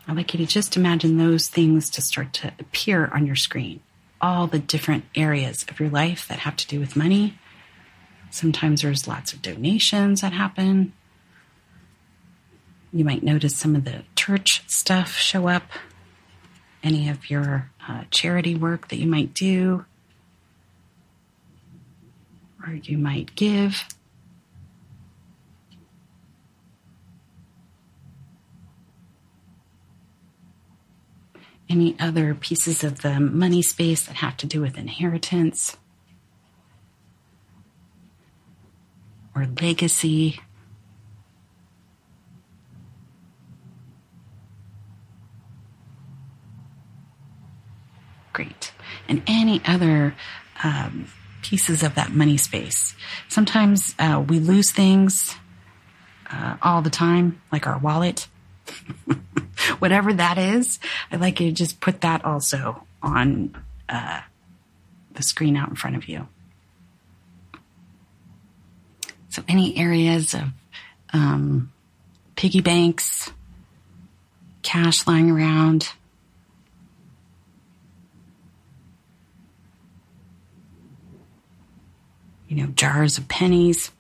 I'd 0.09 0.17
like 0.17 0.33
you 0.33 0.39
to 0.39 0.47
just 0.47 0.77
imagine 0.77 1.19
those 1.19 1.49
things 1.49 1.91
to 1.91 2.01
start 2.01 2.33
to 2.35 2.53
appear 2.59 3.07
on 3.15 3.27
your 3.27 3.37
screen 3.37 3.81
all 4.21 4.47
the 4.47 4.59
different 4.59 5.05
areas 5.15 5.65
of 5.69 5.79
your 5.79 5.89
life 5.89 6.27
that 6.29 6.41
have 6.41 6.57
to 6.57 6.67
do 6.67 6.81
with 6.81 6.97
money. 6.97 7.39
Sometimes 8.31 8.83
there's 8.83 9.09
lots 9.09 9.33
of 9.33 9.43
donations 9.43 10.21
that 10.21 10.33
happen. 10.33 10.93
You 12.93 13.05
might 13.05 13.23
notice 13.23 13.57
some 13.57 13.77
of 13.77 13.85
the 13.85 14.03
church 14.17 14.63
stuff 14.67 15.17
show 15.17 15.49
up, 15.49 15.71
any 16.83 17.09
of 17.09 17.31
your 17.31 17.71
uh, 17.89 18.05
charity 18.11 18.55
work 18.55 18.89
that 18.89 18.97
you 18.97 19.07
might 19.07 19.35
do, 19.35 19.85
or 22.67 22.75
you 22.75 22.99
might 22.99 23.35
give. 23.35 23.85
Any 31.71 31.97
other 32.01 32.35
pieces 32.35 32.83
of 32.83 33.03
the 33.03 33.21
money 33.21 33.63
space 33.63 34.07
that 34.07 34.17
have 34.17 34.37
to 34.39 34.47
do 34.47 34.61
with 34.61 34.79
inheritance 34.79 35.77
or 39.35 39.47
legacy. 39.61 40.41
Great. 48.33 48.73
And 49.09 49.23
any 49.27 49.61
other 49.65 50.15
um, 50.63 51.09
pieces 51.43 51.83
of 51.83 51.95
that 51.95 52.13
money 52.13 52.37
space. 52.37 52.95
Sometimes 53.29 53.95
uh, 53.99 54.25
we 54.27 54.39
lose 54.39 54.71
things 54.71 55.35
uh, 56.31 56.57
all 56.63 56.83
the 56.83 56.91
time, 56.91 57.41
like 57.53 57.67
our 57.67 57.79
wallet. 57.79 58.29
whatever 59.79 60.13
that 60.13 60.39
is, 60.39 60.79
I'd 61.11 61.21
like 61.21 61.41
you 61.41 61.49
to 61.49 61.53
just 61.53 61.81
put 61.81 62.01
that 62.03 62.25
also 62.25 62.85
on 63.03 63.57
uh, 63.89 64.21
the 65.13 65.23
screen 65.23 65.57
out 65.57 65.69
in 65.69 65.77
front 65.77 65.97
of 65.97 66.09
you. 66.09 66.29
So, 69.31 69.43
any 69.49 69.77
areas 69.77 70.35
of 70.35 70.45
um, 71.13 71.73
piggy 72.35 72.61
banks, 72.61 73.31
cash 74.63 75.07
lying 75.07 75.31
around, 75.31 75.91
you 82.49 82.57
know, 82.57 82.67
jars 82.69 83.19
of 83.19 83.29
pennies 83.29 83.93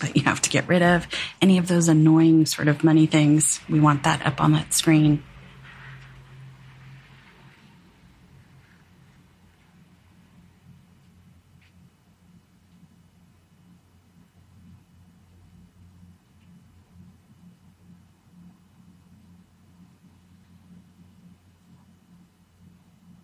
that 0.00 0.16
you 0.16 0.22
have 0.22 0.42
to 0.42 0.50
get 0.50 0.68
rid 0.68 0.82
of. 0.82 1.06
Any 1.40 1.58
of 1.58 1.68
those 1.68 1.88
annoying 1.88 2.46
sort 2.46 2.68
of 2.68 2.84
money 2.84 3.06
things, 3.06 3.60
we 3.68 3.80
want 3.80 4.02
that 4.04 4.24
up 4.26 4.40
on 4.40 4.52
that 4.52 4.74
screen. 4.74 5.22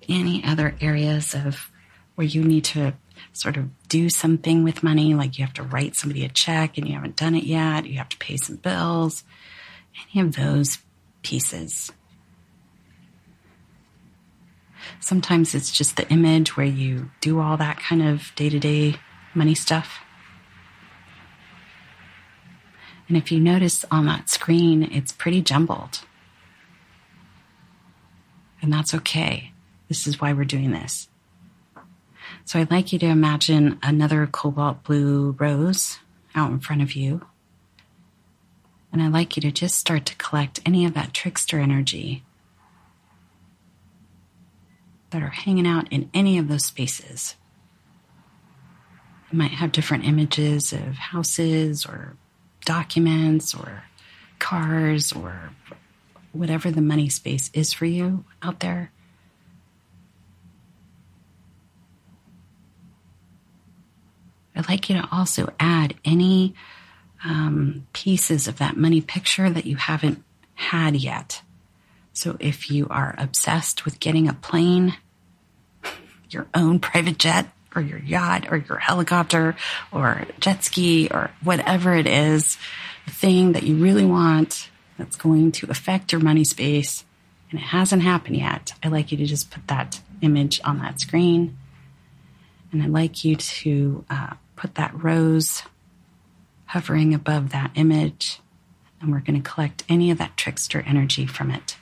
Any 0.09 0.45
other 0.45 0.77
areas 0.81 1.35
of 1.35 1.71
where 2.17 2.27
you 2.27 2.45
need 2.45 2.65
to 2.65 2.95
sort 3.33 3.57
of 3.57 3.71
do 3.89 4.09
something 4.09 4.65
with 4.65 4.83
money, 4.83 5.15
like 5.15 5.39
you 5.39 5.45
have 5.45 5.55
to 5.55 5.63
write 5.63 5.97
somebody 5.97 6.25
a 6.25 6.29
check 6.29 6.79
and 6.79 6.87
you 6.87 6.95
haven't 6.95 7.17
done 7.17 7.35
it 7.35 7.45
yet, 7.45 7.87
you 7.87 7.99
have 7.99 8.09
to 8.11 8.19
pay 8.19 8.37
some 8.37 8.57
bills, 8.57 9.25
any 10.15 10.27
of 10.27 10.37
those 10.37 10.79
pieces. 11.23 11.93
Sometimes 15.01 15.55
it's 15.55 15.71
just 15.71 15.97
the 15.97 16.09
image 16.11 16.57
where 16.57 16.67
you 16.67 17.11
do 17.21 17.41
all 17.41 17.57
that 17.57 17.79
kind 17.79 18.03
of 18.03 18.33
day 18.35 18.49
to 18.49 18.59
day 18.59 18.97
money 19.35 19.55
stuff. 19.55 20.01
And 23.09 23.17
if 23.17 23.31
you 23.31 23.41
notice 23.41 23.85
on 23.91 24.07
that 24.07 24.31
screen, 24.31 24.83
it's 24.91 25.13
pretty 25.13 25.43
jumbled. 25.43 26.01
And 28.61 28.73
that's 28.73 28.95
okay. 28.95 29.53
This 29.89 30.07
is 30.07 30.21
why 30.21 30.33
we're 30.33 30.45
doing 30.45 30.71
this. 30.71 31.09
So 32.45 32.59
I'd 32.59 32.71
like 32.71 32.93
you 32.93 32.99
to 32.99 33.07
imagine 33.07 33.79
another 33.83 34.27
cobalt 34.27 34.85
blue 34.85 35.37
rose 35.39 35.99
out 36.35 36.51
in 36.51 36.61
front 36.61 36.83
of 36.83 36.95
you. 36.95 37.27
And 38.93 39.03
I'd 39.03 39.13
like 39.13 39.37
you 39.37 39.43
to 39.43 39.51
just 39.51 39.79
start 39.79 40.05
to 40.07 40.17
collect 40.17 40.61
any 40.67 40.85
of 40.85 40.95
that 40.95 41.15
trickster 41.15 41.59
energy 41.59 42.25
that 45.11 45.23
are 45.23 45.29
hanging 45.29 45.67
out 45.67 45.91
in 45.91 46.11
any 46.13 46.39
of 46.39 46.49
those 46.49 46.67
spaces. 46.67 47.37
Might 49.31 49.53
have 49.53 49.73
different 49.73 50.05
images 50.05 50.75
of 50.75 50.95
houses 50.95 51.87
or 51.87 52.17
documents 52.67 53.55
or 53.55 53.85
cars 54.39 55.13
or 55.13 55.51
whatever 56.33 56.71
the 56.71 56.83
money 56.83 57.09
space 57.09 57.51
is 57.55 57.73
for 57.73 57.87
you 57.87 58.25
out 58.43 58.61
there. 58.61 58.91
I'd 64.55 64.69
like 64.69 64.89
you 64.89 65.01
to 65.01 65.09
also 65.11 65.53
add 65.59 65.95
any 66.05 66.55
um, 67.25 67.87
pieces 67.93 68.49
of 68.49 68.59
that 68.59 68.77
money 68.77 69.01
picture 69.01 69.49
that 69.49 69.67
you 69.67 69.77
haven't 69.77 70.23
had 70.55 70.97
yet. 70.97 71.43
So 72.13 72.37
if 72.41 72.71
you 72.71 72.87
are 72.91 73.15
obsessed 73.17 73.85
with 73.85 74.01
getting 74.01 74.29
a 74.29 74.35
plane, 74.35 74.97
your 76.31 76.47
own 76.55 76.79
private 76.81 77.19
jet, 77.19 77.47
or 77.75 77.81
your 77.81 77.99
yacht, 77.99 78.49
or 78.51 78.59
your 78.59 78.77
helicopter, 78.77 79.57
or 79.91 80.27
jet 80.41 80.63
ski, 80.63 81.09
or 81.11 81.31
whatever 81.43 81.95
it 81.95 82.07
is, 82.07 82.59
the 83.07 83.13
thing 83.13 83.53
that 83.53 83.63
you 83.63 83.77
really 83.77 84.05
want 84.05 84.69
that's 84.99 85.17
going 85.17 85.53
to 85.53 85.71
affect 85.71 86.13
your 86.13 86.21
money 86.21 86.45
space, 86.45 87.05
and 87.51 87.59
it 87.59 87.65
hasn't 87.65 88.03
happened 88.03 88.37
yet, 88.37 88.75
I'd 88.83 88.93
like 88.93 89.11
you 89.11 89.19
to 89.19 89.25
just 89.27 89.51
put 89.51 89.67
that 89.69 90.01
image 90.21 90.61
on 90.65 90.79
that 90.79 91.01
screen. 91.01 91.57
And 92.71 92.83
I'd 92.83 92.91
like 92.91 93.25
you 93.25 93.37
to 93.37 94.05
uh, 94.09 94.35
put 94.63 94.77
that 94.77 95.03
rose 95.03 95.65
hovering 96.67 97.13
above 97.13 97.51
that 97.51 97.73
image, 97.75 98.39
and 99.01 99.11
we're 99.11 99.19
going 99.19 99.43
to 99.43 99.51
collect 99.51 99.83
any 99.89 100.09
of 100.13 100.19
that 100.19 100.37
trickster 100.37 100.85
energy 100.87 101.27
from 101.27 101.51
it. 101.51 101.77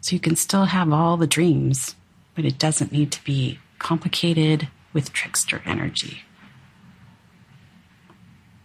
So 0.00 0.14
you 0.14 0.20
can 0.20 0.34
still 0.34 0.64
have 0.64 0.90
all 0.90 1.18
the 1.18 1.26
dreams, 1.26 1.94
but 2.34 2.46
it 2.46 2.58
doesn't 2.58 2.90
need 2.90 3.12
to 3.12 3.22
be 3.22 3.58
complicated 3.78 4.68
with 4.94 5.12
trickster 5.12 5.60
energy. 5.66 6.22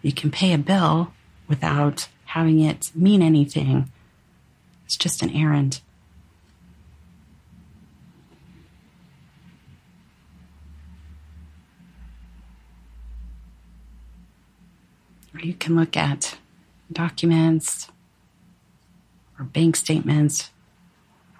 You 0.01 0.13
can 0.13 0.31
pay 0.31 0.53
a 0.53 0.57
bill 0.57 1.11
without 1.49 2.07
having 2.23 2.61
it 2.61 2.89
mean 2.95 3.21
anything. 3.21 3.91
It's 4.85 4.95
just 4.95 5.21
an 5.21 5.31
errand. 5.31 5.81
You 15.41 15.53
can 15.53 15.75
look 15.75 15.95
at 15.95 16.37
documents 16.91 17.89
or 19.37 19.45
bank 19.45 19.75
statements, 19.75 20.51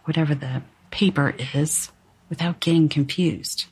whatever 0.06 0.34
the 0.34 0.62
paper 0.90 1.36
is, 1.54 1.92
without 2.30 2.60
getting 2.60 2.88
confused. 2.88 3.66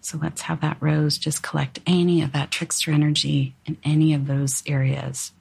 So 0.00 0.18
let's 0.20 0.42
have 0.42 0.60
that 0.60 0.76
rose 0.80 1.18
just 1.18 1.42
collect 1.42 1.80
any 1.86 2.22
of 2.22 2.32
that 2.32 2.50
trickster 2.50 2.90
energy 2.90 3.54
in 3.66 3.78
any 3.84 4.14
of 4.14 4.26
those 4.26 4.62
areas. 4.66 5.32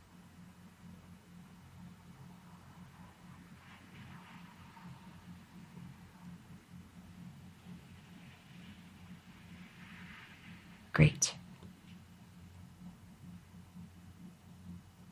Great. 10.93 11.33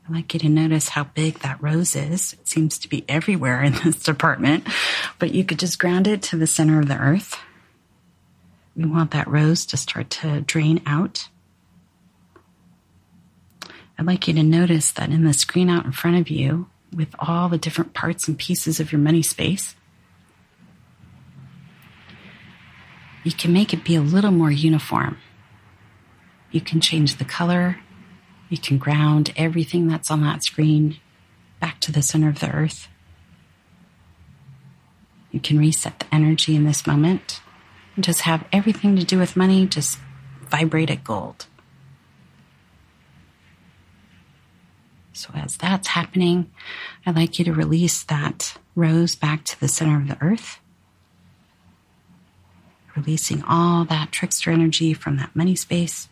I'd 0.09 0.15
like 0.15 0.33
you 0.33 0.39
to 0.39 0.49
notice 0.49 0.89
how 0.89 1.03
big 1.03 1.39
that 1.39 1.61
rose 1.61 1.95
is. 1.95 2.33
It 2.33 2.47
seems 2.47 2.79
to 2.79 2.89
be 2.89 3.05
everywhere 3.07 3.61
in 3.61 3.73
this 3.73 4.01
department, 4.01 4.67
but 5.19 5.35
you 5.35 5.43
could 5.43 5.59
just 5.59 5.77
ground 5.77 6.07
it 6.07 6.23
to 6.23 6.37
the 6.37 6.47
center 6.47 6.79
of 6.79 6.87
the 6.87 6.97
earth. 6.97 7.37
We 8.75 8.85
want 8.85 9.11
that 9.11 9.27
rose 9.27 9.67
to 9.67 9.77
start 9.77 10.09
to 10.11 10.41
drain 10.41 10.81
out. 10.87 11.29
I'd 13.99 14.07
like 14.07 14.27
you 14.27 14.33
to 14.33 14.41
notice 14.41 14.91
that 14.93 15.11
in 15.11 15.25
the 15.25 15.33
screen 15.33 15.69
out 15.69 15.85
in 15.85 15.91
front 15.91 16.17
of 16.17 16.27
you, 16.27 16.67
with 16.91 17.13
all 17.19 17.47
the 17.47 17.59
different 17.59 17.93
parts 17.93 18.27
and 18.27 18.35
pieces 18.35 18.79
of 18.79 18.91
your 18.91 18.99
money 18.99 19.21
space, 19.21 19.75
you 23.23 23.31
can 23.31 23.53
make 23.53 23.73
it 23.73 23.83
be 23.83 23.93
a 23.93 24.01
little 24.01 24.31
more 24.31 24.49
uniform. 24.49 25.19
You 26.49 26.61
can 26.61 26.81
change 26.81 27.17
the 27.17 27.25
color, 27.25 27.77
you 28.49 28.57
can 28.57 28.77
ground 28.77 29.31
everything 29.35 29.87
that's 29.87 30.09
on 30.11 30.21
that 30.21 30.43
screen 30.43 30.97
back 31.59 31.79
to 31.81 31.91
the 31.91 32.01
center 32.01 32.29
of 32.29 32.39
the 32.39 32.51
earth. 32.51 32.87
You 35.31 35.39
can 35.39 35.59
reset 35.59 35.99
the 35.99 36.13
energy 36.13 36.55
in 36.55 36.63
this 36.63 36.87
moment 36.87 37.41
and 37.95 38.03
just 38.03 38.21
have 38.21 38.45
everything 38.51 38.95
to 38.95 39.03
do 39.03 39.19
with 39.19 39.35
money 39.35 39.67
just 39.67 39.99
vibrate 40.49 40.89
at 40.89 41.03
gold. 41.03 41.45
So, 45.13 45.29
as 45.35 45.57
that's 45.57 45.89
happening, 45.89 46.49
I'd 47.05 47.15
like 47.15 47.37
you 47.37 47.45
to 47.45 47.53
release 47.53 48.03
that 48.03 48.57
rose 48.73 49.15
back 49.15 49.43
to 49.45 49.59
the 49.59 49.67
center 49.67 49.97
of 49.97 50.07
the 50.07 50.17
earth, 50.21 50.59
releasing 52.95 53.43
all 53.43 53.83
that 53.85 54.13
trickster 54.13 54.49
energy 54.49 54.93
from 54.93 55.17
that 55.17 55.35
money 55.35 55.55
space. 55.55 56.07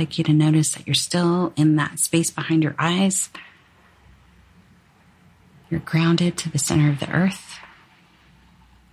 Like 0.00 0.16
you 0.16 0.24
to 0.24 0.32
notice 0.32 0.72
that 0.72 0.86
you're 0.86 0.94
still 0.94 1.52
in 1.56 1.76
that 1.76 1.98
space 1.98 2.30
behind 2.30 2.62
your 2.62 2.74
eyes. 2.78 3.28
You're 5.68 5.80
grounded 5.80 6.38
to 6.38 6.48
the 6.48 6.58
center 6.58 6.88
of 6.88 7.00
the 7.00 7.10
earth. 7.10 7.58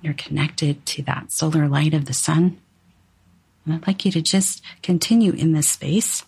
You're 0.02 0.16
connected 0.16 0.86
to 0.86 1.04
that 1.04 1.32
solar 1.32 1.70
light 1.70 1.94
of 1.94 2.04
the 2.04 2.14
sun. 2.14 2.60
And 3.64 3.74
I'd 3.74 3.88
like 3.88 4.04
you 4.04 4.12
to 4.12 4.22
just 4.22 4.62
continue 4.84 5.32
in 5.32 5.54
this 5.54 5.70
space. 5.70 6.26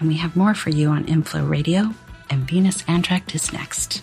And 0.00 0.08
we 0.08 0.16
have 0.16 0.34
more 0.34 0.54
for 0.54 0.70
you 0.70 0.88
on 0.88 1.04
Inflow 1.04 1.44
Radio, 1.44 1.94
and 2.28 2.42
Venus 2.42 2.82
Andrecht 2.88 3.36
is 3.36 3.52
next. 3.52 4.02